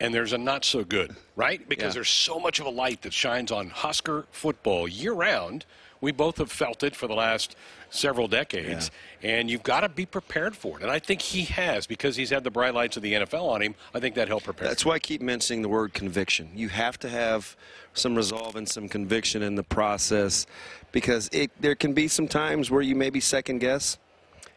and 0.00 0.14
there's 0.14 0.32
a 0.32 0.38
not 0.38 0.64
so 0.64 0.84
good, 0.84 1.16
right? 1.34 1.66
Because 1.68 1.86
Yeah. 1.86 1.94
there's 1.94 2.10
so 2.10 2.38
much 2.38 2.60
of 2.60 2.66
a 2.66 2.70
light 2.70 3.02
that 3.02 3.12
shines 3.12 3.50
on 3.50 3.70
Husker 3.70 4.26
football 4.30 4.86
year 4.86 5.12
round. 5.12 5.64
We 6.00 6.12
both 6.12 6.38
have 6.38 6.52
felt 6.52 6.84
it 6.84 6.94
for 6.94 7.08
the 7.08 7.14
last 7.14 7.56
several 7.90 8.28
decades, 8.28 8.92
and 9.24 9.50
you've 9.50 9.64
got 9.64 9.80
to 9.80 9.88
be 9.88 10.06
prepared 10.06 10.56
for 10.56 10.78
it. 10.78 10.82
And 10.82 10.92
I 10.92 11.00
think 11.00 11.20
he 11.20 11.42
has 11.46 11.88
because 11.88 12.14
he's 12.14 12.30
had 12.30 12.44
the 12.44 12.50
bright 12.52 12.72
lights 12.74 12.96
of 12.96 13.02
the 13.02 13.14
NFL 13.14 13.48
on 13.48 13.60
him. 13.62 13.74
I 13.92 13.98
think 13.98 14.14
that 14.14 14.28
helped 14.28 14.44
prepare. 14.44 14.68
That's 14.68 14.84
why 14.84 14.94
I 14.94 14.98
keep 15.00 15.20
mentioning 15.20 15.62
the 15.62 15.68
word 15.68 15.94
conviction. 15.94 16.50
You 16.54 16.68
have 16.68 17.00
to 17.00 17.08
have 17.08 17.56
some 17.94 18.14
resolve 18.14 18.54
and 18.54 18.68
some 18.68 18.88
conviction 18.88 19.42
in 19.42 19.56
the 19.56 19.64
process 19.64 20.46
because 20.92 21.28
it, 21.32 21.50
there 21.60 21.74
can 21.74 21.92
be 21.94 22.06
some 22.06 22.28
times 22.28 22.70
where 22.70 22.82
you 22.82 22.94
maybe 22.94 23.18
second 23.18 23.58
guess. 23.58 23.98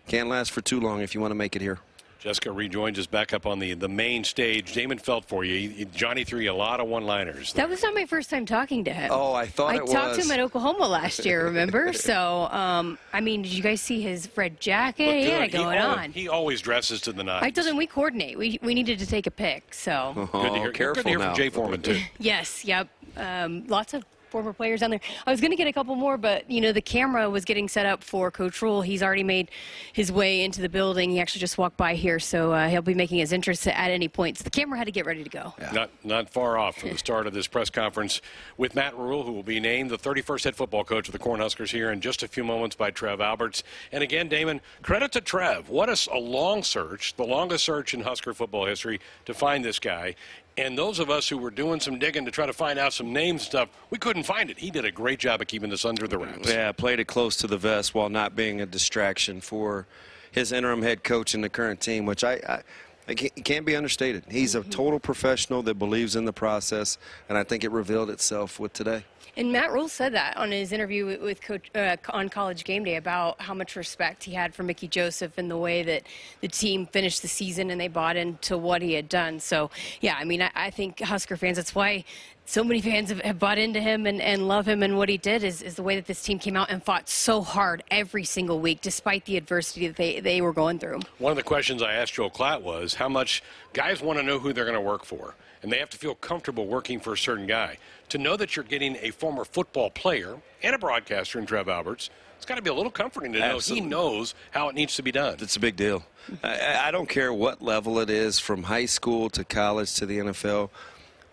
Can't 0.08 0.30
last 0.30 0.52
for 0.52 0.62
too 0.62 0.80
long 0.80 1.02
if 1.02 1.16
you 1.16 1.22
want 1.22 1.32
to 1.32 1.36
make 1.36 1.56
it 1.56 1.62
here. 1.64 1.80
Jessica 2.22 2.52
rejoins 2.52 3.00
us 3.00 3.08
back 3.08 3.34
up 3.34 3.48
on 3.48 3.58
the, 3.58 3.74
the 3.74 3.88
main 3.88 4.24
stage. 4.24 4.74
Damon 4.74 5.00
felt 5.00 5.26
for 5.26 5.44
you. 5.44 5.70
He- 5.70 5.86
Johnny 5.86 6.24
threw 6.24 6.40
you 6.40 6.52
a 6.52 6.54
lot 6.54 6.80
of 6.80 6.88
one-liners. 6.88 7.52
That 7.54 7.68
was 7.68 7.82
not 7.82 7.96
my 7.96 8.06
first 8.06 8.30
time 8.30 8.46
talking 8.46 8.84
to 8.84 8.94
him. 8.94 9.10
Oh, 9.12 9.34
I 9.34 9.48
thought 9.48 9.72
I 9.72 9.78
it 9.78 9.88
talked 9.88 10.16
to 10.16 10.22
him 10.22 10.30
at 10.30 10.40
Oklahoma 10.40 10.88
last 10.88 11.26
year, 11.26 11.46
remember? 11.46 11.94
so, 11.94 12.48
um, 12.52 13.00
I 13.12 13.22
mean, 13.22 13.42
did 13.42 13.52
you 13.52 13.64
guys 13.64 13.82
see 13.82 14.02
his 14.02 14.30
red 14.38 14.62
jacket? 14.62 15.24
He 15.24 15.30
had 15.32 15.42
it 15.42 15.52
Good. 15.52 15.58
going 15.58 15.80
always, 15.80 15.98
on. 15.98 16.12
He 16.12 16.30
always 16.30 16.62
dresses 16.62 17.02
to 17.02 17.12
the 17.12 17.24
nines. 17.24 17.44
I 17.44 17.50
told 17.50 17.66
him 17.66 17.76
we 17.76 17.88
coordinate. 17.88 18.38
We, 18.38 18.60
we 18.62 18.76
needed 18.76 19.00
to 19.00 19.08
take 19.08 19.26
a 19.26 19.32
pic. 19.32 19.74
So, 19.74 20.12
Good 20.16 20.32
to 20.32 20.38
Oh, 20.38 20.54
hear, 20.54 20.72
careful 20.72 21.02
good 21.02 21.04
to 21.04 21.10
hear 21.10 21.18
now. 21.20 21.26
from 21.30 21.36
Jay 21.38 21.50
Foreman, 21.50 21.82
too. 21.82 22.00
yes, 22.20 22.64
yep. 22.64 22.88
Um, 23.18 23.66
lots 23.66 23.96
of 23.96 24.06
former 24.32 24.54
players 24.54 24.80
down 24.80 24.90
there. 24.90 25.02
I 25.28 25.32
was 25.32 25.42
going 25.42 25.52
to 25.52 25.58
get 25.58 25.68
a 25.68 25.74
couple 25.74 25.94
more, 25.96 26.18
but, 26.18 26.50
you 26.50 26.62
know, 26.62 26.72
the 26.72 26.82
camera 26.82 27.30
was 27.30 27.46
getting 27.46 27.68
set 27.68 27.86
up 27.86 28.04
for 28.04 28.32
Coach 28.32 28.62
Rhule. 28.62 28.82
He's 28.82 29.04
already 29.04 29.24
made 29.24 29.52
his 29.94 30.12
way 30.12 30.44
into 30.44 30.62
the 30.62 30.70
building. 30.70 31.12
He 31.12 31.20
actually 31.20 31.42
just 31.42 31.58
walked 31.58 31.78
by 31.78 31.94
here, 31.96 32.18
so 32.18 32.54
uh, 32.54 32.70
he'll 32.70 32.82
be 32.82 32.94
making 32.94 33.20
his 33.20 33.34
entrance 33.34 33.68
at 33.68 33.76
any 33.76 34.08
point. 34.08 34.38
So 34.38 34.44
the 34.44 34.50
camera 34.50 34.78
had 34.78 34.86
to 34.86 34.92
get 34.92 35.06
ready 35.06 35.24
to 35.24 35.30
go. 35.30 35.54
Not 35.74 35.92
not 36.04 36.30
far 36.30 36.58
off 36.58 36.78
from 36.78 36.90
the 36.90 36.98
start 37.06 37.28
of 37.28 37.34
this 37.34 37.48
press 37.48 37.70
conference 37.70 38.22
with 38.58 38.74
Matt 38.74 38.98
Rhule, 38.98 39.24
who 39.24 39.34
will 39.34 39.44
be 39.44 39.60
named 39.60 39.90
the 39.90 39.98
31st 39.98 40.46
head 40.46 40.56
football 40.56 40.84
coach 40.84 41.08
of 41.08 41.12
the 41.12 41.20
Cornhuskers 41.20 41.70
here 41.70 41.92
in 41.92 42.00
just 42.00 42.24
a 42.24 42.28
few 42.28 42.44
moments 42.44 42.76
by 42.76 42.90
Trev 42.90 43.20
Alberts. 43.20 43.64
And 43.92 44.02
again, 44.04 44.30
Damon, 44.30 44.62
credit 44.82 45.12
to 45.14 45.22
Trev. 45.22 45.70
What 45.70 45.90
a 45.90 46.18
long 46.18 46.64
search, 46.64 47.16
the 47.16 47.26
longest 47.26 47.66
search 47.66 47.94
in 47.94 48.02
Husker 48.02 48.34
football 48.34 48.66
history 48.66 49.00
to 49.26 49.34
find 49.34 49.66
this 49.66 49.80
guy. 49.80 50.16
And 50.58 50.78
those 50.78 51.00
of 51.00 51.10
us 51.10 51.30
who 51.30 51.38
were 51.38 51.50
doing 51.50 51.80
some 51.80 51.98
digging 51.98 52.26
to 52.26 52.32
try 52.32 52.46
to 52.46 52.54
find 52.54 52.78
out 52.78 52.94
some 52.94 53.14
names 53.14 53.42
and 53.42 53.48
stuff, 53.48 53.70
we 53.90 53.98
couldn't 53.98 54.24
find 54.24 54.50
it. 54.50 54.60
He 54.60 54.70
did 54.70 54.84
a 54.84 54.92
great 54.92 55.20
job 55.20 55.42
of 55.42 55.48
keeping 55.48 55.70
this 55.70 55.86
under 55.86 56.08
the 56.08 56.18
wraps. 56.18 56.50
Yeah, 56.50 56.72
played 56.74 57.00
it 57.00 57.08
close 57.08 57.38
to 57.38 57.48
the 57.48 57.58
vest 57.58 57.96
while 57.96 58.10
not 58.10 58.36
being 58.36 58.60
a 58.60 58.66
distraction 58.66 59.40
for 59.40 59.88
his 60.32 60.52
interim 60.52 60.82
head 60.82 61.04
coach 61.04 61.34
and 61.34 61.44
the 61.44 61.50
current 61.50 61.80
team, 61.80 62.06
which 62.06 62.24
I, 62.24 62.34
I, 62.48 62.62
I 63.08 63.12
it 63.12 63.46
can't 63.46 63.66
be 63.66 63.76
understated. 63.76 64.26
He's 64.30 64.56
a 64.56 64.64
total 64.64 65.00
professional 65.00 65.64
that 65.64 65.76
believes 65.76 66.16
in 66.16 66.26
the 66.26 66.34
process, 66.34 66.98
and 67.30 67.38
I 67.38 67.44
think 67.44 67.64
it 67.64 67.72
revealed 67.72 68.10
itself 68.10 68.60
with 68.60 68.74
today. 68.74 69.06
And 69.38 69.52
Matt 69.52 69.72
Rhule 69.72 69.88
said 69.88 70.14
that 70.14 70.36
on 70.36 70.52
his 70.52 70.74
interview 70.74 71.18
with, 71.22 71.42
Coach 71.42 71.72
uh, 71.74 71.96
on 72.10 72.28
College 72.28 72.66
Game 72.66 72.84
Day 72.84 72.98
about 72.98 73.42
how 73.42 73.54
much 73.54 73.76
respect 73.76 74.24
he 74.24 74.34
had 74.34 74.54
for 74.54 74.64
Mickey 74.64 74.88
Joseph 74.88 75.38
and 75.38 75.50
the 75.50 75.58
way 75.58 75.84
that 75.84 76.04
the 76.42 76.48
team 76.48 76.86
finished 76.86 77.22
the 77.22 77.28
season 77.28 77.72
and 77.72 77.80
they 77.80 77.88
bought 77.88 78.18
into 78.18 78.58
what 78.58 78.82
he 78.82 78.94
had 78.94 79.08
done. 79.08 79.40
So, 79.40 79.72
yeah, 80.02 80.16
I 80.20 80.26
mean, 80.26 80.42
I, 80.42 80.52
I 80.54 80.70
think 80.70 81.00
Husker 81.00 81.38
fans, 81.38 81.56
that's 81.56 81.74
why 81.74 82.04
so 82.46 82.64
many 82.64 82.82
fans 82.82 83.10
have, 83.10 83.22
have 83.22 83.40
bought 83.40 83.58
into 83.58 83.80
him 83.80 84.06
and, 84.06 84.22
and 84.22 84.48
love 84.48 84.68
him 84.68 84.84
and 84.84 84.98
what 84.98 85.08
he 85.08 85.18
did 85.18 85.44
is, 85.44 85.62
is 85.62 85.76
the 85.76 85.84
way 85.84 85.96
that 85.96 86.08
this 86.08 86.22
team 86.22 86.38
came 86.38 86.58
out 86.58 86.70
and 86.70 86.84
fought 86.84 87.08
so 87.08 87.42
hard 87.42 87.84
every 87.90 88.26
single 88.26 88.60
week 88.60 88.82
despite 88.82 89.24
the 89.26 89.38
adversity 89.38 89.88
that 89.88 89.96
they, 89.96 90.20
they 90.20 90.42
were 90.42 90.52
going 90.52 90.78
through. 90.78 91.00
One 91.20 91.32
of 91.32 91.38
the 91.38 91.44
questions 91.44 91.82
I 91.82 91.94
asked 91.94 92.14
Joel 92.14 92.30
Klatt 92.30 92.62
was 92.62 92.96
how 92.96 93.08
much 93.08 93.42
guys 93.72 94.02
want 94.02 94.20
to 94.20 94.24
know 94.24 94.40
who 94.40 94.52
they're 94.52 94.66
going 94.66 94.76
to 94.76 94.82
work 94.82 95.06
for, 95.06 95.36
and 95.62 95.72
they 95.72 95.78
have 95.78 95.90
to 95.92 95.98
feel 95.98 96.16
comfortable 96.16 96.68
working 96.68 97.00
for 97.00 97.14
a 97.14 97.18
certain 97.18 97.48
guy. 97.48 97.78
To 98.10 98.18
know 98.18 98.36
that 98.38 98.56
you're 98.56 98.66
getting 98.66 98.98
a 99.02 99.12
former 99.12 99.46
football 99.46 99.90
player 99.90 100.36
and 100.64 100.76
a 100.76 100.78
broadcaster 100.80 101.40
in 101.40 101.46
Trev 101.46 101.70
Alberts, 101.70 102.10
it's 102.38 102.46
got 102.46 102.56
to 102.56 102.62
be 102.62 102.70
a 102.70 102.74
little 102.74 102.92
comforting 102.92 103.32
to 103.34 103.40
know 103.40 103.56
Absolutely. 103.56 103.84
he 103.84 103.90
knows 103.90 104.34
how 104.52 104.68
it 104.70 104.76
needs 104.76 104.96
to 104.96 105.04
be 105.04 105.12
done. 105.12 105.36
It's 105.40 105.56
a 105.56 105.60
big 105.60 105.76
deal. 105.76 106.04
I, 106.44 106.88
I 106.88 106.92
don't 106.92 107.08
care 107.08 107.32
what 107.32 107.62
level 107.62 108.00
it 108.00 108.10
is, 108.10 108.40
from 108.40 108.64
high 108.64 108.86
school 108.88 109.30
to 109.32 109.44
college 109.44 109.94
to 109.96 110.06
the 110.06 110.18
NFL. 110.18 110.70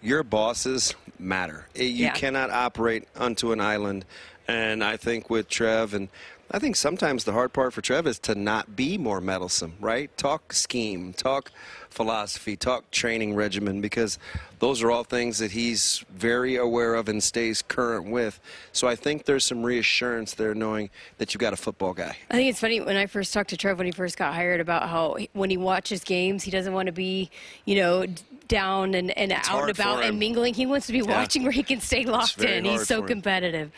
Your 0.03 0.23
bosses 0.23 0.95
matter. 1.19 1.67
Eh, 1.75 1.83
You 1.85 2.05
Yeah. 2.07 2.13
cannot 2.13 2.51
operate 2.51 3.09
onto 3.17 3.53
an 3.53 3.61
island. 3.61 4.05
And 4.47 4.85
I 4.85 4.97
think 4.97 5.29
with 5.31 5.49
Trev, 5.49 5.93
and 5.95 6.09
I 6.51 6.59
think 6.59 6.77
sometimes 6.77 7.25
the 7.25 7.33
hard 7.33 7.53
part 7.53 7.73
for 7.75 7.81
Trev 7.83 8.07
is 8.07 8.19
to 8.21 8.35
not 8.35 8.77
be 8.77 8.97
more 8.97 9.21
meddlesome, 9.21 9.75
right? 9.81 10.15
Talk 10.17 10.53
scheme, 10.53 11.13
talk 11.13 11.51
philosophy, 11.91 12.57
talk 12.57 12.91
training 12.91 13.35
regimen, 13.35 13.81
because 13.81 14.19
those 14.59 14.83
are 14.83 14.91
all 14.91 15.05
things 15.05 15.39
that 15.39 15.53
he's 15.53 16.05
very 16.15 16.57
aware 16.57 16.95
of 16.95 17.09
and 17.09 17.23
stays 17.23 17.63
current 17.63 18.11
with. 18.11 18.41
So 18.73 18.89
I 18.89 18.97
think 18.97 19.25
there's 19.25 19.45
some 19.45 19.63
reassurance 19.63 20.35
there 20.35 20.55
knowing 20.55 20.91
that 21.19 21.35
you've 21.35 21.41
got 21.41 21.53
a 21.53 21.57
football 21.57 21.95
guy. 21.95 22.17
I 22.31 22.35
think 22.35 22.51
it's 22.51 22.61
funny 22.61 22.81
when 22.81 22.97
I 22.97 23.07
first 23.07 23.33
talked 23.33 23.51
to 23.51 23.57
Trev 23.57 23.79
when 23.79 23.87
he 23.87 23.93
first 23.93 24.17
got 24.17 24.35
hired 24.35 24.61
about 24.61 24.89
how 24.89 25.17
when 25.33 25.51
he 25.51 25.57
watches 25.57 26.05
games, 26.05 26.43
he 26.43 26.51
doesn't 26.51 26.73
want 26.73 26.87
to 26.87 26.93
be, 26.93 27.31
you 27.65 27.77
know, 27.77 28.07
down 28.49 28.95
and, 28.95 29.17
and 29.17 29.33
out 29.33 29.63
and 29.63 29.71
about 29.71 30.03
and 30.05 30.19
mingling. 30.19 30.55
He 30.55 30.67
wants 30.67 30.87
to 30.87 30.93
be 30.93 31.03
watching 31.03 31.43
where 31.43 31.53
he 31.53 31.63
can 31.63 31.81
stay 31.81 32.05
locked 32.05 32.43
in. 32.43 32.65
He's 32.65 32.87
so 32.87 32.97
for 32.97 33.03
him. 33.03 33.09
competitive. 33.09 33.71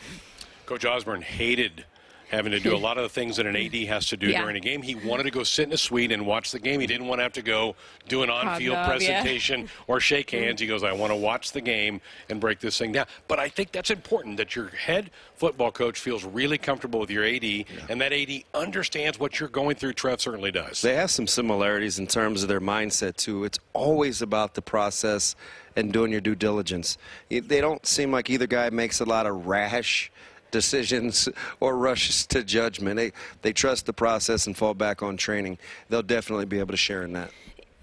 Coach 0.65 0.85
Osborne 0.85 1.21
hated 1.21 1.85
having 2.31 2.51
to 2.53 2.59
do 2.59 2.73
a 2.73 2.77
lot 2.77 2.97
of 2.97 3.03
the 3.03 3.09
things 3.09 3.35
that 3.35 3.45
an 3.45 3.55
AD 3.57 3.75
has 3.87 4.05
to 4.07 4.15
do 4.17 4.27
Yeah. 4.27 4.41
during 4.41 4.55
a 4.55 4.59
game. 4.61 4.81
He 4.81 4.95
wanted 4.95 5.23
to 5.23 5.31
go 5.31 5.43
sit 5.43 5.67
in 5.67 5.73
a 5.73 5.77
suite 5.77 6.11
and 6.13 6.25
watch 6.25 6.51
the 6.51 6.59
game. 6.59 6.79
He 6.79 6.87
didn't 6.87 7.07
want 7.07 7.19
to 7.19 7.23
have 7.23 7.33
to 7.33 7.41
go 7.41 7.75
do 8.07 8.23
an 8.23 8.29
on-field 8.29 8.75
Hobnob, 8.77 9.01
yeah. 9.01 9.21
presentation 9.21 9.69
or 9.87 9.99
shake 9.99 10.29
hands. 10.31 10.61
He 10.61 10.67
goes, 10.67 10.81
I 10.83 10.93
want 10.93 11.11
to 11.11 11.15
watch 11.17 11.51
the 11.51 11.59
game 11.59 11.99
and 12.29 12.39
break 12.39 12.59
this 12.59 12.77
thing 12.77 12.93
down. 12.93 13.05
But 13.27 13.39
I 13.39 13.49
think 13.49 13.73
that's 13.73 13.89
important 13.91 14.37
that 14.37 14.55
your 14.55 14.69
head 14.69 15.11
football 15.35 15.71
coach 15.71 15.99
feels 15.99 16.23
really 16.23 16.57
comfortable 16.57 16.99
with 17.01 17.11
your 17.11 17.25
AD, 17.25 17.65
and 17.89 17.99
that 17.99 18.13
AD 18.13 18.45
understands 18.53 19.19
what 19.19 19.39
you're 19.39 19.49
going 19.49 19.75
through. 19.75 19.93
Trev 19.93 20.21
certainly 20.21 20.51
does. 20.51 20.81
They 20.81 20.95
have 20.95 21.11
some 21.11 21.27
similarities 21.27 21.99
in 21.99 22.07
terms 22.07 22.43
of 22.43 22.47
their 22.49 22.61
mindset 22.61 23.17
too. 23.17 23.43
It's 23.43 23.59
always 23.73 24.21
about 24.21 24.53
the 24.53 24.61
process 24.61 25.35
and 25.75 25.91
doing 25.91 26.11
your 26.11 26.21
due 26.21 26.35
diligence. 26.35 26.97
They 27.29 27.59
don't 27.61 27.85
seem 27.85 28.11
like 28.11 28.29
either 28.29 28.47
guy 28.47 28.69
makes 28.69 28.99
a 29.01 29.05
lot 29.05 29.25
of 29.25 29.47
rash 29.47 30.11
decisions 30.51 31.27
or 31.59 31.77
rushes 31.77 32.25
to 32.27 32.43
judgment. 32.43 32.97
They 32.97 33.11
they 33.41 33.53
trust 33.53 33.85
the 33.85 33.93
process 33.93 34.47
and 34.47 34.55
fall 34.55 34.73
back 34.73 35.01
on 35.01 35.17
training. 35.17 35.57
They'll 35.89 36.03
definitely 36.03 36.45
be 36.45 36.59
able 36.59 36.71
to 36.71 36.77
share 36.77 37.03
in 37.03 37.13
that. 37.13 37.31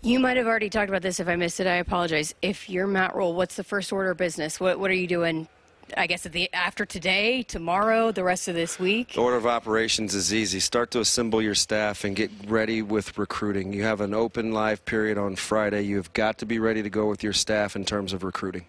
You 0.02 0.20
might 0.20 0.36
have 0.36 0.46
already 0.46 0.70
talked 0.70 0.88
about 0.88 1.02
this. 1.02 1.18
If 1.18 1.26
I 1.26 1.34
missed 1.34 1.58
it, 1.58 1.66
I 1.66 1.74
apologize. 1.76 2.34
If 2.40 2.70
you're 2.70 2.86
Matt 2.86 3.16
Rhule, 3.16 3.34
what's 3.34 3.56
the 3.56 3.64
first 3.64 3.92
order 3.92 4.12
of 4.12 4.16
business? 4.16 4.60
What 4.60 4.78
What 4.78 4.90
are 4.90 4.94
you 4.94 5.08
doing? 5.08 5.48
I 5.96 6.06
guess 6.06 6.26
at 6.26 6.32
the 6.32 6.52
after 6.52 6.84
today, 6.84 7.42
tomorrow, 7.42 8.12
the 8.12 8.22
rest 8.22 8.48
of 8.48 8.54
this 8.54 8.78
week. 8.78 9.14
The 9.14 9.20
order 9.20 9.36
of 9.36 9.46
operations 9.46 10.14
is 10.14 10.34
easy. 10.34 10.60
Start 10.60 10.90
to 10.92 11.00
assemble 11.00 11.40
your 11.40 11.54
staff 11.54 12.04
and 12.04 12.14
get 12.14 12.30
ready 12.46 12.82
with 12.82 13.16
recruiting. 13.16 13.72
You 13.72 13.84
have 13.84 14.00
an 14.00 14.12
open 14.12 14.52
live 14.52 14.84
period 14.84 15.18
on 15.18 15.36
Friday. 15.36 15.82
You've 15.82 16.12
got 16.12 16.38
to 16.38 16.46
be 16.46 16.58
ready 16.58 16.82
to 16.82 16.90
go 16.90 17.06
with 17.08 17.22
your 17.22 17.32
staff 17.32 17.74
in 17.74 17.84
terms 17.84 18.12
of 18.12 18.22
recruiting. 18.22 18.66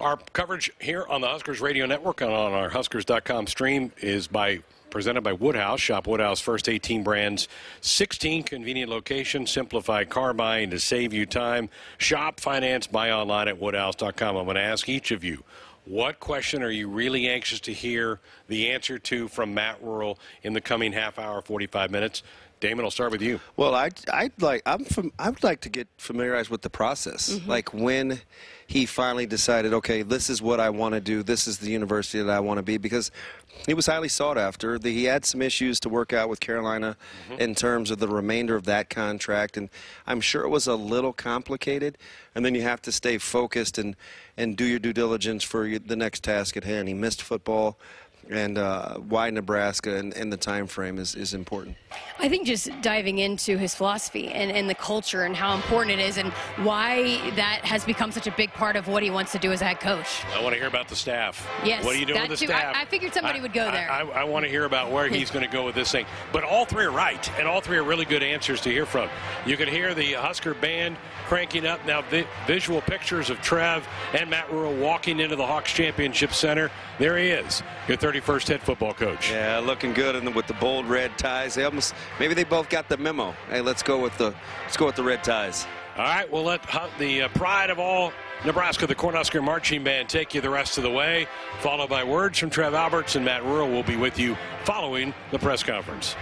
Our 0.00 0.16
coverage 0.32 0.72
here 0.80 1.04
on 1.06 1.20
the 1.20 1.28
Huskers 1.28 1.60
Radio 1.60 1.84
Network 1.84 2.22
and 2.22 2.32
on 2.32 2.52
our 2.52 2.70
Huskers.com 2.70 3.46
stream 3.48 3.92
is 3.98 4.28
by 4.28 4.62
presented 4.88 5.20
by 5.20 5.34
Woodhouse. 5.34 5.78
Shop 5.78 6.06
Woodhouse 6.06 6.40
first 6.40 6.70
18 6.70 7.02
brands, 7.02 7.48
16 7.82 8.44
convenient 8.44 8.90
locations, 8.90 9.50
simplify 9.50 10.04
car 10.04 10.32
buying 10.32 10.70
to 10.70 10.80
save 10.80 11.12
you 11.12 11.26
time. 11.26 11.68
Shop, 11.98 12.40
finance, 12.40 12.86
buy 12.86 13.10
online 13.10 13.46
at 13.48 13.60
woodhouse.com. 13.60 14.36
I'm 14.38 14.44
going 14.44 14.54
to 14.54 14.62
ask 14.62 14.88
each 14.88 15.10
of 15.10 15.22
you. 15.22 15.44
What 15.84 16.18
question 16.18 16.62
are 16.62 16.70
you 16.70 16.88
really 16.88 17.28
anxious 17.28 17.60
to 17.60 17.72
hear 17.74 18.20
the 18.48 18.70
answer 18.70 18.98
to 18.98 19.28
from 19.28 19.52
Matt 19.52 19.82
Rhule 19.82 20.18
in 20.42 20.54
the 20.54 20.62
coming 20.62 20.92
half 20.94 21.18
hour, 21.18 21.42
45 21.42 21.90
minutes? 21.90 22.22
Damon, 22.60 22.84
I'll 22.84 22.90
start 22.90 23.10
with 23.10 23.22
you. 23.22 23.40
Well, 23.56 23.74
I'd, 23.74 23.98
I'd 24.12 24.40
like 24.40 24.62
I'm 24.66 24.84
from 24.84 25.12
I 25.18 25.30
would 25.30 25.42
like 25.42 25.62
to 25.62 25.70
get 25.70 25.88
familiarized 25.96 26.50
with 26.50 26.60
the 26.60 26.68
process. 26.68 27.30
Mm-hmm. 27.30 27.50
Like 27.50 27.72
when 27.72 28.20
he 28.66 28.84
finally 28.84 29.26
decided, 29.26 29.72
okay, 29.72 30.02
this 30.02 30.28
is 30.28 30.42
what 30.42 30.60
I 30.60 30.68
want 30.68 30.94
to 30.94 31.00
do. 31.00 31.22
This 31.22 31.48
is 31.48 31.58
the 31.58 31.70
university 31.70 32.22
that 32.22 32.30
I 32.30 32.38
want 32.40 32.58
to 32.58 32.62
be 32.62 32.76
because 32.76 33.10
he 33.66 33.72
was 33.72 33.86
highly 33.86 34.08
sought 34.08 34.36
after. 34.36 34.78
The, 34.78 34.92
he 34.92 35.04
had 35.04 35.24
some 35.24 35.40
issues 35.40 35.80
to 35.80 35.88
work 35.88 36.12
out 36.12 36.28
with 36.28 36.38
Carolina 36.38 36.96
mm-hmm. 37.28 37.40
in 37.40 37.54
terms 37.54 37.90
of 37.90 37.98
the 37.98 38.08
remainder 38.08 38.54
of 38.56 38.64
that 38.64 38.90
contract, 38.90 39.56
and 39.56 39.70
I'm 40.06 40.20
sure 40.20 40.44
it 40.44 40.50
was 40.50 40.66
a 40.66 40.76
little 40.76 41.14
complicated. 41.14 41.96
And 42.34 42.44
then 42.44 42.54
you 42.54 42.62
have 42.62 42.82
to 42.82 42.92
stay 42.92 43.16
focused 43.16 43.78
and 43.78 43.96
and 44.36 44.56
do 44.56 44.64
your 44.64 44.78
due 44.78 44.92
diligence 44.92 45.44
for 45.44 45.66
your, 45.66 45.78
the 45.78 45.96
next 45.96 46.22
task 46.22 46.56
at 46.56 46.64
hand. 46.64 46.88
He 46.88 46.94
missed 46.94 47.22
football. 47.22 47.78
And 48.28 48.58
uh, 48.58 48.96
why 48.98 49.30
Nebraska 49.30 49.96
and, 49.96 50.14
and 50.14 50.32
the 50.32 50.36
time 50.36 50.66
frame 50.66 50.98
is, 50.98 51.14
is 51.14 51.34
important. 51.34 51.76
I 52.18 52.28
think 52.28 52.46
just 52.46 52.68
diving 52.82 53.18
into 53.18 53.56
his 53.56 53.74
philosophy 53.74 54.28
and, 54.28 54.50
and 54.50 54.68
the 54.68 54.74
culture 54.74 55.22
and 55.22 55.34
how 55.34 55.54
important 55.54 55.98
it 55.98 56.02
is 56.02 56.18
and 56.18 56.28
why 56.64 57.18
that 57.36 57.64
has 57.64 57.84
become 57.84 58.12
such 58.12 58.26
a 58.26 58.30
big 58.32 58.52
part 58.52 58.76
of 58.76 58.88
what 58.88 59.02
he 59.02 59.10
wants 59.10 59.32
to 59.32 59.38
do 59.38 59.50
as 59.52 59.62
a 59.62 59.64
head 59.64 59.80
coach. 59.80 60.24
I 60.34 60.42
want 60.42 60.52
to 60.52 60.58
hear 60.58 60.68
about 60.68 60.88
the 60.88 60.96
staff. 60.96 61.48
Yes, 61.64 61.84
What 61.84 61.96
are 61.96 61.98
you 61.98 62.06
doing 62.06 62.20
with 62.20 62.38
the 62.38 62.46
too. 62.46 62.52
I- 62.52 62.58
staff? 62.58 62.76
I 62.76 62.84
figured 62.84 63.14
somebody 63.14 63.40
would 63.40 63.52
go 63.52 63.70
there. 63.70 63.90
I, 63.90 64.02
I, 64.02 64.24
want 64.24 64.44
to 64.44 64.50
hear 64.50 64.64
about 64.64 64.92
where 64.92 65.08
he's 65.08 65.30
going 65.30 65.44
to 65.44 65.50
go 65.50 65.64
with 65.64 65.74
this 65.74 65.90
thing. 65.90 66.06
But 66.32 66.44
all 66.44 66.64
three 66.64 66.84
are 66.84 66.90
right, 66.92 67.30
and 67.38 67.48
all 67.48 67.60
three 67.60 67.78
are 67.78 67.84
really 67.84 68.04
good 68.04 68.22
answers 68.22 68.60
to 68.62 68.70
hear 68.70 68.86
from. 68.86 69.08
You 69.46 69.56
can 69.56 69.68
hear 69.68 69.94
the 69.94 70.12
Husker 70.12 70.54
band 70.54 70.96
cranking 71.30 71.64
up 71.64 71.86
now. 71.86 72.02
Vi- 72.02 72.26
visual 72.44 72.80
pictures 72.80 73.30
of 73.30 73.40
Trev 73.40 73.86
and 74.14 74.28
Matt 74.28 74.50
Rhule 74.50 74.74
walking 74.74 75.20
into 75.20 75.36
the 75.36 75.46
Hawks 75.46 75.72
Championship 75.72 76.32
Center. 76.32 76.72
There 76.98 77.16
he 77.16 77.28
is, 77.28 77.62
your 77.86 77.96
31st 77.96 78.48
head 78.48 78.60
football 78.60 78.92
coach. 78.92 79.30
Yeah, 79.30 79.60
looking 79.60 79.92
good, 79.92 80.16
and 80.16 80.34
with 80.34 80.48
the 80.48 80.54
bold 80.54 80.86
red 80.86 81.16
ties, 81.16 81.54
they 81.54 81.62
almost 81.62 81.94
maybe 82.18 82.34
they 82.34 82.42
both 82.42 82.68
got 82.68 82.88
the 82.88 82.96
memo. 82.96 83.32
Hey, 83.48 83.60
let's 83.60 83.80
go 83.80 84.02
with 84.02 84.18
the 84.18 84.34
let's 84.64 84.76
go 84.76 84.86
with 84.86 84.96
the 84.96 85.04
red 85.04 85.22
ties. 85.22 85.68
All 85.96 86.02
right, 86.02 86.28
we'll 86.28 86.42
let 86.42 86.62
the 86.98 87.22
uh, 87.22 87.28
pride 87.28 87.70
of 87.70 87.78
all 87.78 88.12
Nebraska, 88.44 88.88
the 88.88 88.96
Cornhusker 88.96 89.40
Marching 89.40 89.84
Band, 89.84 90.08
take 90.08 90.34
you 90.34 90.40
the 90.40 90.50
rest 90.50 90.78
of 90.78 90.82
the 90.82 90.90
way, 90.90 91.28
followed 91.60 91.90
by 91.90 92.02
words 92.02 92.40
from 92.40 92.50
Trev 92.50 92.74
Alberts 92.74 93.14
and 93.14 93.24
Matt 93.24 93.44
Rhule 93.44 93.68
will 93.68 93.84
be 93.84 93.96
with 93.96 94.18
you 94.18 94.36
following 94.64 95.14
the 95.30 95.38
press 95.38 95.62
conference. 95.62 96.16